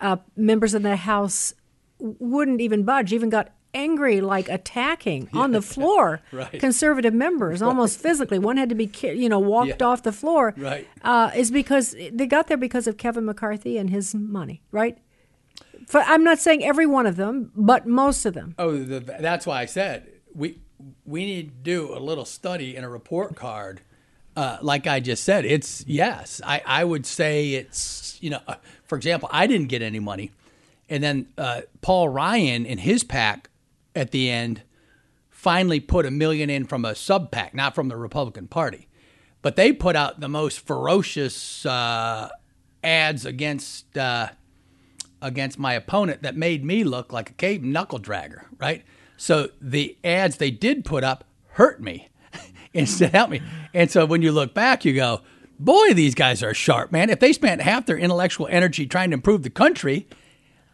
uh, 0.00 0.16
members 0.36 0.74
of 0.74 0.82
the 0.82 0.96
House 0.96 1.54
wouldn't 1.98 2.60
even 2.60 2.84
budge, 2.84 3.12
even 3.12 3.30
got 3.30 3.50
angry, 3.72 4.20
like 4.20 4.48
attacking 4.48 5.28
on 5.32 5.50
the 5.52 5.60
floor, 5.62 6.20
Right. 6.32 6.60
conservative 6.60 7.12
members, 7.14 7.60
almost 7.60 7.98
physically. 7.98 8.38
One 8.38 8.56
had 8.56 8.68
to 8.68 8.74
be, 8.74 8.90
you 9.02 9.28
know, 9.28 9.40
walked 9.40 9.80
Yeah. 9.80 9.86
off 9.86 10.02
the 10.04 10.12
floor. 10.12 10.54
Right. 10.56 10.86
Uh, 11.02 11.30
is 11.34 11.50
because 11.50 11.96
they 12.12 12.26
got 12.26 12.46
there 12.46 12.56
because 12.56 12.86
of 12.86 12.96
Kevin 12.98 13.24
McCarthy 13.24 13.76
and 13.78 13.90
his 13.90 14.14
money, 14.14 14.62
right? 14.70 14.98
For, 15.88 16.00
I'm 16.00 16.22
not 16.24 16.38
saying 16.38 16.64
every 16.64 16.86
one 16.86 17.06
of 17.06 17.16
them, 17.16 17.50
but 17.56 17.86
most 17.86 18.24
of 18.26 18.34
them. 18.34 18.54
Oh, 18.58 18.76
the, 18.76 19.00
that's 19.00 19.44
why 19.46 19.60
I 19.60 19.64
said 19.66 20.08
we 20.34 20.58
we 21.04 21.24
need 21.24 21.48
to 21.48 21.54
do 21.62 21.96
a 21.96 21.98
little 22.00 22.24
study 22.24 22.76
and 22.76 22.84
a 22.84 22.88
report 22.88 23.34
card. 23.36 23.80
Uh, 24.36 24.58
like 24.62 24.86
I 24.86 25.00
just 25.00 25.22
said, 25.22 25.44
it's 25.44 25.84
yes. 25.86 26.40
I, 26.44 26.62
I 26.66 26.84
would 26.84 27.06
say 27.06 27.52
it's 27.52 28.18
you 28.20 28.30
know, 28.30 28.40
uh, 28.48 28.56
for 28.84 28.96
example, 28.96 29.28
I 29.32 29.46
didn't 29.46 29.68
get 29.68 29.82
any 29.82 30.00
money, 30.00 30.32
and 30.88 31.02
then 31.02 31.28
uh, 31.38 31.62
Paul 31.82 32.08
Ryan 32.08 32.66
and 32.66 32.80
his 32.80 33.04
PAC 33.04 33.48
at 33.94 34.10
the 34.10 34.30
end 34.30 34.62
finally 35.30 35.78
put 35.78 36.06
a 36.06 36.10
million 36.10 36.50
in 36.50 36.64
from 36.64 36.84
a 36.84 36.94
sub 36.94 37.30
pack, 37.30 37.54
not 37.54 37.74
from 37.74 37.88
the 37.88 37.96
Republican 37.96 38.48
Party, 38.48 38.88
but 39.42 39.56
they 39.56 39.72
put 39.72 39.94
out 39.94 40.20
the 40.20 40.28
most 40.28 40.60
ferocious 40.60 41.64
uh, 41.66 42.28
ads 42.82 43.24
against. 43.24 43.96
Uh, 43.96 44.28
against 45.22 45.58
my 45.58 45.72
opponent 45.72 46.22
that 46.22 46.36
made 46.36 46.62
me 46.62 46.84
look 46.84 47.10
like 47.10 47.30
a 47.30 47.32
cave 47.32 47.64
knuckle 47.64 47.98
dragger, 47.98 48.44
right? 48.58 48.84
So 49.16 49.48
the 49.58 49.96
ads 50.04 50.36
they 50.36 50.50
did 50.50 50.84
put 50.84 51.02
up 51.02 51.24
hurt 51.52 51.80
me 51.80 52.10
instead 52.74 53.06
of 53.06 53.12
help 53.12 53.30
me. 53.30 53.40
And 53.72 53.90
so 53.90 54.04
when 54.04 54.20
you 54.22 54.32
look 54.32 54.52
back, 54.52 54.84
you 54.84 54.92
go, 54.94 55.22
boy, 55.58 55.94
these 55.94 56.14
guys 56.14 56.42
are 56.42 56.52
sharp, 56.52 56.92
man. 56.92 57.08
If 57.10 57.20
they 57.20 57.32
spent 57.32 57.62
half 57.62 57.86
their 57.86 57.96
intellectual 57.98 58.46
energy 58.50 58.86
trying 58.86 59.10
to 59.10 59.14
improve 59.14 59.42
the 59.44 59.50
country, 59.50 60.06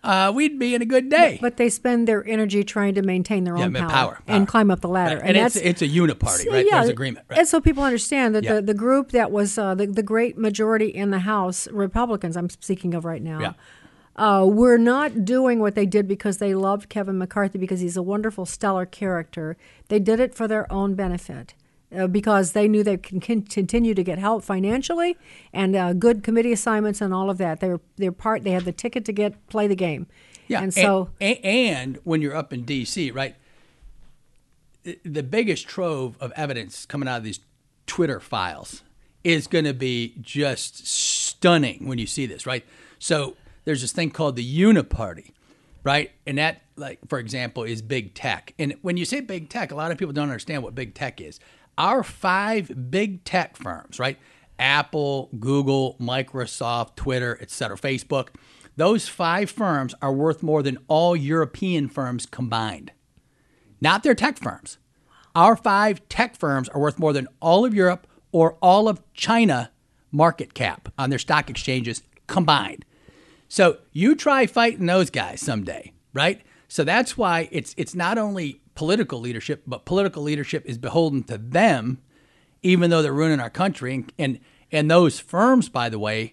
uh, 0.03 0.33
we'd 0.35 0.59
be 0.59 0.75
in 0.75 0.81
a 0.81 0.87
good 0.87 1.11
day. 1.11 1.39
But 1.43 1.59
they 1.59 1.69
spend 1.69 2.09
their 2.09 2.27
energy 2.27 2.65
trying 2.65 2.95
to 2.95 3.03
maintain 3.03 3.45
their 3.45 3.57
Yeah, 3.59 3.65
own 3.67 3.75
power, 3.75 3.89
power, 3.91 4.19
and 4.27 4.49
climb 4.49 4.71
up 4.71 4.81
the 4.81 4.89
ladder. 4.89 5.17
Right. 5.17 5.27
And 5.27 5.37
it's- 5.37 5.53
that's, 5.55 5.65
it's 5.67 5.83
a 5.83 5.89
uniparty, 5.89 6.45
So, 6.45 6.51
right? 6.53 6.65
Yeah, 6.67 6.79
There's 6.79 6.89
agreement, 6.89 7.27
right. 7.29 7.41
And 7.41 7.47
so 7.49 7.61
people 7.61 7.83
understand 7.83 8.35
that 8.35 8.45
Yeah. 8.45 8.55
the, 8.55 8.63
the 8.63 8.75
group 8.75 9.11
that 9.13 9.31
was 9.31 9.59
uh, 9.59 9.75
the, 9.75 9.87
the 9.87 10.03
great 10.03 10.39
majority 10.39 10.87
in 10.89 11.11
the 11.11 11.19
House, 11.21 11.69
Republicans, 11.71 12.37
I'm 12.39 12.49
speaking 12.49 12.95
of 12.95 13.05
right 13.05 13.21
now, 13.23 13.41
Yeah. 13.41 13.53
uh, 14.17 14.47
were 14.47 14.79
not 14.79 15.27
doing 15.27 15.61
what 15.61 15.75
they 15.75 15.85
did 15.85 16.09
because 16.09 16.39
they 16.39 16.55
loved 16.55 16.89
Kevin 16.89 17.19
McCarthy 17.19 17.59
because 17.59 17.81
he's 17.81 17.99
a 17.99 18.03
wonderful, 18.03 18.47
stellar 18.47 18.87
character. 18.87 19.59
They 19.89 19.99
did 19.99 20.19
it 20.19 20.35
for 20.35 20.49
their 20.49 20.71
own 20.73 20.95
benefit. 20.95 21.53
Uh, 21.97 22.07
because 22.07 22.53
they 22.53 22.69
knew 22.69 22.85
they 22.85 22.97
can 22.97 23.19
continue 23.19 23.95
to 23.95 24.05
get 24.05 24.17
help 24.17 24.45
financially 24.45 25.17
and 25.53 25.75
uh, 25.75 25.93
good 25.93 26.23
committee 26.23 26.53
assignments 26.53 27.01
and 27.01 27.13
all 27.13 27.29
of 27.29 27.37
that. 27.39 27.59
They 27.59 27.69
were 27.69 27.81
they're 27.97 28.13
part. 28.13 28.45
They 28.45 28.53
had 28.53 28.65
the 28.65 28.71
ticket 28.73 29.05
to 29.07 29.13
get 29.13 29.49
play 29.49 29.67
the 29.67 29.75
game. 29.75 30.07
Yeah, 30.47 30.63
and 30.63 30.73
so 30.73 31.11
and, 31.21 31.39
and 31.45 31.99
when 32.05 32.23
you're 32.23 32.37
up 32.37 32.53
in 32.53 32.63
D.C., 32.65 33.11
right, 33.11 33.35
the- 34.85 34.99
the 35.05 35.23
biggest 35.23 35.67
trove 35.69 36.17
of 36.21 36.33
evidence 36.37 36.87
coming 36.87 37.09
out 37.09 37.19
of 37.19 37.25
these 37.25 37.41
Twitter 37.87 38.21
files 38.21 38.83
is 39.25 39.47
going 39.47 39.65
to 39.65 39.75
be 39.75 40.15
just 40.21 40.87
stunning 40.87 41.87
when 41.87 41.99
you 41.99 42.07
see 42.07 42.27
this, 42.27 42.47
right? 42.47 42.65
So 42.99 43.37
there's 43.65 43.81
this 43.83 43.93
thing 43.93 44.11
called 44.11 44.37
the 44.37 44.61
Uniparty, 44.61 45.33
right, 45.85 46.11
and 46.27 46.39
that, 46.39 46.63
like 46.77 47.01
for 47.09 47.19
example, 47.19 47.65
is 47.65 47.83
big 47.83 48.15
tech. 48.15 48.55
And 48.59 48.75
when 48.83 48.97
you 48.97 49.05
say 49.05 49.21
big 49.21 49.49
tech, 49.49 49.73
a 49.73 49.75
lot 49.75 49.91
of 49.91 49.99
people 49.99 50.13
don't 50.13 50.29
understand 50.29 50.63
what 50.63 50.75
big 50.75 50.95
tech 50.95 51.21
is. 51.21 51.41
Our 51.81 52.03
five 52.03 52.91
big 52.91 53.25
tech 53.25 53.57
firms, 53.57 53.99
right? 53.99 54.19
Apple, 54.59 55.31
Google, 55.41 55.97
Microsoft, 55.99 56.95
Twitter, 56.95 57.39
et 57.41 57.51
cetera, 57.51 57.79
Facebook 57.79 58.29
those 58.81 59.09
five 59.09 59.51
firms 59.51 59.95
are 60.01 60.13
worth 60.13 60.43
more 60.43 60.63
than 60.63 60.79
all 60.89 61.15
European 61.15 61.87
firms 61.87 62.25
combined. 62.25 62.93
Not 63.79 64.03
their 64.03 64.15
tech 64.15 64.39
firms. 64.39 64.79
Our 65.35 65.55
five 65.55 66.09
tech 66.09 66.35
firms 66.35 66.71
are 66.71 66.81
worth 66.81 66.99
more 66.99 67.13
than 67.13 67.29
all 67.41 67.67
of 67.67 67.75
Europe 67.75 68.07
or 68.33 68.57
all 68.63 68.89
of 68.89 69.03
China 69.13 69.71
market 70.11 70.55
cap 70.55 70.93
on 70.97 71.11
their 71.11 71.19
stock 71.19 71.51
exchanges 71.51 72.03
combined. 72.27 72.87
So 73.49 73.77
you 73.93 74.15
try 74.15 74.47
fighting 74.47 74.87
those 74.87 75.11
guys 75.11 75.43
someday, 75.43 75.93
right? 76.15 76.41
So 76.67 76.83
that's 76.83 77.19
why 77.19 77.51
it's 77.53 77.75
it's 77.77 77.95
not 77.95 78.17
only 78.17 78.63
political 78.81 79.21
leadership, 79.21 79.63
but 79.67 79.85
political 79.85 80.23
leadership 80.23 80.65
is 80.65 80.79
beholden 80.79 81.23
to 81.23 81.37
them, 81.37 81.99
even 82.63 82.89
though 82.89 83.03
they're 83.03 83.13
ruining 83.13 83.39
our 83.39 83.51
country. 83.51 83.93
And 83.93 84.11
and, 84.19 84.39
and 84.73 84.91
those 84.91 85.21
firms, 85.21 85.69
by 85.69 85.91
the 85.91 85.99
way, 85.99 86.33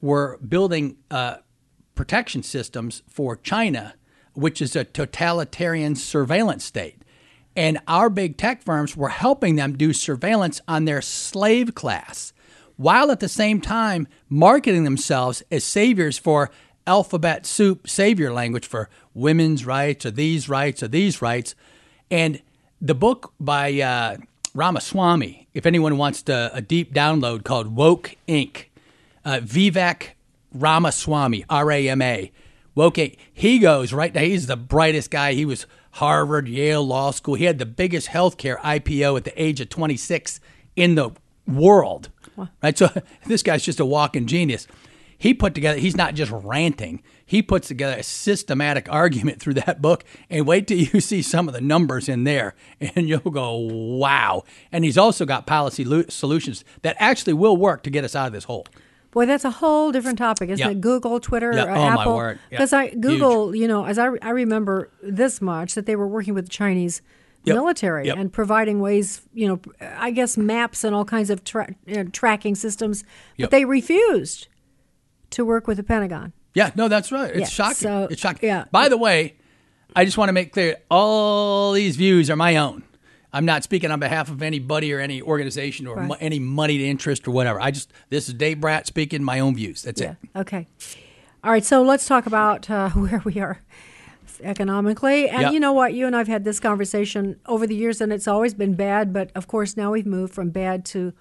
were 0.00 0.36
building 0.38 0.96
uh, 1.08 1.36
protection 1.94 2.42
systems 2.42 3.04
for 3.08 3.36
China, 3.36 3.94
which 4.32 4.60
is 4.60 4.74
a 4.74 4.82
totalitarian 4.82 5.94
surveillance 5.94 6.64
state. 6.64 7.02
And 7.54 7.78
our 7.86 8.10
big 8.10 8.38
tech 8.38 8.64
firms 8.64 8.96
were 8.96 9.10
helping 9.10 9.54
them 9.54 9.76
do 9.76 9.92
surveillance 9.92 10.60
on 10.66 10.86
their 10.86 11.00
slave 11.00 11.76
class, 11.76 12.32
while 12.74 13.12
at 13.12 13.20
the 13.20 13.28
same 13.28 13.60
time 13.60 14.08
marketing 14.28 14.82
themselves 14.82 15.44
as 15.52 15.62
saviors 15.62 16.18
for 16.18 16.50
alphabet 16.88 17.46
soup 17.46 17.88
savior 17.88 18.32
language 18.32 18.66
for 18.66 18.90
women's 19.14 19.64
rights 19.64 20.04
or 20.04 20.10
these 20.10 20.48
rights 20.48 20.82
or 20.82 20.88
these 20.88 21.22
rights. 21.22 21.54
And 22.10 22.42
the 22.80 22.94
book 22.94 23.32
by 23.40 23.80
uh, 23.80 24.16
Ramaswamy, 24.54 25.48
if 25.54 25.66
anyone 25.66 25.96
wants 25.96 26.22
to, 26.22 26.50
a 26.52 26.60
deep 26.60 26.94
download 26.94 27.44
called 27.44 27.74
Woke 27.74 28.16
Inc., 28.28 28.66
uh, 29.24 29.40
Vivek 29.42 30.10
Ramaswamy, 30.52 31.44
R 31.48 31.72
A 31.72 31.88
M 31.88 32.02
A, 32.02 32.30
Woke 32.74 32.94
Inc., 32.94 33.16
he 33.32 33.58
goes 33.58 33.92
right 33.92 34.14
now, 34.14 34.20
he's 34.20 34.46
the 34.46 34.56
brightest 34.56 35.10
guy. 35.10 35.32
He 35.32 35.44
was 35.44 35.66
Harvard, 35.92 36.48
Yale 36.48 36.86
Law 36.86 37.10
School. 37.10 37.34
He 37.34 37.44
had 37.44 37.58
the 37.58 37.66
biggest 37.66 38.08
healthcare 38.08 38.58
IPO 38.58 39.16
at 39.16 39.24
the 39.24 39.42
age 39.42 39.60
of 39.60 39.68
26 39.68 40.40
in 40.76 40.94
the 40.96 41.10
world. 41.46 42.10
Right? 42.62 42.76
So 42.76 42.90
this 43.26 43.42
guy's 43.42 43.64
just 43.64 43.80
a 43.80 43.84
walking 43.84 44.26
genius. 44.26 44.66
He 45.16 45.32
put 45.34 45.54
together, 45.54 45.78
he's 45.78 45.96
not 45.96 46.14
just 46.14 46.30
ranting, 46.32 47.02
he 47.24 47.40
puts 47.42 47.68
together 47.68 47.96
a 47.98 48.02
systematic 48.02 48.88
argument 48.90 49.40
through 49.40 49.54
that 49.54 49.80
book. 49.80 50.04
And 50.28 50.46
wait 50.46 50.66
till 50.68 50.78
you 50.78 51.00
see 51.00 51.22
some 51.22 51.48
of 51.48 51.54
the 51.54 51.60
numbers 51.60 52.08
in 52.08 52.24
there, 52.24 52.54
and 52.80 53.08
you'll 53.08 53.20
go, 53.20 53.56
wow. 53.56 54.42
And 54.72 54.84
he's 54.84 54.98
also 54.98 55.24
got 55.24 55.46
policy 55.46 55.84
lo- 55.84 56.04
solutions 56.08 56.64
that 56.82 56.96
actually 56.98 57.32
will 57.34 57.56
work 57.56 57.82
to 57.84 57.90
get 57.90 58.04
us 58.04 58.14
out 58.14 58.26
of 58.26 58.32
this 58.32 58.44
hole. 58.44 58.66
Boy, 59.12 59.26
that's 59.26 59.44
a 59.44 59.50
whole 59.50 59.92
different 59.92 60.18
topic, 60.18 60.50
isn't 60.50 60.58
Yeah. 60.64 60.72
it? 60.72 60.80
Google, 60.80 61.20
Twitter, 61.20 61.52
Yeah. 61.54 61.66
Oh, 61.68 62.00
Apple. 62.00 62.16
Yeah. 62.20 62.34
Because 62.50 62.72
I 62.72 62.88
Huge. 62.88 63.00
Google, 63.00 63.54
you 63.54 63.68
know, 63.68 63.84
as 63.86 63.96
I, 63.98 64.08
I 64.20 64.30
remember 64.30 64.90
this 65.02 65.40
much 65.40 65.74
that 65.76 65.86
they 65.86 65.94
were 65.94 66.08
working 66.08 66.34
with 66.34 66.46
the 66.46 66.50
Chinese 66.50 67.00
Yep. 67.44 67.54
military 67.56 68.06
Yep. 68.06 68.16
and 68.16 68.32
providing 68.32 68.80
ways, 68.80 69.20
you 69.34 69.46
know, 69.46 69.60
I 69.80 70.10
guess 70.10 70.36
maps 70.36 70.82
and 70.82 70.94
all 70.96 71.04
kinds 71.04 71.28
of 71.30 71.44
tra- 71.44 71.74
uh, 71.94 72.04
tracking 72.10 72.54
systems, 72.56 73.02
but 73.02 73.10
Yep. 73.36 73.50
they 73.50 73.64
refused 73.66 74.48
to 75.34 75.44
work 75.44 75.66
with 75.66 75.76
the 75.76 75.82
Pentagon. 75.84 76.32
Yeah, 76.54 76.70
no, 76.76 76.88
that's 76.88 77.10
right. 77.12 77.30
It's 77.30 77.40
Yeah, 77.40 77.46
shocking. 77.46 77.74
so- 77.74 78.08
it's 78.10 78.20
shocking. 78.20 78.48
yeah. 78.48 78.64
By 78.70 78.88
the 78.88 78.96
way, 78.96 79.34
I 79.96 80.04
just 80.04 80.16
want 80.18 80.28
to 80.28 80.32
make 80.32 80.52
clear 80.52 80.76
all 80.90 81.72
these 81.72 81.96
views 81.96 82.30
are 82.30 82.36
my 82.36 82.56
own. 82.56 82.82
I'm 83.32 83.44
not 83.44 83.64
speaking 83.64 83.90
on 83.90 83.98
behalf 83.98 84.30
of 84.30 84.42
anybody 84.42 84.92
or 84.92 85.00
any 85.00 85.20
organization 85.20 85.86
or 85.88 85.96
Right. 85.96 86.06
mo- 86.08 86.16
any 86.20 86.38
moneyed 86.38 86.80
interest 86.80 87.26
or 87.26 87.32
whatever. 87.32 87.60
I 87.60 87.72
just 87.72 87.92
this 88.08 88.28
is 88.28 88.34
Dave 88.34 88.58
Bratt 88.58 88.86
speaking 88.86 89.24
my 89.24 89.40
own 89.40 89.56
views. 89.56 89.82
That's 89.82 90.00
it. 90.00 90.16
Okay. 90.36 90.68
All 91.42 91.50
right. 91.50 91.64
So 91.64 91.82
let's 91.82 92.06
talk 92.06 92.26
about 92.26 92.70
uh, 92.70 92.90
where 93.04 93.20
we 93.24 93.40
are 93.40 93.60
economically. 94.42 95.28
And 95.28 95.42
Yep. 95.42 95.52
you 95.52 95.60
know 95.60 95.72
what? 95.72 95.94
You 95.94 96.06
and 96.06 96.14
I've 96.16 96.28
had 96.28 96.44
this 96.44 96.60
conversation 96.60 97.36
over 97.46 97.66
the 97.66 97.74
years, 97.74 98.00
and 98.00 98.12
it's 98.12 98.28
always 98.28 98.54
been 98.54 98.74
bad. 98.74 99.12
But 99.12 99.30
of 99.34 99.46
course, 99.48 99.76
now 99.76 99.92
we've 99.92 100.06
moved 100.06 100.32
from 100.34 100.50
bad 100.50 100.84
to 100.86 101.12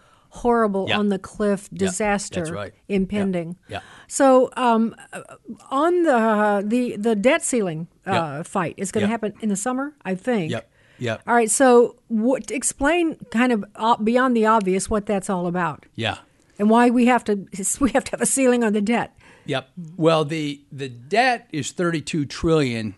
horrible, 0.42 0.88
Yeah. 0.90 0.98
on 1.00 1.10
the 1.10 1.20
cliff 1.20 1.70
Yeah, 1.72 1.78
disaster 1.80 2.40
that's 2.42 2.52
right. 2.52 2.74
Impending. 2.90 3.56
yeah. 3.70 3.82
So 4.08 4.50
um, 4.58 4.96
uh, 5.14 5.22
on 5.70 6.04
the 6.04 6.64
the 6.68 6.96
the 6.98 7.16
debt 7.16 7.44
ceiling 7.44 7.88
uh, 8.06 8.44
fight 8.44 8.74
is 8.78 8.92
going 8.92 9.04
to 9.04 9.08
happen 9.08 9.34
in 9.42 9.50
the 9.50 9.56
summer, 9.56 9.94
I 10.04 10.16
think. 10.16 10.52
Yep. 10.52 10.70
Yep. 11.00 11.22
All 11.28 11.36
right. 11.36 11.50
So 11.52 11.96
what, 12.08 12.50
explain 12.52 13.16
kind 13.32 13.52
of 13.52 13.64
uh, 13.76 13.98
beyond 13.98 14.36
the 14.36 14.46
obvious 14.46 14.90
what 14.90 15.06
that's 15.06 15.30
all 15.30 15.48
about 15.48 15.86
Yeah. 15.96 16.18
and 16.60 16.70
why 16.70 16.90
we 16.90 17.06
have 17.08 17.24
to 17.26 17.48
we 17.80 17.92
have 17.92 18.04
to 18.06 18.12
have 18.12 18.22
a 18.22 18.26
ceiling 18.26 18.64
on 18.64 18.74
the 18.74 18.82
debt. 18.82 19.16
Yep. 19.46 19.70
Well, 19.98 20.24
the 20.26 20.62
the 20.72 20.90
debt 20.90 21.48
is 21.52 21.72
32 21.72 22.26
trillion, 22.26 22.96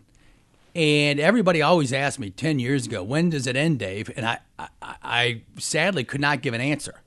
and 0.75 1.19
everybody 1.19 1.61
always 1.61 1.91
asked 1.93 2.19
me 2.19 2.29
10 2.29 2.59
years 2.59 2.85
ago, 2.85 3.01
when 3.03 3.29
does 3.29 3.47
it 3.47 3.55
end, 3.55 3.79
Dave? 3.79 4.11
And 4.15 4.25
I, 4.25 4.37
I, 4.59 4.67
I 5.03 5.41
sadly 5.57 6.03
could 6.03 6.21
not 6.21 6.41
give 6.41 6.53
an 6.53 6.61
answer. 6.61 7.01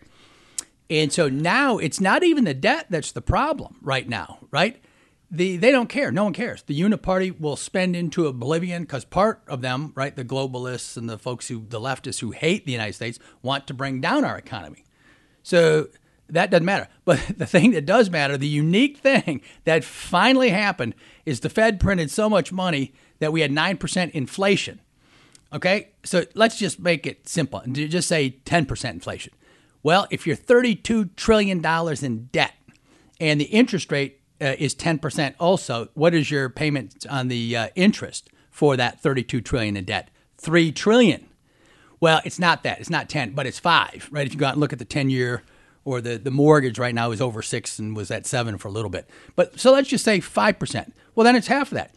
And 0.90 1.12
so 1.12 1.28
now 1.28 1.78
it's 1.78 2.00
not 2.00 2.22
even 2.22 2.44
the 2.44 2.54
debt 2.54 2.86
that's 2.88 3.12
the 3.12 3.20
problem 3.20 3.76
right 3.82 4.08
now, 4.08 4.38
right? 4.50 4.82
The, 5.30 5.58
they 5.58 5.70
don't 5.70 5.90
care. 5.90 6.10
No 6.10 6.24
one 6.24 6.32
cares. 6.32 6.62
The 6.62 6.80
Uniparty 6.80 7.38
will 7.38 7.56
spend 7.56 7.94
into 7.94 8.26
oblivion 8.26 8.82
because 8.82 9.04
part 9.04 9.42
of 9.46 9.60
them, 9.60 9.92
right, 9.94 10.16
the 10.16 10.24
globalists 10.24 10.96
and 10.96 11.08
the 11.08 11.18
folks 11.18 11.48
who, 11.48 11.66
the 11.68 11.80
leftists 11.80 12.20
who 12.20 12.30
hate 12.30 12.64
the 12.64 12.72
United 12.72 12.94
States, 12.94 13.18
want 13.42 13.66
to 13.66 13.74
bring 13.74 14.00
down 14.00 14.24
our 14.24 14.38
economy. 14.38 14.84
So 15.42 15.88
that 16.30 16.50
doesn't 16.50 16.64
matter. 16.64 16.88
But 17.04 17.20
the 17.36 17.46
thing 17.46 17.72
that 17.72 17.84
does 17.84 18.08
matter, 18.08 18.38
the 18.38 18.48
unique 18.48 18.98
thing 18.98 19.42
that 19.64 19.84
finally 19.84 20.50
happened 20.50 20.94
is 21.26 21.40
the 21.40 21.50
Fed 21.50 21.80
printed 21.80 22.10
so 22.10 22.30
much 22.30 22.50
money 22.50 22.94
that 23.18 23.32
we 23.32 23.42
had 23.42 23.50
9% 23.50 24.10
inflation. 24.12 24.80
Okay? 25.52 25.90
So 26.04 26.24
let's 26.34 26.58
just 26.58 26.80
make 26.80 27.06
it 27.06 27.28
simple 27.28 27.60
and 27.60 27.74
just 27.74 28.08
say 28.08 28.36
10% 28.44 28.90
inflation. 28.90 29.32
Well, 29.82 30.06
if 30.10 30.26
you're 30.26 30.36
$32 30.36 31.14
trillion 31.16 31.64
in 32.04 32.28
debt 32.32 32.54
and 33.20 33.40
the 33.40 33.46
interest 33.46 33.90
rate 33.92 34.20
uh, 34.40 34.54
is 34.58 34.74
10% 34.74 35.34
also, 35.38 35.88
what 35.94 36.14
is 36.14 36.30
your 36.30 36.48
payment 36.48 37.06
on 37.08 37.28
the 37.28 37.56
uh, 37.56 37.68
interest 37.74 38.30
for 38.50 38.76
that 38.76 39.00
32 39.00 39.40
trillion 39.40 39.76
in 39.76 39.84
debt? 39.84 40.10
3 40.38 40.72
trillion. 40.72 41.28
Well, 42.00 42.20
it's 42.24 42.38
not 42.38 42.62
that. 42.62 42.78
It's 42.80 42.90
not 42.90 43.08
10, 43.08 43.32
but 43.32 43.46
it's 43.46 43.58
5, 43.58 44.08
right? 44.12 44.26
If 44.26 44.32
you 44.32 44.38
go 44.38 44.46
out 44.46 44.52
and 44.52 44.60
look 44.60 44.72
at 44.72 44.78
the 44.78 44.84
10 44.84 45.10
year 45.10 45.42
or 45.84 46.00
the, 46.00 46.18
the 46.18 46.30
mortgage 46.30 46.78
right 46.78 46.94
now 46.94 47.10
is 47.10 47.20
over 47.20 47.42
6 47.42 47.78
and 47.78 47.96
was 47.96 48.10
at 48.10 48.26
7 48.26 48.58
for 48.58 48.68
a 48.68 48.70
little 48.70 48.90
bit. 48.90 49.08
But 49.36 49.58
so 49.58 49.72
let's 49.72 49.88
just 49.88 50.04
say 50.04 50.20
5%. 50.20 50.92
Well, 51.14 51.24
then 51.24 51.34
it's 51.34 51.48
half 51.48 51.72
of 51.72 51.76
that. 51.76 51.94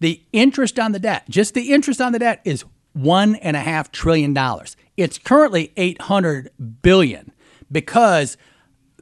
The 0.00 0.22
interest 0.32 0.78
on 0.78 0.92
the 0.92 0.98
debt, 0.98 1.28
just 1.28 1.54
the 1.54 1.72
interest 1.72 2.00
on 2.00 2.12
the 2.12 2.18
debt 2.18 2.40
is 2.44 2.64
one 2.92 3.34
and 3.36 3.56
a 3.56 3.60
half 3.60 3.90
trillion 3.90 4.32
dollars. 4.34 4.76
It's 4.96 5.18
currently 5.18 5.72
800 5.76 6.50
billion 6.82 7.32
because 7.70 8.36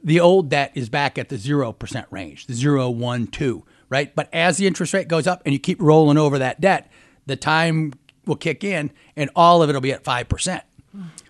the 0.03 0.19
old 0.19 0.49
debt 0.49 0.71
is 0.75 0.89
back 0.89 1.17
at 1.17 1.29
the 1.29 1.37
0% 1.37 2.05
range, 2.11 2.47
the 2.47 2.53
0, 2.53 2.89
1, 2.89 3.27
2, 3.27 3.63
right? 3.89 4.13
But 4.15 4.29
as 4.33 4.57
the 4.57 4.67
interest 4.67 4.93
rate 4.93 5.07
goes 5.07 5.27
up 5.27 5.41
and 5.45 5.53
you 5.53 5.59
keep 5.59 5.81
rolling 5.81 6.17
over 6.17 6.37
that 6.39 6.59
debt, 6.59 6.91
the 7.25 7.35
time 7.35 7.93
will 8.25 8.35
kick 8.35 8.63
in 8.63 8.91
and 9.15 9.29
all 9.35 9.63
of 9.63 9.69
it 9.69 9.73
will 9.73 9.81
be 9.81 9.93
at 9.93 10.03
5%. 10.03 10.61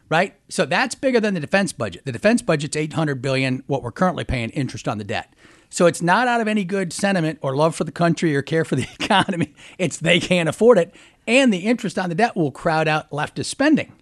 Right? 0.10 0.36
So 0.48 0.66
that's 0.66 0.94
bigger 0.94 1.20
than 1.20 1.34
the 1.34 1.40
defense 1.40 1.74
budget. 1.74 2.06
The 2.06 2.12
defense 2.12 2.42
budget's 2.42 2.76
800 2.76 3.22
billion 3.22 3.64
what 3.66 3.82
we're 3.82 3.92
currently 3.92 4.24
paying 4.24 4.50
interest 4.52 4.88
on 4.88 5.00
the 5.00 5.04
debt. 5.04 5.34
So 5.70 5.88
it's 5.88 6.04
not 6.04 6.28
out 6.28 6.40
of 6.40 6.48
any 6.48 6.64
good 6.66 6.94
sentiment 6.94 7.40
or 7.42 7.56
love 7.56 7.74
for 7.74 7.84
the 7.84 7.92
country 7.92 8.36
or 8.36 8.44
care 8.44 8.64
for 8.64 8.76
the 8.76 8.88
economy. 9.00 9.56
It's 9.80 9.98
they 9.98 10.20
can't 10.20 10.48
afford 10.48 10.78
it 10.78 10.94
and 11.26 11.52
the 11.54 11.60
interest 11.60 11.98
on 11.98 12.10
the 12.10 12.16
debt 12.16 12.36
will 12.36 12.52
crowd 12.52 12.88
out 12.88 13.10
leftist 13.10 13.46
spending 13.46 13.94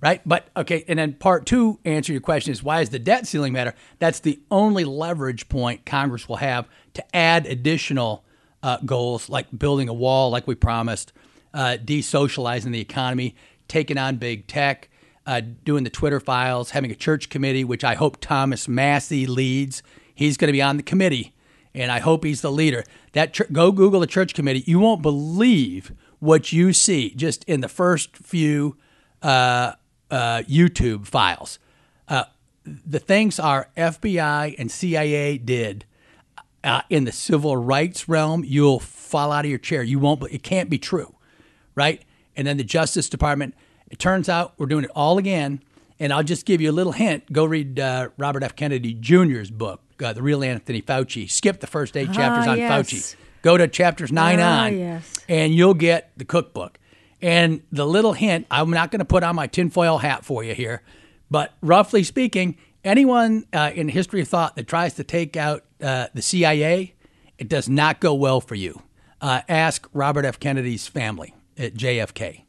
right? 0.00 0.20
But 0.24 0.48
okay, 0.56 0.84
and 0.88 0.98
then 0.98 1.14
part 1.14 1.46
two, 1.46 1.78
answer 1.84 2.12
your 2.12 2.20
question 2.20 2.52
is 2.52 2.62
why 2.62 2.80
is 2.80 2.90
the 2.90 2.98
debt 2.98 3.26
ceiling 3.26 3.52
matter? 3.52 3.74
That's 3.98 4.20
the 4.20 4.40
only 4.50 4.84
leverage 4.84 5.48
point 5.48 5.84
Congress 5.84 6.28
will 6.28 6.36
have 6.36 6.68
to 6.94 7.16
add 7.16 7.46
additional 7.46 8.24
uh, 8.62 8.78
goals 8.84 9.28
like 9.28 9.46
building 9.56 9.88
a 9.88 9.94
wall, 9.94 10.30
like 10.30 10.46
we 10.46 10.54
promised, 10.54 11.12
uh, 11.54 11.76
desocializing 11.82 12.72
the 12.72 12.80
economy, 12.80 13.34
taking 13.68 13.98
on 13.98 14.16
big 14.16 14.46
tech, 14.46 14.88
uh, 15.26 15.40
doing 15.64 15.84
the 15.84 15.90
Twitter 15.90 16.20
files, 16.20 16.70
having 16.70 16.90
a 16.90 16.94
church 16.94 17.28
committee, 17.28 17.64
which 17.64 17.84
I 17.84 17.94
hope 17.94 18.20
Thomas 18.20 18.68
Massie 18.68 19.26
leads. 19.26 19.82
He's 20.14 20.36
going 20.36 20.48
to 20.48 20.52
be 20.52 20.62
on 20.62 20.76
the 20.76 20.82
committee, 20.82 21.34
and 21.74 21.90
I 21.90 22.00
hope 22.00 22.24
he's 22.24 22.40
the 22.40 22.52
leader. 22.52 22.84
That 23.12 23.38
go 23.52 23.72
Google 23.72 24.00
the 24.00 24.06
church 24.06 24.34
committee. 24.34 24.64
You 24.66 24.78
won't 24.78 25.02
believe 25.02 25.92
what 26.18 26.52
you 26.52 26.72
see 26.72 27.10
just 27.14 27.44
in 27.44 27.60
the 27.60 27.68
first 27.68 28.16
few 28.16 28.76
uh, 29.22 29.72
uh, 30.10 30.42
YouTube 30.48 31.06
files. 31.06 31.58
Uh, 32.08 32.24
the 32.64 32.98
things 32.98 33.38
our 33.38 33.68
FBI 33.76 34.54
and 34.58 34.70
CIA 34.70 35.38
did 35.38 35.84
uh, 36.62 36.82
in 36.90 37.04
the 37.04 37.12
civil 37.12 37.56
rights 37.56 38.08
realm, 38.08 38.44
you'll 38.44 38.80
fall 38.80 39.32
out 39.32 39.44
of 39.44 39.48
your 39.50 39.58
chair. 39.58 39.82
You 39.82 39.98
won't. 39.98 40.22
It 40.30 40.42
can't 40.42 40.68
be 40.68 40.78
true, 40.78 41.14
right? 41.74 42.02
And 42.36 42.46
then 42.46 42.56
the 42.58 42.64
Justice 42.64 43.08
Department. 43.08 43.54
It 43.90 43.98
turns 43.98 44.28
out 44.28 44.54
we're 44.56 44.66
doing 44.66 44.84
it 44.84 44.90
all 44.94 45.18
again, 45.18 45.62
And 45.98 46.12
I'll 46.12 46.22
just 46.22 46.46
give 46.46 46.60
you 46.60 46.70
a 46.70 46.72
little 46.72 46.92
hint. 46.92 47.32
Go 47.32 47.44
read 47.44 47.80
uh, 47.80 48.10
Robert 48.16 48.42
F. 48.42 48.54
Kennedy 48.54 48.94
Jr.'s 48.94 49.50
book, 49.50 49.80
uh, 50.02 50.12
The 50.12 50.22
Real 50.22 50.44
Anthony 50.44 50.80
Fauci. 50.80 51.28
Skip 51.30 51.60
the 51.60 51.66
first 51.66 51.96
eight 51.96 52.12
chapters 52.12 52.46
Ah, 52.46 52.52
on 52.52 52.58
yes. 52.58 52.70
Fauci. 52.92 53.16
Go 53.42 53.56
to 53.56 53.66
chapters 53.68 54.12
nine 54.12 54.38
Ah, 54.40 54.64
on, 54.66 54.78
yes. 54.78 55.14
and 55.28 55.52
you'll 55.54 55.74
get 55.74 56.12
the 56.16 56.24
cookbook. 56.24 56.78
And 57.22 57.62
the 57.70 57.86
little 57.86 58.12
hint, 58.14 58.46
I'm 58.50 58.70
not 58.70 58.90
going 58.90 59.00
to 59.00 59.04
put 59.04 59.22
on 59.22 59.36
my 59.36 59.46
tinfoil 59.46 59.98
hat 59.98 60.24
for 60.24 60.42
you 60.42 60.54
here, 60.54 60.82
but 61.30 61.52
roughly 61.60 62.02
speaking, 62.02 62.56
anyone 62.84 63.44
uh, 63.52 63.70
in 63.74 63.86
the 63.88 63.92
history 63.92 64.20
of 64.22 64.28
thought 64.28 64.56
that 64.56 64.66
tries 64.66 64.94
to 64.94 65.04
take 65.04 65.36
out 65.36 65.64
uh, 65.82 66.06
the 66.14 66.22
CIA, 66.22 66.94
it 67.38 67.48
does 67.48 67.68
not 67.68 68.00
go 68.00 68.14
well 68.14 68.40
for 68.40 68.54
you. 68.54 68.82
Uh, 69.20 69.42
ask 69.48 69.86
Robert 69.92 70.24
F. 70.24 70.40
Kennedy's 70.40 70.86
family 70.86 71.34
at 71.58 71.74
JFK. 71.74 72.42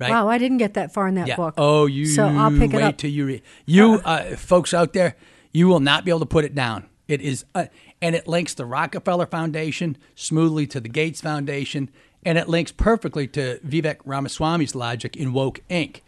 Right? 0.00 0.10
Wow, 0.10 0.28
I 0.28 0.38
didn't 0.38 0.58
get 0.58 0.74
that 0.74 0.92
far 0.92 1.06
in 1.06 1.14
that 1.14 1.28
Yeah. 1.28 1.36
book. 1.36 1.54
Oh, 1.56 1.86
you 1.86 2.06
So 2.06 2.26
I'll 2.26 2.50
pick 2.50 2.72
wait 2.72 2.80
it 2.82 2.82
up. 2.82 2.96
till 2.98 3.10
you 3.10 3.26
read. 3.26 3.42
You 3.64 4.00
uh, 4.04 4.34
folks 4.36 4.74
out 4.74 4.92
there, 4.92 5.14
you 5.52 5.68
will 5.68 5.78
not 5.78 6.04
be 6.04 6.10
able 6.10 6.18
to 6.20 6.26
put 6.26 6.44
it 6.44 6.52
down. 6.54 6.86
It 7.06 7.20
is, 7.20 7.44
uh, 7.54 7.66
and 8.02 8.16
it 8.16 8.26
links 8.26 8.54
the 8.54 8.64
Rockefeller 8.64 9.26
Foundation 9.26 9.96
smoothly 10.16 10.66
to 10.68 10.80
the 10.80 10.88
Gates 10.88 11.20
Foundation, 11.20 11.90
and 12.24 12.38
it 12.38 12.48
links 12.48 12.72
perfectly 12.72 13.26
to 13.28 13.58
Vivek 13.66 13.98
Ramaswamy's 14.04 14.74
logic 14.74 15.16
in 15.16 15.32
Woke 15.32 15.60
Inc. 15.68 16.00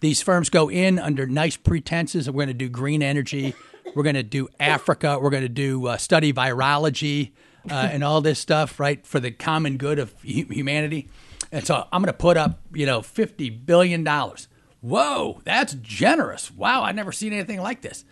These 0.00 0.20
firms 0.22 0.50
go 0.50 0.68
in 0.68 0.98
under 0.98 1.26
nice 1.26 1.56
pretenses. 1.56 2.28
We're 2.28 2.44
going 2.44 2.48
to 2.48 2.54
do 2.54 2.68
green 2.68 3.02
energy. 3.02 3.54
We're 3.94 4.02
going 4.02 4.16
to 4.16 4.22
do 4.22 4.48
Africa. 4.58 5.18
We're 5.20 5.30
going 5.30 5.44
to 5.44 5.48
do 5.48 5.86
uh, 5.86 5.96
study 5.96 6.32
virology 6.32 7.32
uh, 7.70 7.74
and 7.92 8.02
all 8.02 8.20
this 8.20 8.38
stuff, 8.38 8.80
right, 8.80 9.06
for 9.06 9.20
the 9.20 9.30
common 9.30 9.76
good 9.76 9.98
of 9.98 10.12
humanity. 10.22 11.08
And 11.52 11.64
so 11.66 11.86
I'm 11.92 12.02
going 12.02 12.12
to 12.12 12.18
put 12.18 12.36
up, 12.36 12.60
you 12.72 12.86
know, 12.86 13.02
fifty 13.02 13.50
billion 13.50 14.02
dollars. 14.02 14.48
Whoa, 14.80 15.40
that's 15.44 15.74
generous. 15.74 16.50
Wow, 16.50 16.82
I've 16.82 16.96
never 16.96 17.12
seen 17.12 17.32
anything 17.32 17.60
like 17.60 17.82
this. 17.82 18.04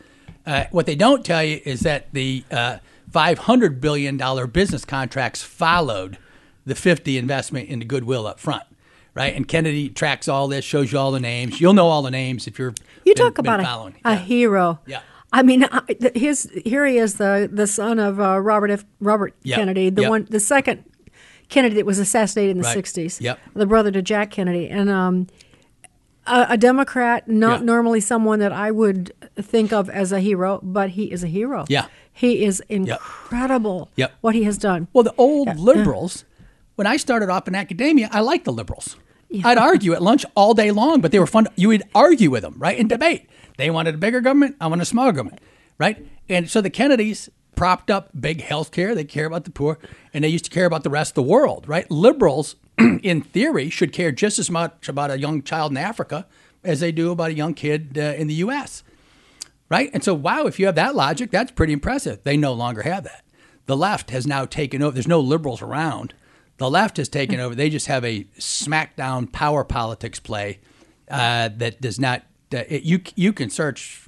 Uh, 0.46 0.64
what 0.70 0.86
they 0.86 0.94
don't 0.94 1.24
tell 1.24 1.42
you 1.42 1.61
is 1.64 1.80
that 1.80 2.12
the 2.12 2.44
uh, 2.50 2.78
$500 3.11 3.80
billion 3.80 4.16
business 4.50 4.84
contracts 4.84 5.42
followed 5.42 6.16
the 6.66 6.74
50 6.74 7.16
investment 7.18 7.68
in 7.68 7.78
the 7.80 7.84
goodwill 7.84 8.26
up 8.26 8.38
front, 8.40 8.64
right? 9.14 9.34
And 9.34 9.46
Kennedy 9.48 9.88
tracks 9.88 10.28
all 10.28 10.48
this, 10.48 10.64
shows 10.64 10.92
you 10.92 10.98
all 10.98 11.11
the 11.11 11.20
names. 11.20 11.61
You'll 11.61 11.72
know 11.72 11.86
all 11.88 12.02
the 12.02 12.11
names 12.11 12.46
if 12.46 12.58
you're 12.58 12.74
You 13.04 13.14
been- 13.14 13.24
talk 13.24 13.38
about 13.38 13.61
a, 13.61 13.92
a 14.04 14.16
hero. 14.16 14.78
Yeah. 14.86 15.00
I 15.32 15.42
mean, 15.44 15.64
his 16.14 16.50
here 16.64 16.84
he 16.86 16.98
is, 16.98 17.14
the 17.14 17.48
the 17.52 17.66
son 17.68 17.98
of 18.00 18.18
uh, 18.20 18.40
Robert 18.40 18.70
F. 18.72 18.84
Robert 19.00 19.32
Yep. 19.44 19.58
Kennedy, 19.58 19.88
the 19.90 20.02
Yep. 20.02 20.11
one, 20.11 20.26
the 20.28 20.40
second 20.40 20.84
Kennedy 21.48 21.76
that 21.76 21.86
was 21.86 22.00
assassinated 22.00 22.56
in 22.56 22.62
the 22.62 22.66
Right. 22.68 22.76
'60s. 22.76 23.20
Yep. 23.20 23.38
The 23.54 23.66
brother 23.66 23.92
to 23.92 24.02
Jack 24.02 24.32
Kennedy, 24.32 24.68
and 24.68 24.90
um, 24.90 25.28
a, 26.26 26.46
a 26.50 26.56
Democrat, 26.58 27.28
not 27.28 27.61
Yeah. 27.61 27.66
normally 27.66 28.00
someone 28.00 28.40
that 28.40 28.52
I 28.52 28.72
would 28.72 29.12
think 29.40 29.72
of 29.72 29.88
as 29.88 30.11
a 30.11 30.18
hero, 30.18 30.58
but 30.64 30.90
he 30.90 31.04
is 31.12 31.22
a 31.22 31.28
hero. 31.28 31.64
Yeah. 31.68 31.86
He 32.12 32.44
is 32.44 32.61
incredible. 32.68 33.88
Yep. 33.96 34.12
What 34.20 34.34
he 34.34 34.42
has 34.44 34.58
done. 34.58 34.88
Well, 34.92 35.04
the 35.04 35.14
old 35.16 35.56
liberals, 35.58 36.24
when 36.80 36.86
I 36.86 36.96
started 36.96 37.28
off 37.28 37.46
in 37.46 37.54
academia, 37.54 38.08
I 38.10 38.20
liked 38.20 38.46
the 38.46 38.54
liberals. 38.54 38.96
I'd 39.44 39.58
argue 39.58 39.92
at 39.92 40.02
lunch 40.02 40.24
all 40.34 40.54
day 40.54 40.70
long, 40.70 41.02
but 41.02 41.12
they 41.12 41.18
were 41.18 41.26
fun. 41.26 41.46
You 41.54 41.68
would 41.68 41.82
argue 41.94 42.30
with 42.30 42.40
them, 42.40 42.54
right, 42.56 42.78
in 42.78 42.88
debate. 42.88 43.28
They 43.58 43.68
wanted 43.68 43.96
a 43.96 43.98
bigger 43.98 44.22
government. 44.22 44.56
I 44.62 44.66
wanted 44.66 44.84
a 44.84 44.86
smaller 44.86 45.12
government, 45.12 45.42
right? 45.76 46.02
And 46.30 46.48
so 46.48 46.62
the 46.62 46.70
Kennedys 46.70 47.28
propped 47.54 47.90
up 47.90 48.08
big 48.18 48.40
health 48.40 48.72
care. 48.72 48.94
They 48.94 49.04
care 49.04 49.26
about 49.26 49.44
the 49.44 49.50
poor, 49.50 49.78
and 50.14 50.24
they 50.24 50.28
used 50.28 50.46
to 50.46 50.50
care 50.50 50.64
about 50.64 50.82
the 50.82 50.88
rest 50.88 51.10
of 51.10 51.16
the 51.16 51.30
world, 51.30 51.68
right? 51.68 51.88
Liberals, 51.90 52.56
in 52.78 53.20
theory, 53.20 53.68
should 53.68 53.92
care 53.92 54.10
just 54.10 54.38
as 54.38 54.50
much 54.50 54.88
about 54.88 55.10
a 55.10 55.18
young 55.18 55.42
child 55.42 55.72
in 55.72 55.76
Africa 55.76 56.26
as 56.64 56.80
they 56.80 56.92
do 56.92 57.10
about 57.10 57.28
a 57.28 57.34
young 57.34 57.52
kid 57.52 57.98
uh, 57.98 58.14
in 58.16 58.26
the 58.26 58.34
U.S 58.36 58.82
right? 59.68 59.88
And 59.94 60.02
so, 60.02 60.14
wow, 60.14 60.46
if 60.46 60.58
you 60.58 60.66
have 60.66 60.74
that 60.74 60.96
logic, 60.96 61.30
that's 61.30 61.52
pretty 61.52 61.72
impressive. 61.72 62.24
They 62.24 62.36
no 62.36 62.52
longer 62.52 62.82
have 62.82 63.04
that. 63.04 63.22
The 63.66 63.76
left 63.76 64.10
has 64.10 64.26
now 64.26 64.46
taken 64.46 64.82
over. 64.82 64.94
There's 64.94 65.06
no 65.06 65.20
liberals 65.20 65.62
around. 65.62 66.12
The 66.61 66.68
left 66.70 66.98
has 66.98 67.08
taken 67.08 67.40
over. 67.40 67.54
They 67.54 67.70
just 67.70 67.86
have 67.86 68.04
a 68.04 68.24
smackdown 68.38 69.32
power 69.32 69.64
politics 69.64 70.20
play 70.20 70.61
uh, 71.11 71.48
that 71.56 71.80
does 71.80 71.98
not. 71.98 72.20
Uh, 72.52 72.58
it, 72.68 72.82
you 72.82 73.00
you 73.16 73.32
can 73.32 73.48
search 73.48 74.06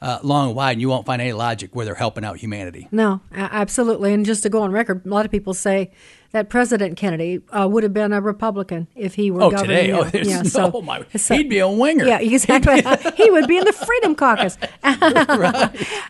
uh, 0.00 0.18
long 0.22 0.46
and 0.48 0.56
wide, 0.56 0.72
and 0.72 0.80
you 0.80 0.88
won't 0.88 1.04
find 1.04 1.20
any 1.20 1.34
logic 1.34 1.76
where 1.76 1.84
they're 1.84 1.94
helping 1.94 2.24
out 2.24 2.38
humanity. 2.38 2.88
No, 2.90 3.20
absolutely. 3.34 4.14
And 4.14 4.24
just 4.24 4.42
to 4.44 4.48
go 4.48 4.62
on 4.62 4.72
record, 4.72 5.04
a 5.04 5.08
lot 5.10 5.26
of 5.26 5.30
people 5.30 5.52
say 5.52 5.90
that 6.32 6.48
President 6.48 6.96
Kennedy 6.96 7.42
uh, 7.50 7.68
would 7.70 7.82
have 7.82 7.92
been 7.92 8.14
a 8.14 8.20
Republican 8.22 8.86
if 8.96 9.16
he 9.16 9.30
were 9.30 9.42
Oh, 9.42 9.50
governing. 9.50 9.76
today? 9.76 9.92
Oh, 9.92 10.04
there's 10.04 10.26
yeah, 10.26 10.36
no- 10.38 10.42
so, 10.48 10.70
oh 10.72 10.80
my- 10.80 11.04
so- 11.16 11.34
he'd 11.34 11.50
be 11.50 11.58
a 11.58 11.68
winger. 11.68 12.06
Yeah, 12.06 12.20
exactly. 12.20 12.80
he 13.22 13.30
would 13.30 13.46
be 13.46 13.58
in 13.58 13.64
the 13.66 13.74
Freedom 13.74 14.14
Caucus. 14.14 14.56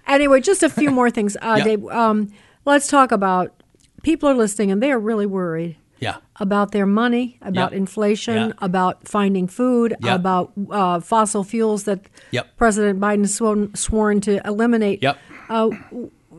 Anyway, 0.07 0.41
just 0.41 0.63
a 0.63 0.69
few 0.69 0.91
more 0.93 1.11
things, 1.11 1.37
uh, 1.43 1.57
Yeah. 1.59 1.65
Dave. 1.65 1.85
Um, 1.89 2.33
let's 2.65 2.87
talk 2.87 3.11
about 3.11 3.55
people 4.03 4.29
are 4.29 4.35
listening 4.35 4.71
and 4.71 4.83
they 4.83 4.91
are 4.93 4.99
really 4.99 5.27
worried 5.27 5.77
Yeah. 5.99 6.17
about 6.37 6.73
their 6.73 6.87
money, 6.87 7.39
about 7.43 7.73
Yep. 7.73 7.79
inflation, 7.79 8.49
Yeah. 8.49 8.53
about 8.61 9.07
finding 9.07 9.47
food, 9.47 9.95
Yep. 10.03 10.15
about 10.21 10.53
uh, 10.71 11.01
fossil 11.01 11.45
fuels 11.45 11.85
that 11.85 12.01
Yep. 12.31 12.57
President 12.57 13.01
Biden 13.01 13.29
sworn, 13.29 13.75
sworn 13.75 14.21
to 14.23 14.41
eliminate. 14.47 15.03
Yep. 15.03 15.19
Uh, 15.49 15.71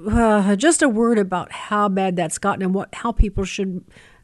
uh, 0.09 0.55
just 0.55 0.82
a 0.82 0.89
word 0.89 1.18
about 1.20 1.51
how 1.51 1.88
bad 1.89 2.16
that's 2.16 2.38
gotten 2.38 2.64
and 2.64 2.74
what 2.74 2.89
how 2.95 3.12
people 3.12 3.43
should 3.43 3.84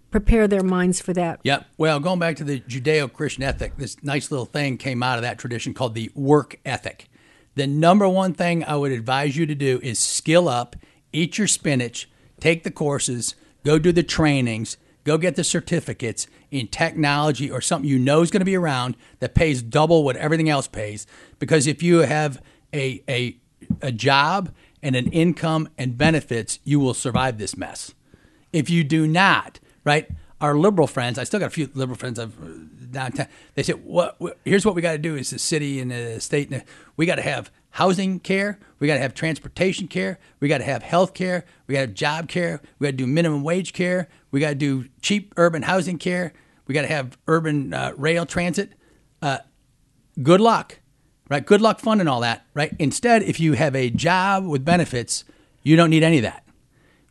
prepare 0.10 0.48
their 0.48 0.64
minds 0.64 1.02
for 1.02 1.14
that. 1.14 1.40
Yep. 1.44 1.66
Well, 1.78 2.00
going 2.00 2.18
back 2.20 2.38
to 2.38 2.44
the 2.44 2.62
Judeo 2.62 3.12
Christian 3.12 3.44
ethic, 3.44 3.78
this 3.78 3.98
nice 4.04 4.32
little 4.32 4.46
thing 4.46 4.78
came 4.78 5.04
out 5.04 5.18
of 5.18 5.22
that 5.24 5.38
tradition 5.38 5.74
called 5.74 5.94
the 5.96 6.10
work 6.16 6.60
ethic. 6.66 7.10
The 7.56 7.68
number 7.68 8.08
one 8.08 8.34
thing 8.34 8.64
I 8.64 8.76
would 8.78 8.92
advise 8.92 9.36
you 9.36 9.46
to 9.46 9.54
do 9.56 9.80
is 9.84 10.00
skill 10.00 10.48
up, 10.48 10.76
eat 11.12 11.38
your 11.38 11.48
spinach, 11.48 12.10
take 12.40 12.64
the 12.64 12.72
courses, 12.72 13.36
go 13.64 13.80
do 13.80 13.92
the 13.92 14.04
trainings, 14.04 14.78
go 15.04 15.18
get 15.18 15.36
the 15.36 15.44
certificates 15.44 16.28
in 16.52 16.68
technology 16.68 17.50
or 17.50 17.62
something 17.62 17.90
you 17.90 18.00
know 18.00 18.22
is 18.22 18.32
going 18.32 18.42
to 18.42 18.46
be 18.46 18.56
around 18.56 18.96
that 19.20 19.36
pays 19.36 19.62
double 19.62 20.04
what 20.04 20.16
everything 20.18 20.50
else 20.50 20.68
pays. 20.68 21.08
Because 21.40 21.68
if 21.68 21.82
you 21.82 22.00
have 22.00 22.42
a, 22.74 23.02
a, 23.08 23.38
a 23.82 23.92
job 23.92 24.52
and 24.84 24.96
an 24.96 25.08
income 25.12 25.70
and 25.78 25.98
benefits, 25.98 26.60
you 26.64 26.80
will 26.80 26.94
survive 26.94 27.38
this 27.38 27.58
mess. 27.58 27.94
If 28.54 28.70
you 28.70 28.84
do 28.84 29.08
not, 29.08 29.60
right? 29.84 30.10
Our 30.40 30.56
liberal 30.56 30.88
friends, 30.88 31.18
I 31.18 31.24
still 31.24 31.40
got 31.40 31.48
a 31.48 31.52
few 31.52 31.70
liberal 31.74 31.98
friends 31.98 32.20
I've 32.20 32.38
uh, 32.42 32.48
downtown. 32.92 33.28
They 33.56 33.64
said, 33.64 33.84
"What? 33.84 34.16
what 34.20 34.38
here's 34.46 34.66
what 34.66 34.76
we 34.76 34.82
got 34.82 34.92
to 34.92 34.98
do: 34.98 35.16
is 35.16 35.32
the 35.32 35.40
city 35.40 35.80
and 35.80 35.90
the 35.90 36.22
state. 36.22 36.54
We 36.96 37.06
got 37.06 37.16
to 37.16 37.24
have 37.24 37.52
housing 37.72 38.20
care. 38.20 38.60
We 38.80 38.88
got 38.88 38.96
to 38.96 39.00
have 39.00 39.14
transportation 39.14 39.88
care. 39.88 40.20
We 40.40 40.48
got 40.48 40.60
to 40.60 40.64
have 40.64 40.84
health 40.84 41.14
care. 41.14 41.46
We 41.66 41.74
got 41.74 41.82
to 41.82 41.88
have 41.88 41.94
job 41.94 42.28
care. 42.28 42.62
We 42.80 42.86
got 42.86 42.92
to 42.92 42.98
do 42.98 43.08
minimum 43.08 43.44
wage 43.44 43.74
care. 43.74 44.08
We 44.32 44.40
got 44.40 44.50
to 44.50 44.56
do 44.56 44.86
cheap 45.02 45.34
urban 45.38 45.64
housing 45.64 45.98
care. 45.98 46.34
We 46.68 46.74
got 46.74 46.82
to 46.82 46.88
have 46.88 47.18
urban 47.28 47.74
uh, 47.74 47.94
rail 47.98 48.26
transit. 48.26 48.74
Uh, 49.22 49.40
good 50.22 50.42
luck, 50.42 50.80
right? 51.30 51.46
Good 51.46 51.62
luck 51.62 51.80
funding 51.80 52.08
all 52.08 52.22
that, 52.22 52.46
right? 52.54 52.76
Instead, 52.78 53.24
if 53.24 53.40
you 53.40 53.54
have 53.54 53.76
a 53.76 53.90
job 53.90 54.46
with 54.46 54.64
benefits, 54.66 55.24
you 55.64 55.76
don't 55.76 55.90
need 55.90 56.04
any 56.04 56.18
of 56.18 56.24
that 56.24 56.48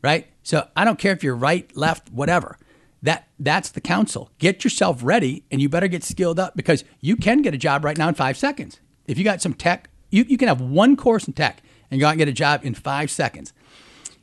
right? 0.06 0.28
So 0.44 0.68
I 0.76 0.84
don't 0.84 0.98
care 1.00 1.12
if 1.12 1.24
you're 1.24 1.34
right, 1.34 1.74
left, 1.76 2.10
whatever. 2.12 2.58
That 3.02 3.28
that's 3.38 3.70
the 3.70 3.80
counsel. 3.80 4.30
Get 4.38 4.64
yourself 4.64 5.00
ready, 5.02 5.44
and 5.50 5.60
you 5.60 5.68
better 5.68 5.88
get 5.88 6.04
skilled 6.04 6.38
up 6.38 6.56
because 6.56 6.84
you 7.00 7.16
can 7.16 7.42
get 7.42 7.54
a 7.54 7.58
job 7.58 7.84
right 7.84 7.98
now 7.98 8.08
in 8.08 8.14
five 8.14 8.36
seconds. 8.36 8.80
If 9.06 9.18
you 9.18 9.24
got 9.24 9.42
some 9.42 9.52
tech, 9.52 9.90
you, 10.10 10.24
you 10.24 10.38
can 10.38 10.48
have 10.48 10.60
one 10.60 10.96
course 10.96 11.26
in 11.26 11.32
tech 11.32 11.62
and 11.90 12.00
go 12.00 12.06
out 12.06 12.10
and 12.10 12.18
get 12.18 12.28
a 12.28 12.32
job 12.32 12.60
in 12.64 12.74
five 12.74 13.10
seconds. 13.10 13.52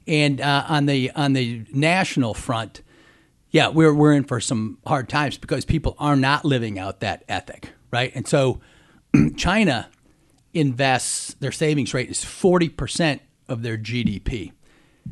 And 0.07 0.41
uh, 0.41 0.65
on 0.67 0.85
the 0.85 1.11
on 1.11 1.33
the 1.33 1.65
national 1.71 2.33
front, 2.33 2.81
yeah, 3.51 3.69
we're 3.69 3.93
we're 3.93 4.13
in 4.13 4.25
for 4.25 4.41
some 4.41 4.79
hard 4.85 5.07
times 5.07 5.37
because 5.37 5.63
people 5.63 5.95
are 5.97 6.15
not 6.15 6.43
living 6.43 6.77
out 6.77 6.99
that 6.99 7.23
ethic, 7.29 7.69
right? 7.91 8.11
And 8.13 8.27
so 8.27 8.59
China 9.37 9.89
invests 10.53 11.35
their 11.35 11.51
savings 11.51 11.93
rate 11.93 12.09
is 12.09 12.19
40% 12.19 13.19
of 13.47 13.63
their 13.63 13.77
GDP. 13.77 14.51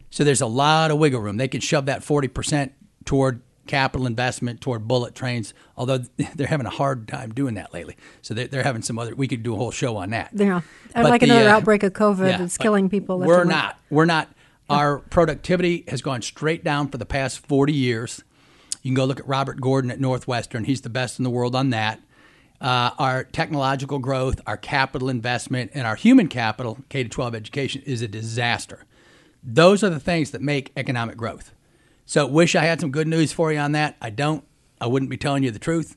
So 0.09 0.23
there's 0.23 0.41
a 0.41 0.47
lot 0.47 0.91
of 0.91 0.99
wiggle 0.99 1.21
room. 1.21 1.37
They 1.37 1.47
can 1.47 1.61
shove 1.61 1.85
that 1.87 2.01
40% 2.01 2.71
toward 3.05 3.41
capital 3.71 4.05
investment, 4.05 4.59
toward 4.59 4.85
bullet 4.85 5.15
trains, 5.15 5.53
although 5.77 5.97
they're 6.35 6.47
having 6.47 6.67
a 6.67 6.71
hard 6.71 7.07
time 7.07 7.33
doing 7.33 7.55
that 7.55 7.73
lately. 7.73 7.95
So 8.21 8.33
they're, 8.33 8.47
they're 8.47 8.63
having 8.63 8.81
some 8.81 8.99
other, 8.99 9.15
we 9.15 9.29
could 9.29 9.43
do 9.43 9.53
a 9.53 9.57
whole 9.57 9.71
show 9.71 9.95
on 9.95 10.09
that. 10.09 10.31
Yeah. 10.33 10.61
But 10.93 11.05
like 11.05 11.21
the, 11.21 11.27
another 11.27 11.47
uh, 11.49 11.53
outbreak 11.53 11.83
of 11.83 11.93
COVID 11.93 12.31
yeah, 12.31 12.37
that's 12.37 12.57
killing 12.57 12.89
people. 12.89 13.17
We're 13.17 13.45
not. 13.45 13.79
We're 13.89 14.05
not. 14.05 14.27
Our 14.69 14.99
productivity 14.99 15.85
has 15.87 16.01
gone 16.01 16.21
straight 16.21 16.63
down 16.65 16.89
for 16.89 16.97
the 16.97 17.05
past 17.05 17.39
40 17.47 17.71
years. 17.73 18.23
You 18.83 18.89
can 18.89 18.95
go 18.95 19.05
look 19.05 19.19
at 19.19 19.27
Robert 19.27 19.61
Gordon 19.61 19.89
at 19.89 19.99
Northwestern. 19.99 20.65
He's 20.65 20.81
the 20.81 20.89
best 20.89 21.17
in 21.17 21.23
the 21.23 21.29
world 21.29 21.55
on 21.55 21.69
that. 21.69 22.01
Uh, 22.59 22.91
our 22.99 23.23
technological 23.23 23.99
growth, 23.99 24.39
our 24.45 24.57
capital 24.57 25.09
investment, 25.09 25.71
and 25.73 25.87
our 25.87 25.95
human 25.95 26.27
capital, 26.27 26.77
K 26.89 27.03
to 27.03 27.09
12 27.09 27.35
education, 27.35 27.81
is 27.85 28.01
a 28.01 28.07
disaster. 28.07 28.85
Those 29.43 29.83
are 29.83 29.89
the 29.89 29.99
things 29.99 30.31
that 30.31 30.41
make 30.41 30.71
economic 30.75 31.17
growth. 31.17 31.53
So, 32.05 32.25
wish 32.27 32.55
I 32.55 32.63
had 32.65 32.81
some 32.81 32.91
good 32.91 33.07
news 33.07 33.31
for 33.31 33.51
you 33.53 33.59
on 33.59 33.71
that. 33.73 33.95
I 34.01 34.09
don't. 34.09 34.43
I 34.79 34.87
wouldn't 34.87 35.09
be 35.09 35.17
telling 35.17 35.43
you 35.43 35.51
the 35.51 35.59
truth. 35.59 35.95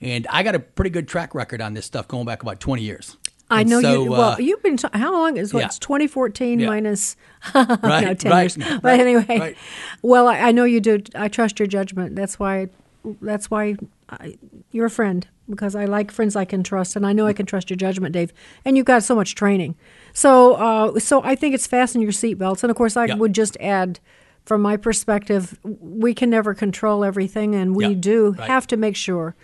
And 0.00 0.26
I 0.30 0.42
got 0.42 0.54
a 0.54 0.58
pretty 0.60 0.90
good 0.90 1.08
track 1.08 1.34
record 1.34 1.60
on 1.62 1.74
this 1.74 1.86
stuff 1.86 2.06
going 2.06 2.26
back 2.26 2.42
about 2.42 2.60
20 2.60 2.82
years. 2.82 3.16
I 3.48 3.60
And 3.60 3.70
know 3.70 3.80
so, 3.80 4.02
you. 4.04 4.10
Well, 4.10 4.20
uh, 4.32 4.36
you've 4.38 4.62
been. 4.62 4.76
T- 4.76 4.88
how 4.92 5.12
long 5.12 5.36
is 5.36 5.54
what? 5.54 5.60
yeah. 5.60 5.66
It's 5.66 5.78
2014 5.78 6.60
Yeah. 6.60 6.66
minus 6.66 7.16
no, 7.54 7.64
10 7.64 7.80
right, 7.82 8.24
years. 8.24 8.56
But 8.56 8.84
right, 8.84 9.00
anyway, 9.00 9.24
right. 9.38 9.56
well, 10.02 10.28
I, 10.28 10.38
I 10.40 10.52
know 10.52 10.64
you 10.64 10.80
do. 10.80 11.00
I 11.14 11.28
trust 11.28 11.58
your 11.58 11.66
judgment. 11.68 12.14
That's 12.16 12.38
why. 12.38 12.68
That's 13.22 13.48
why 13.50 13.76
I, 14.10 14.36
you're 14.72 14.86
a 14.86 14.90
friend 14.90 15.26
because 15.48 15.76
I 15.76 15.84
like 15.84 16.10
friends 16.10 16.34
I 16.34 16.44
can 16.44 16.64
trust, 16.64 16.96
and 16.96 17.06
I 17.06 17.12
know 17.12 17.26
I 17.26 17.32
can 17.32 17.46
trust 17.46 17.70
your 17.70 17.76
judgment, 17.76 18.12
Dave. 18.12 18.32
And 18.64 18.76
you've 18.76 18.84
got 18.86 19.04
so 19.04 19.14
much 19.14 19.36
training. 19.36 19.76
So, 20.12 20.54
uh, 20.54 20.98
so 20.98 21.22
I 21.22 21.36
think 21.36 21.54
it's 21.54 21.68
fasten 21.68 22.02
your 22.02 22.10
seatbelts, 22.10 22.64
and 22.64 22.70
of 22.70 22.76
course, 22.76 22.96
I 22.96 23.06
Yeah. 23.06 23.14
would 23.14 23.32
just 23.32 23.56
add. 23.60 24.00
From 24.46 24.62
my 24.62 24.76
perspective, 24.76 25.58
we 25.64 26.14
can 26.14 26.30
never 26.30 26.54
control 26.54 27.04
everything, 27.04 27.54
and 27.56 27.74
we 27.74 27.88
Yeah, 27.88 27.94
do 27.94 28.30
right. 28.38 28.48
have 28.48 28.66
to 28.68 28.76
make 28.76 28.94
sure 28.96 29.34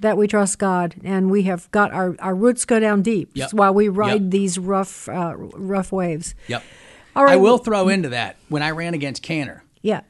that 0.00 0.16
we 0.16 0.26
trust 0.26 0.58
God, 0.58 0.96
and 1.04 1.30
we 1.30 1.44
have 1.44 1.70
got 1.70 1.92
our, 1.92 2.16
our 2.18 2.34
roots 2.34 2.64
go 2.64 2.78
down 2.80 3.02
deep 3.02 3.30
Yep. 3.34 3.52
while 3.52 3.72
we 3.72 3.88
ride 3.88 4.22
Yep. 4.24 4.30
these 4.30 4.58
rough 4.58 5.08
uh, 5.08 5.34
rough 5.36 5.92
waves. 5.92 6.34
Yep. 6.48 6.64
All 7.14 7.24
right. 7.24 7.34
I 7.34 7.36
will 7.36 7.58
throw 7.58 7.88
into 7.88 8.08
that 8.10 8.36
when 8.48 8.62
I 8.62 8.70
ran 8.72 8.94
against 8.94 9.22
Cantor. 9.22 9.62
Yeah. 9.80 10.00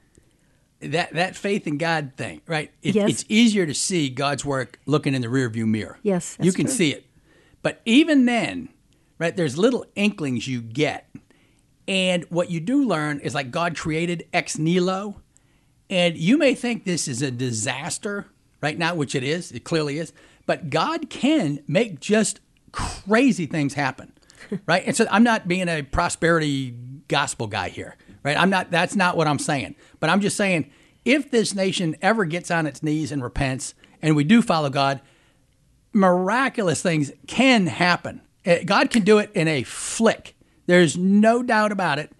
That 0.80 1.12
that 1.12 1.36
faith 1.36 1.66
in 1.66 1.76
God 1.76 2.12
thing, 2.16 2.40
right? 2.46 2.70
It, 2.82 2.94
Yes. 2.94 3.10
It's 3.10 3.24
easier 3.28 3.66
to 3.66 3.74
see 3.74 4.08
God's 4.08 4.44
work 4.46 4.78
looking 4.86 5.12
in 5.14 5.20
the 5.22 5.28
rearview 5.28 5.66
mirror. 5.66 5.98
Yes, 6.02 6.36
you 6.40 6.52
can 6.52 6.66
true. 6.66 6.74
see 6.74 6.90
it. 6.92 7.04
But 7.62 7.82
even 7.84 8.24
then, 8.24 8.68
right? 9.18 9.36
There's 9.36 9.58
little 9.58 9.84
inklings 9.94 10.46
you 10.48 10.62
get, 10.62 11.08
and 11.88 12.24
what 12.28 12.50
you 12.50 12.60
do 12.60 12.86
learn 12.86 13.18
is 13.20 13.34
like 13.34 13.50
God 13.50 13.76
created 13.76 14.28
ex 14.32 14.58
nihilo, 14.58 15.22
and 15.88 16.16
you 16.18 16.36
may 16.36 16.54
think 16.54 16.84
this 16.84 17.08
is 17.08 17.22
a 17.22 17.30
disaster 17.30 18.26
right 18.60 18.78
now, 18.78 18.94
which 18.94 19.14
it 19.14 19.24
is. 19.24 19.50
It 19.50 19.64
clearly 19.64 19.98
is. 19.98 20.12
But 20.44 20.68
God 20.68 21.08
can 21.08 21.60
make 21.66 21.98
just 21.98 22.40
crazy 22.72 23.46
things 23.46 23.74
happen, 23.74 24.12
right? 24.66 24.82
And 24.86 24.94
so 24.94 25.06
I'm 25.10 25.24
not 25.24 25.48
being 25.48 25.68
a 25.68 25.82
prosperity 25.82 26.74
gospel 27.08 27.46
guy 27.46 27.70
here, 27.70 27.96
right? 28.22 28.36
I'm 28.36 28.50
not. 28.50 28.70
That's 28.70 28.94
not 28.94 29.16
what 29.16 29.26
I'm 29.26 29.38
saying. 29.38 29.74
But 29.98 30.10
I'm 30.10 30.20
just 30.20 30.36
saying, 30.36 30.70
if 31.06 31.30
this 31.30 31.54
nation 31.54 31.96
ever 32.02 32.26
gets 32.26 32.50
on 32.50 32.66
its 32.66 32.82
knees 32.82 33.10
and 33.10 33.22
repents, 33.22 33.74
and 34.02 34.14
we 34.14 34.24
do 34.24 34.42
follow 34.42 34.68
God, 34.68 35.00
miraculous 35.94 36.82
things 36.82 37.12
can 37.26 37.66
happen. 37.66 38.20
Uh, 38.46 38.56
God 38.64 38.90
can 38.90 39.02
do 39.02 39.18
it 39.18 39.30
in 39.34 39.48
a 39.48 39.62
flick. 39.62 40.34
There's 40.68 40.98
no 40.98 41.42
doubt 41.42 41.72
about 41.72 41.98
it. 41.98 42.12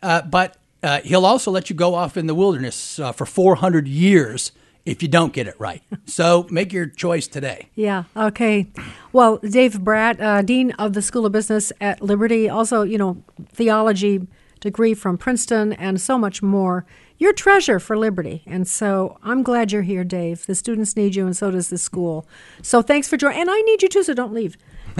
Uh, 0.00 0.22
but 0.22 0.56
uh, 0.84 1.00
He'll 1.00 1.26
also 1.26 1.50
let 1.50 1.68
you 1.68 1.74
go 1.74 1.96
off 1.96 2.16
in 2.16 2.28
the 2.28 2.34
wilderness 2.34 2.98
uh, 3.00 3.10
for 3.10 3.26
400 3.26 3.88
years 3.88 4.52
if 4.86 5.02
you 5.02 5.08
don't 5.08 5.32
get 5.32 5.46
it 5.48 5.56
right. 5.58 5.82
So 6.06 6.46
make 6.50 6.72
your 6.72 6.86
choice 6.86 7.28
today. 7.28 7.68
Yeah. 7.74 8.04
Okay. 8.16 8.66
Well, 9.12 9.36
Dave 9.38 9.74
Bratt, 9.74 10.18
uh, 10.20 10.40
dean 10.40 10.70
of 10.72 10.94
the 10.94 11.02
School 11.02 11.26
of 11.26 11.32
Business 11.32 11.70
at 11.82 12.00
Liberty, 12.00 12.48
also 12.48 12.82
you 12.82 12.96
know 12.96 13.22
theology 13.52 14.26
degree 14.60 14.94
from 14.94 15.18
Princeton, 15.18 15.74
and 15.74 16.00
so 16.00 16.16
much 16.16 16.42
more. 16.42 16.86
You're 17.18 17.34
treasure 17.34 17.78
for 17.78 17.98
Liberty, 17.98 18.42
and 18.46 18.66
so 18.66 19.18
I'm 19.22 19.42
glad 19.42 19.70
you're 19.70 19.82
here, 19.82 20.02
Dave. 20.02 20.46
The 20.46 20.54
students 20.54 20.96
need 20.96 21.14
you, 21.14 21.26
and 21.26 21.36
so 21.36 21.50
does 21.50 21.68
the 21.68 21.76
school. 21.76 22.26
So 22.62 22.80
thanks 22.80 23.06
for 23.06 23.18
joining, 23.18 23.42
and 23.42 23.50
I 23.50 23.60
need 23.60 23.82
you 23.82 23.88
too. 23.90 24.02
So 24.02 24.14
don't 24.14 24.32
leave. 24.32 24.56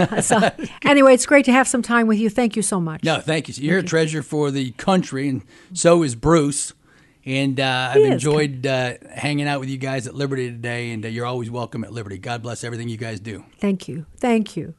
so 0.22 0.50
anyway, 0.84 1.14
it's 1.14 1.26
great 1.26 1.44
to 1.46 1.52
have 1.52 1.68
some 1.68 1.82
time 1.82 2.06
with 2.06 2.18
you. 2.18 2.30
Thank 2.30 2.56
you 2.56 2.62
so 2.62 2.80
much. 2.80 3.04
No, 3.04 3.20
thank 3.20 3.48
you. 3.48 3.54
You're 3.56 3.78
a 3.78 3.82
treasure 3.82 4.22
for 4.22 4.50
the 4.50 4.70
country, 4.72 5.28
and 5.28 5.42
so 5.72 6.02
is 6.02 6.14
Bruce. 6.14 6.72
And 7.24 7.60
uh, 7.60 7.90
I've 7.94 8.00
is 8.00 8.10
enjoyed 8.10 8.66
uh, 8.66 8.94
hanging 9.14 9.46
out 9.46 9.60
with 9.60 9.68
you 9.68 9.76
guys 9.76 10.06
at 10.06 10.14
Liberty 10.14 10.50
today, 10.50 10.92
and 10.92 11.04
uh, 11.04 11.08
you're 11.08 11.26
always 11.26 11.50
welcome 11.50 11.84
at 11.84 11.92
Liberty. 11.92 12.16
God 12.16 12.42
bless 12.42 12.64
everything 12.64 12.88
you 12.88 12.96
guys 12.96 13.20
do. 13.20 13.44
Thank 13.60 13.86
you. 13.86 14.06
Thank 14.18 14.56
you. 14.56 14.74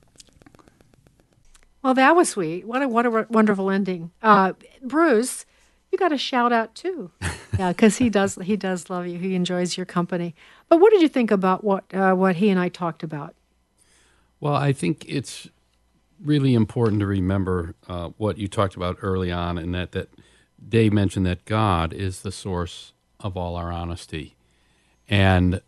Well, 1.84 1.94
that 1.94 2.16
was 2.16 2.30
sweet. 2.30 2.66
What 2.66 2.82
a 2.82 2.88
what 2.88 3.06
a 3.06 3.28
wonderful 3.30 3.70
ending. 3.70 4.12
Uh, 4.22 4.54
Bruce, 4.82 5.46
you 5.92 5.98
got 5.98 6.12
a 6.12 6.18
shout 6.18 6.52
out 6.52 6.76
too. 6.76 7.12
Yeah, 7.58 7.74
because 7.74 7.98
he 7.98 8.10
does 8.10 8.36
he 8.36 8.56
does 8.56 8.90
love 8.90 9.06
you. 9.06 9.18
He 9.20 9.36
enjoys 9.36 9.76
your 9.76 9.86
company. 9.86 10.34
But 10.70 10.80
what 10.80 10.92
did 10.92 11.02
you 11.02 11.10
think 11.10 11.30
about 11.30 11.62
what 11.62 11.94
uh, 11.94 12.14
what 12.14 12.38
he 12.38 12.50
and 12.50 12.58
I 12.58 12.70
talked 12.70 13.04
about? 13.04 13.36
Well, 14.40 14.54
I 14.56 14.72
think 14.74 15.06
it's 15.08 15.50
really 16.24 16.54
important 16.54 17.00
to 17.02 17.06
remember 17.06 17.76
uh, 17.88 18.10
what 18.18 18.38
you 18.38 18.48
talked 18.48 18.76
about 18.76 18.98
early 19.02 19.32
on, 19.32 19.58
and 19.58 19.74
that 19.76 19.92
that 19.92 20.10
Dave 20.68 20.94
mentioned 20.94 21.26
that 21.26 21.46
God 21.46 21.94
is 21.94 22.22
the 22.22 22.32
source 22.32 22.94
of 23.20 23.36
all 23.36 23.56
our 23.56 23.72
honesty, 23.72 24.36
and 25.10 25.62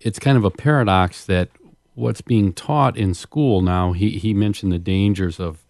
it's 0.00 0.18
kind 0.18 0.36
of 0.36 0.44
a 0.44 0.50
paradox 0.50 1.24
that 1.24 1.50
what's 1.94 2.20
being 2.20 2.52
taught 2.52 2.96
in 2.96 3.14
school 3.14 3.60
now. 3.60 3.92
He 3.92 4.10
he 4.10 4.34
mentioned 4.34 4.72
the 4.72 4.78
dangers 4.78 5.40
of 5.40 5.64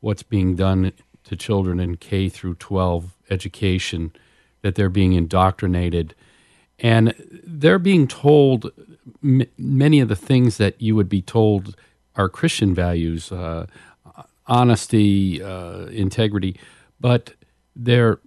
what's 0.00 0.22
being 0.22 0.56
done 0.56 0.92
to 1.24 1.36
children 1.36 1.80
in 1.80 1.96
K 1.96 2.28
through 2.28 2.56
12 2.56 3.14
education, 3.30 4.12
that 4.62 4.74
they're 4.74 4.90
being 4.90 5.14
indoctrinated, 5.14 6.14
and 6.78 7.14
they're 7.44 7.78
being 7.78 8.06
told 8.08 8.70
m- 9.22 9.46
many 9.58 10.00
of 10.00 10.08
the 10.08 10.16
things 10.16 10.56
that 10.58 10.80
you 10.80 10.94
would 10.96 11.08
be 11.08 11.22
told 11.22 11.76
are 12.16 12.28
Christian 12.28 12.74
values, 12.74 13.32
uh, 13.32 13.66
honesty, 14.46 15.42
uh, 15.42 15.86
integrity, 15.86 16.58
but 17.00 17.34
they're 17.76 18.20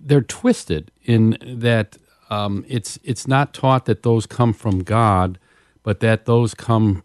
they're 0.00 0.22
twisted 0.22 0.90
in 1.04 1.36
that 1.42 1.96
um, 2.30 2.64
it's 2.68 2.98
it's 3.04 3.26
not 3.28 3.54
taught 3.54 3.84
that 3.86 4.02
those 4.02 4.26
come 4.26 4.52
from 4.52 4.82
God, 4.82 5.38
but 5.82 6.00
that 6.00 6.26
those 6.26 6.54
come 6.54 7.02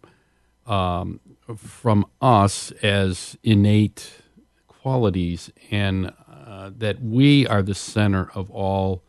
um, 0.66 1.20
from 1.56 2.06
us 2.20 2.70
as 2.82 3.36
innate 3.42 4.22
qualities, 4.68 5.50
and 5.70 6.12
uh, 6.46 6.70
that 6.76 7.02
we 7.02 7.46
are 7.46 7.62
the 7.62 7.74
center 7.74 8.30
of 8.34 8.50
all 8.50 9.02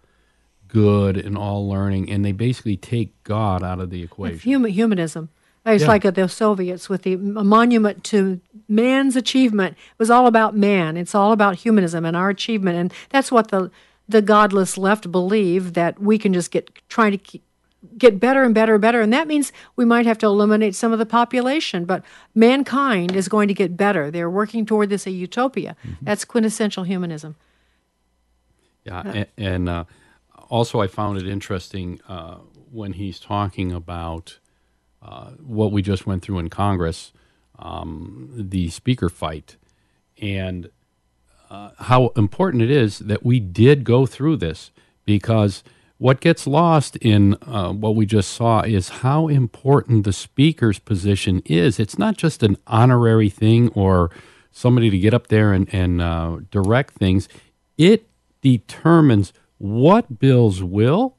good 0.74 1.17
and 1.17 1.38
all 1.38 1.69
learning, 1.69 2.09
and 2.09 2.26
they 2.26 2.32
basically 2.32 2.76
take 2.76 3.11
God 3.24 3.63
out 3.63 3.80
of 3.80 3.91
the 3.91 4.01
equation. 4.03 4.39
Human, 4.39 4.71
humanism. 4.71 5.30
It's 5.65 5.84
Yeah. 5.84 5.88
like 5.88 6.03
uh, 6.03 6.11
the 6.11 6.28
Soviets 6.28 6.89
with 6.89 7.03
the 7.03 7.15
monument 7.15 8.03
to 8.05 8.41
man's 8.67 9.15
achievement. 9.15 9.74
It 9.78 9.99
was 9.99 10.09
all 10.09 10.28
about 10.28 10.57
man. 10.57 10.97
It's 10.97 11.15
all 11.15 11.32
about 11.32 11.57
humanism 11.57 12.03
and 12.03 12.17
our 12.17 12.30
achievement, 12.30 12.78
and 12.78 12.93
that's 13.09 13.32
what 13.32 13.49
the 13.49 13.71
the 14.09 14.21
godless 14.21 14.78
left 14.78 15.09
believe 15.09 15.74
that 15.74 15.97
we 16.01 16.17
can 16.17 16.34
just 16.34 16.51
get 16.51 16.69
trying 16.89 17.11
to 17.11 17.17
keep, 17.17 17.41
get 17.97 18.19
better 18.19 18.43
and 18.43 18.53
better 18.53 18.74
and 18.74 18.82
better, 18.82 18.99
and 18.99 19.13
that 19.13 19.28
means 19.28 19.53
we 19.78 19.86
might 19.86 20.05
have 20.05 20.17
to 20.17 20.26
eliminate 20.26 20.76
some 20.76 20.91
of 20.91 20.99
the 20.99 21.05
population. 21.05 21.86
But 21.86 22.03
mankind 22.36 23.15
is 23.15 23.30
going 23.30 23.47
to 23.47 23.53
get 23.53 23.78
better. 23.78 24.11
They're 24.11 24.30
working 24.30 24.65
toward 24.65 24.89
this 24.89 25.07
a 25.07 25.11
utopia. 25.11 25.78
Mm-hmm. 25.86 26.05
That's 26.05 26.26
quintessential 26.26 26.84
humanism. 26.84 27.36
Yeah, 28.84 28.99
uh, 28.99 29.03
and, 29.13 29.28
and 29.38 29.69
uh, 29.69 29.84
also 30.53 30.79
I 30.79 30.85
found 30.85 31.17
it 31.17 31.27
interesting 31.27 31.99
uh, 32.07 32.35
when 32.71 32.93
he's 32.93 33.19
talking 33.19 33.71
about 33.71 34.37
uh, 35.01 35.31
what 35.41 35.71
we 35.71 35.81
just 35.81 36.05
went 36.05 36.21
through 36.21 36.37
in 36.37 36.49
Congress, 36.51 37.11
um, 37.57 38.29
the 38.35 38.69
speaker 38.69 39.09
fight, 39.09 39.57
and 40.21 40.69
uh, 41.49 41.71
how 41.79 42.09
important 42.15 42.61
it 42.61 42.69
is 42.69 42.99
that 42.99 43.25
we 43.25 43.39
did 43.39 43.83
go 43.83 44.05
through 44.05 44.37
this 44.37 44.69
because 45.05 45.63
what 45.97 46.21
gets 46.21 46.45
lost 46.45 46.97
in 46.97 47.35
uh, 47.47 47.71
what 47.73 47.95
we 47.95 48.05
just 48.05 48.29
saw 48.31 48.61
is 48.61 48.89
how 49.01 49.27
important 49.27 50.03
the 50.03 50.13
speaker's 50.13 50.77
position 50.77 51.41
is. 51.45 51.79
It's 51.79 51.97
not 51.97 52.15
just 52.15 52.43
an 52.43 52.57
honorary 52.67 53.29
thing 53.29 53.69
or 53.69 54.11
somebody 54.51 54.91
to 54.91 54.99
get 54.99 55.15
up 55.15 55.27
there 55.27 55.51
and, 55.51 55.67
and 55.73 55.99
uh, 55.99 56.41
direct 56.51 56.93
things. 56.93 57.27
It 57.75 58.07
determines 58.41 59.33
what 59.64 60.20
bills 60.20 60.61
will 60.61 61.16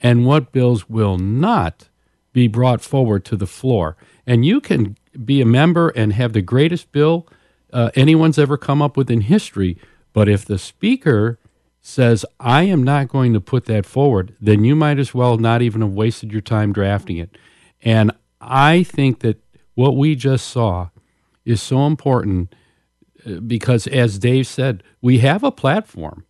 and 0.00 0.24
what 0.24 0.52
bills 0.52 0.88
will 0.88 1.18
not 1.18 1.88
be 2.32 2.46
brought 2.46 2.80
forward 2.80 3.24
to 3.24 3.36
the 3.36 3.46
floor. 3.46 3.96
And 4.24 4.46
you 4.46 4.60
can 4.60 4.96
be 5.24 5.40
a 5.40 5.46
member 5.46 5.88
and 5.88 6.12
have 6.12 6.32
the 6.32 6.42
greatest 6.42 6.92
bill 6.92 7.26
uh, 7.72 7.90
anyone's 7.96 8.38
ever 8.38 8.56
come 8.56 8.80
up 8.80 8.96
with 8.96 9.10
in 9.10 9.22
history, 9.22 9.78
but 10.12 10.28
if 10.28 10.44
the 10.44 10.58
speaker 10.58 11.40
says, 11.80 12.24
I 12.38 12.62
am 12.64 12.84
not 12.84 13.08
going 13.08 13.32
to 13.32 13.40
put 13.40 13.64
that 13.64 13.84
forward, 13.84 14.36
then 14.40 14.62
you 14.62 14.76
might 14.76 15.00
as 15.00 15.12
well 15.12 15.36
not 15.36 15.60
even 15.60 15.80
have 15.80 15.92
wasted 15.92 16.30
your 16.30 16.40
time 16.40 16.72
drafting 16.72 17.16
it. 17.16 17.36
And 17.82 18.12
I 18.40 18.84
think 18.84 19.20
that 19.20 19.42
what 19.74 19.96
we 19.96 20.14
just 20.14 20.46
saw 20.46 20.90
is 21.44 21.60
so 21.60 21.84
important 21.86 22.54
uh, 23.26 23.40
because, 23.40 23.88
as 23.88 24.20
Dave 24.20 24.46
said, 24.46 24.84
we 25.00 25.18
have 25.18 25.42
a 25.42 25.50
platform, 25.50 26.24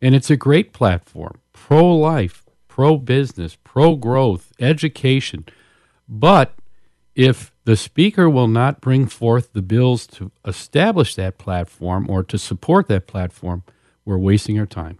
and 0.00 0.14
it's 0.14 0.30
a 0.30 0.36
great 0.36 0.72
platform 0.72 1.38
pro 1.52 1.94
life, 1.96 2.44
pro 2.68 2.96
business, 2.96 3.56
pro 3.64 3.96
growth, 3.96 4.52
education. 4.60 5.44
But 6.08 6.54
if 7.14 7.52
the 7.64 7.76
speaker 7.76 8.30
will 8.30 8.48
not 8.48 8.80
bring 8.80 9.06
forth 9.06 9.52
the 9.52 9.62
bills 9.62 10.06
to 10.06 10.30
establish 10.46 11.14
that 11.16 11.36
platform 11.36 12.08
or 12.08 12.22
to 12.22 12.38
support 12.38 12.88
that 12.88 13.06
platform, 13.06 13.64
we're 14.04 14.18
wasting 14.18 14.58
our 14.58 14.66
time. 14.66 14.98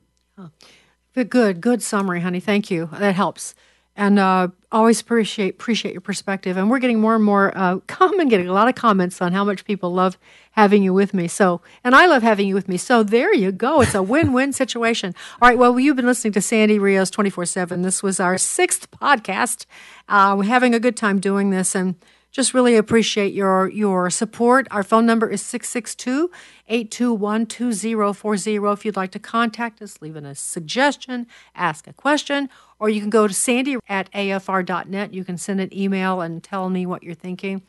Good, 1.15 1.31
good, 1.31 1.61
good 1.61 1.83
summary, 1.83 2.21
honey. 2.21 2.41
Thank 2.41 2.71
you. 2.71 2.91
That 2.93 3.15
helps. 3.15 3.55
And 3.99 4.19
uh, 4.21 4.49
always 4.71 5.01
appreciate 5.01 5.55
appreciate 5.55 5.93
your 5.93 6.01
perspective. 6.01 6.57
And 6.57 6.71
we're 6.71 6.79
getting 6.79 7.01
more 7.01 7.17
and 7.17 7.25
more 7.25 7.53
uh, 7.55 7.79
common, 7.89 8.29
getting 8.29 8.49
a 8.49 8.53
lot 8.53 8.69
of 8.69 8.77
comments 8.77 9.21
on 9.21 9.33
how 9.33 9.45
much 9.45 9.65
people 9.65 9.93
love 9.93 10.17
having 10.53 10.83
you 10.83 10.95
with 10.95 11.13
me. 11.13 11.29
So, 11.29 11.61
and 11.83 11.95
I 11.95 12.07
love 12.07 12.23
having 12.23 12.47
you 12.47 12.55
with 12.55 12.69
me. 12.69 12.77
So 12.77 13.03
there 13.03 13.35
you 13.35 13.53
go. 13.53 13.81
It's 13.81 13.95
a 13.95 14.03
win-win 14.03 14.53
situation. 14.63 15.15
All 15.43 15.49
right. 15.49 15.59
Well, 15.59 15.79
you've 15.79 15.97
been 15.97 16.07
listening 16.07 16.33
to 16.35 16.41
Sandy 16.41 16.79
Rios 16.79 17.11
twenty 17.11 17.29
four 17.29 17.45
seven. 17.45 17.83
This 17.83 18.03
was 18.03 18.21
our 18.21 18.39
sixth 18.39 18.89
podcast. 18.93 19.67
Uh, 20.09 20.37
we're 20.39 20.45
having 20.45 20.75
a 20.75 20.81
good 20.81 20.97
time 20.97 21.19
doing 21.19 21.51
this, 21.51 21.75
and 21.75 21.97
just 22.31 22.55
really 22.55 22.77
appreciate 22.77 23.33
your 23.33 23.69
your 23.69 24.11
support. 24.11 24.69
Our 24.71 24.83
phone 24.83 25.07
number 25.07 25.29
is 25.29 25.43
662 25.43 26.31
821 26.69 27.47
2040. 27.47 28.57
If 28.57 28.85
you'd 28.85 28.97
like 28.97 29.13
to 29.13 29.19
contact 29.19 29.81
us, 29.81 30.01
leave 30.01 30.17
a 30.17 30.35
suggestion, 30.35 31.27
ask 31.55 31.87
a 31.87 31.93
question, 31.93 32.49
or 32.79 32.91
you 32.91 33.01
can 33.01 33.11
go 33.11 33.27
to 33.27 33.35
sandy 33.35 33.77
at 33.89 34.13
afr.net. 34.13 35.15
You 35.15 35.25
can 35.25 35.39
send 35.39 35.61
an 35.61 35.77
email 35.77 36.21
and 36.21 36.43
tell 36.43 36.69
me 36.69 36.87
what 36.87 37.03
you're 37.03 37.15
thinking. 37.15 37.63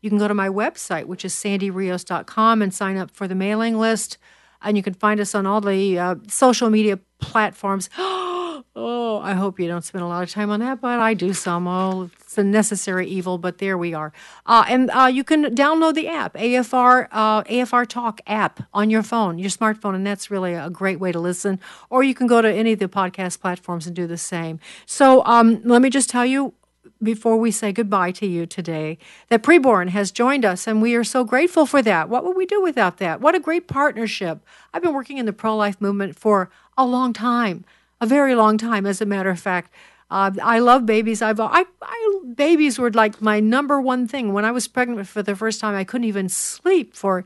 You 0.00 0.10
can 0.10 0.18
go 0.18 0.28
to 0.28 0.34
my 0.34 0.48
website, 0.48 1.06
which 1.06 1.24
is 1.24 1.34
sandyrios.com, 1.34 2.62
and 2.62 2.72
sign 2.72 2.96
up 2.96 3.10
for 3.10 3.26
the 3.28 3.34
mailing 3.34 3.78
list. 3.78 4.18
And 4.62 4.76
you 4.76 4.82
can 4.82 4.94
find 4.94 5.20
us 5.20 5.34
on 5.34 5.46
all 5.46 5.60
the 5.60 5.98
uh, 5.98 6.14
social 6.28 6.70
media 6.70 6.98
platforms. 7.20 7.88
oh, 7.98 9.20
I 9.22 9.34
hope 9.34 9.58
you 9.58 9.68
don't 9.68 9.84
spend 9.84 10.04
a 10.04 10.06
lot 10.06 10.22
of 10.22 10.30
time 10.30 10.50
on 10.50 10.60
that, 10.60 10.80
but 10.80 11.00
I 11.00 11.14
do 11.14 11.32
some. 11.32 11.66
Oh, 11.66 12.10
it's 12.20 12.36
a 12.38 12.44
necessary 12.44 13.06
evil, 13.06 13.38
but 13.38 13.58
there 13.58 13.78
we 13.78 13.94
are. 13.94 14.12
Uh, 14.44 14.64
and 14.68 14.90
uh, 14.90 15.06
you 15.06 15.24
can 15.24 15.54
download 15.54 15.94
the 15.94 16.08
app, 16.08 16.34
AFR 16.34 17.08
uh, 17.10 17.42
AFR 17.44 17.86
Talk 17.86 18.20
app 18.26 18.62
on 18.74 18.90
your 18.90 19.02
phone, 19.02 19.38
your 19.38 19.50
smartphone, 19.50 19.94
and 19.94 20.06
that's 20.06 20.30
really 20.30 20.54
a 20.54 20.70
great 20.70 21.00
way 21.00 21.12
to 21.12 21.18
listen. 21.20 21.58
Or 21.88 22.02
you 22.02 22.14
can 22.14 22.26
go 22.26 22.42
to 22.42 22.52
any 22.52 22.72
of 22.72 22.78
the 22.78 22.88
podcast 22.88 23.40
platforms 23.40 23.86
and 23.86 23.96
do 23.96 24.06
the 24.06 24.18
same. 24.18 24.60
So 24.84 25.24
um, 25.24 25.62
let 25.64 25.80
me 25.80 25.90
just 25.90 26.10
tell 26.10 26.26
you 26.26 26.54
before 27.02 27.36
we 27.36 27.50
say 27.50 27.72
goodbye 27.72 28.10
to 28.10 28.26
you 28.26 28.46
today 28.46 28.98
that 29.28 29.42
preborn 29.42 29.88
has 29.88 30.10
joined 30.10 30.44
us 30.44 30.66
and 30.66 30.80
we 30.80 30.94
are 30.94 31.04
so 31.04 31.24
grateful 31.24 31.66
for 31.66 31.82
that 31.82 32.08
what 32.08 32.24
would 32.24 32.36
we 32.36 32.46
do 32.46 32.62
without 32.62 32.96
that 32.98 33.20
what 33.20 33.34
a 33.34 33.40
great 33.40 33.68
partnership 33.68 34.40
i've 34.72 34.82
been 34.82 34.94
working 34.94 35.18
in 35.18 35.26
the 35.26 35.32
pro-life 35.32 35.80
movement 35.80 36.18
for 36.18 36.50
a 36.76 36.86
long 36.86 37.12
time 37.12 37.64
a 38.00 38.06
very 38.06 38.34
long 38.34 38.56
time 38.56 38.86
as 38.86 39.00
a 39.00 39.06
matter 39.06 39.30
of 39.30 39.40
fact 39.40 39.72
uh, 40.10 40.30
I 40.42 40.60
love 40.60 40.86
babies. 40.86 41.20
I've 41.20 41.40
I, 41.40 41.64
I 41.82 42.20
babies 42.34 42.78
were 42.78 42.90
like 42.90 43.20
my 43.20 43.40
number 43.40 43.80
one 43.80 44.06
thing. 44.06 44.32
When 44.32 44.44
I 44.44 44.52
was 44.52 44.68
pregnant 44.68 45.08
for 45.08 45.22
the 45.22 45.34
first 45.34 45.60
time, 45.60 45.74
I 45.74 45.84
couldn't 45.84 46.06
even 46.06 46.28
sleep 46.28 46.94
for 46.94 47.24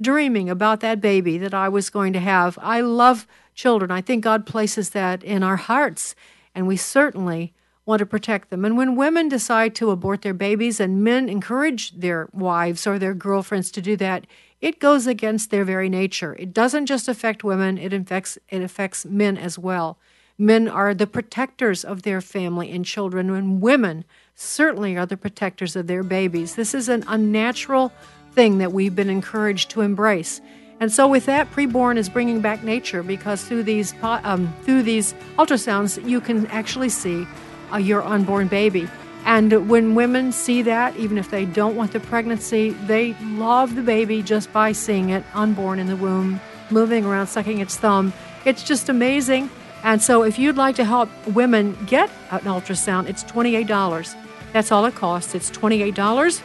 dreaming 0.00 0.48
about 0.48 0.80
that 0.80 1.00
baby 1.00 1.38
that 1.38 1.54
I 1.54 1.68
was 1.68 1.90
going 1.90 2.12
to 2.14 2.20
have. 2.20 2.58
I 2.60 2.80
love 2.80 3.26
children. 3.54 3.90
I 3.90 4.00
think 4.00 4.24
God 4.24 4.46
places 4.46 4.90
that 4.90 5.22
in 5.22 5.42
our 5.42 5.56
hearts, 5.56 6.14
and 6.54 6.66
we 6.66 6.76
certainly 6.76 7.52
want 7.84 7.98
to 7.98 8.06
protect 8.06 8.50
them. 8.50 8.64
And 8.64 8.76
when 8.76 8.96
women 8.96 9.28
decide 9.28 9.74
to 9.76 9.90
abort 9.90 10.22
their 10.22 10.34
babies 10.34 10.78
and 10.78 11.02
men 11.02 11.28
encourage 11.28 11.92
their 11.92 12.28
wives 12.32 12.86
or 12.86 12.98
their 12.98 13.14
girlfriends 13.14 13.70
to 13.72 13.82
do 13.82 13.96
that, 13.96 14.26
it 14.60 14.78
goes 14.78 15.08
against 15.08 15.50
their 15.50 15.64
very 15.64 15.88
nature. 15.88 16.36
It 16.38 16.54
doesn't 16.54 16.86
just 16.86 17.08
affect 17.08 17.42
women, 17.42 17.78
it 17.78 17.92
affects 17.92 18.38
it 18.48 18.62
affects 18.62 19.04
men 19.04 19.36
as 19.36 19.58
well. 19.58 19.98
Men 20.38 20.68
are 20.68 20.94
the 20.94 21.06
protectors 21.06 21.84
of 21.84 22.02
their 22.02 22.20
family 22.20 22.70
and 22.70 22.84
children, 22.84 23.30
and 23.30 23.60
women 23.60 24.04
certainly 24.34 24.96
are 24.96 25.06
the 25.06 25.16
protectors 25.16 25.76
of 25.76 25.88
their 25.88 26.02
babies. 26.02 26.54
This 26.54 26.74
is 26.74 26.88
an 26.88 27.04
unnatural 27.06 27.92
thing 28.32 28.58
that 28.58 28.72
we've 28.72 28.96
been 28.96 29.10
encouraged 29.10 29.70
to 29.70 29.82
embrace. 29.82 30.40
And 30.80 30.90
so, 30.92 31.06
with 31.06 31.26
that, 31.26 31.50
preborn 31.52 31.96
is 31.96 32.08
bringing 32.08 32.40
back 32.40 32.64
nature 32.64 33.02
because 33.02 33.44
through 33.44 33.64
these 33.64 33.94
um, 34.02 34.52
through 34.62 34.84
these 34.84 35.14
ultrasounds, 35.38 36.04
you 36.08 36.20
can 36.20 36.46
actually 36.46 36.88
see 36.88 37.26
uh, 37.72 37.78
your 37.78 38.02
unborn 38.02 38.48
baby. 38.48 38.88
And 39.24 39.68
when 39.68 39.94
women 39.94 40.32
see 40.32 40.62
that, 40.62 40.96
even 40.96 41.16
if 41.16 41.30
they 41.30 41.44
don't 41.44 41.76
want 41.76 41.92
the 41.92 42.00
pregnancy, 42.00 42.70
they 42.70 43.14
love 43.22 43.76
the 43.76 43.82
baby 43.82 44.22
just 44.22 44.52
by 44.52 44.72
seeing 44.72 45.10
it 45.10 45.24
unborn 45.32 45.78
in 45.78 45.86
the 45.86 45.96
womb, 45.96 46.40
moving 46.70 47.04
around, 47.04 47.28
sucking 47.28 47.60
its 47.60 47.76
thumb. 47.76 48.12
It's 48.44 48.64
just 48.64 48.88
amazing. 48.88 49.48
And 49.84 50.02
so, 50.02 50.22
if 50.22 50.38
you'd 50.38 50.56
like 50.56 50.76
to 50.76 50.84
help 50.84 51.08
women 51.28 51.76
get 51.86 52.10
an 52.30 52.40
ultrasound, 52.40 53.08
it's 53.08 53.24
$28. 53.24 54.14
That's 54.52 54.70
all 54.70 54.84
it 54.86 54.94
costs. 54.94 55.34
It's 55.34 55.50
$28. 55.50 56.42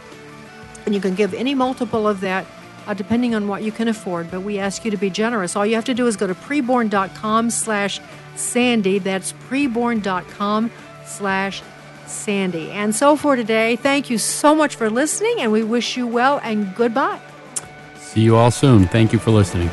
And 0.85 0.95
you 0.95 1.01
can 1.01 1.15
give 1.15 1.33
any 1.33 1.53
multiple 1.53 2.07
of 2.07 2.21
that 2.21 2.45
uh, 2.87 2.93
depending 2.93 3.35
on 3.35 3.47
what 3.47 3.63
you 3.63 3.71
can 3.71 3.87
afford. 3.87 4.31
But 4.31 4.41
we 4.41 4.57
ask 4.57 4.85
you 4.85 4.91
to 4.91 4.97
be 4.97 5.09
generous. 5.09 5.55
All 5.55 5.65
you 5.65 5.75
have 5.75 5.85
to 5.85 5.93
do 5.93 6.07
is 6.07 6.15
go 6.15 6.25
to 6.25 6.33
preborn.com 6.33 7.49
slash 7.49 7.99
Sandy. 8.35 8.99
That's 8.99 9.33
preborn.com 9.49 10.71
slash 11.07 11.63
Sandy. 12.05 12.71
And 12.71 12.95
so 12.95 13.15
for 13.15 13.35
today, 13.35 13.75
thank 13.75 14.09
you 14.09 14.17
so 14.17 14.55
much 14.55 14.75
for 14.75 14.89
listening, 14.89 15.39
and 15.39 15.51
we 15.51 15.63
wish 15.63 15.97
you 15.97 16.07
well 16.07 16.39
and 16.43 16.75
goodbye. 16.75 17.19
See 17.97 18.21
you 18.21 18.35
all 18.35 18.51
soon. 18.51 18.87
Thank 18.87 19.13
you 19.13 19.19
for 19.19 19.31
listening. 19.31 19.69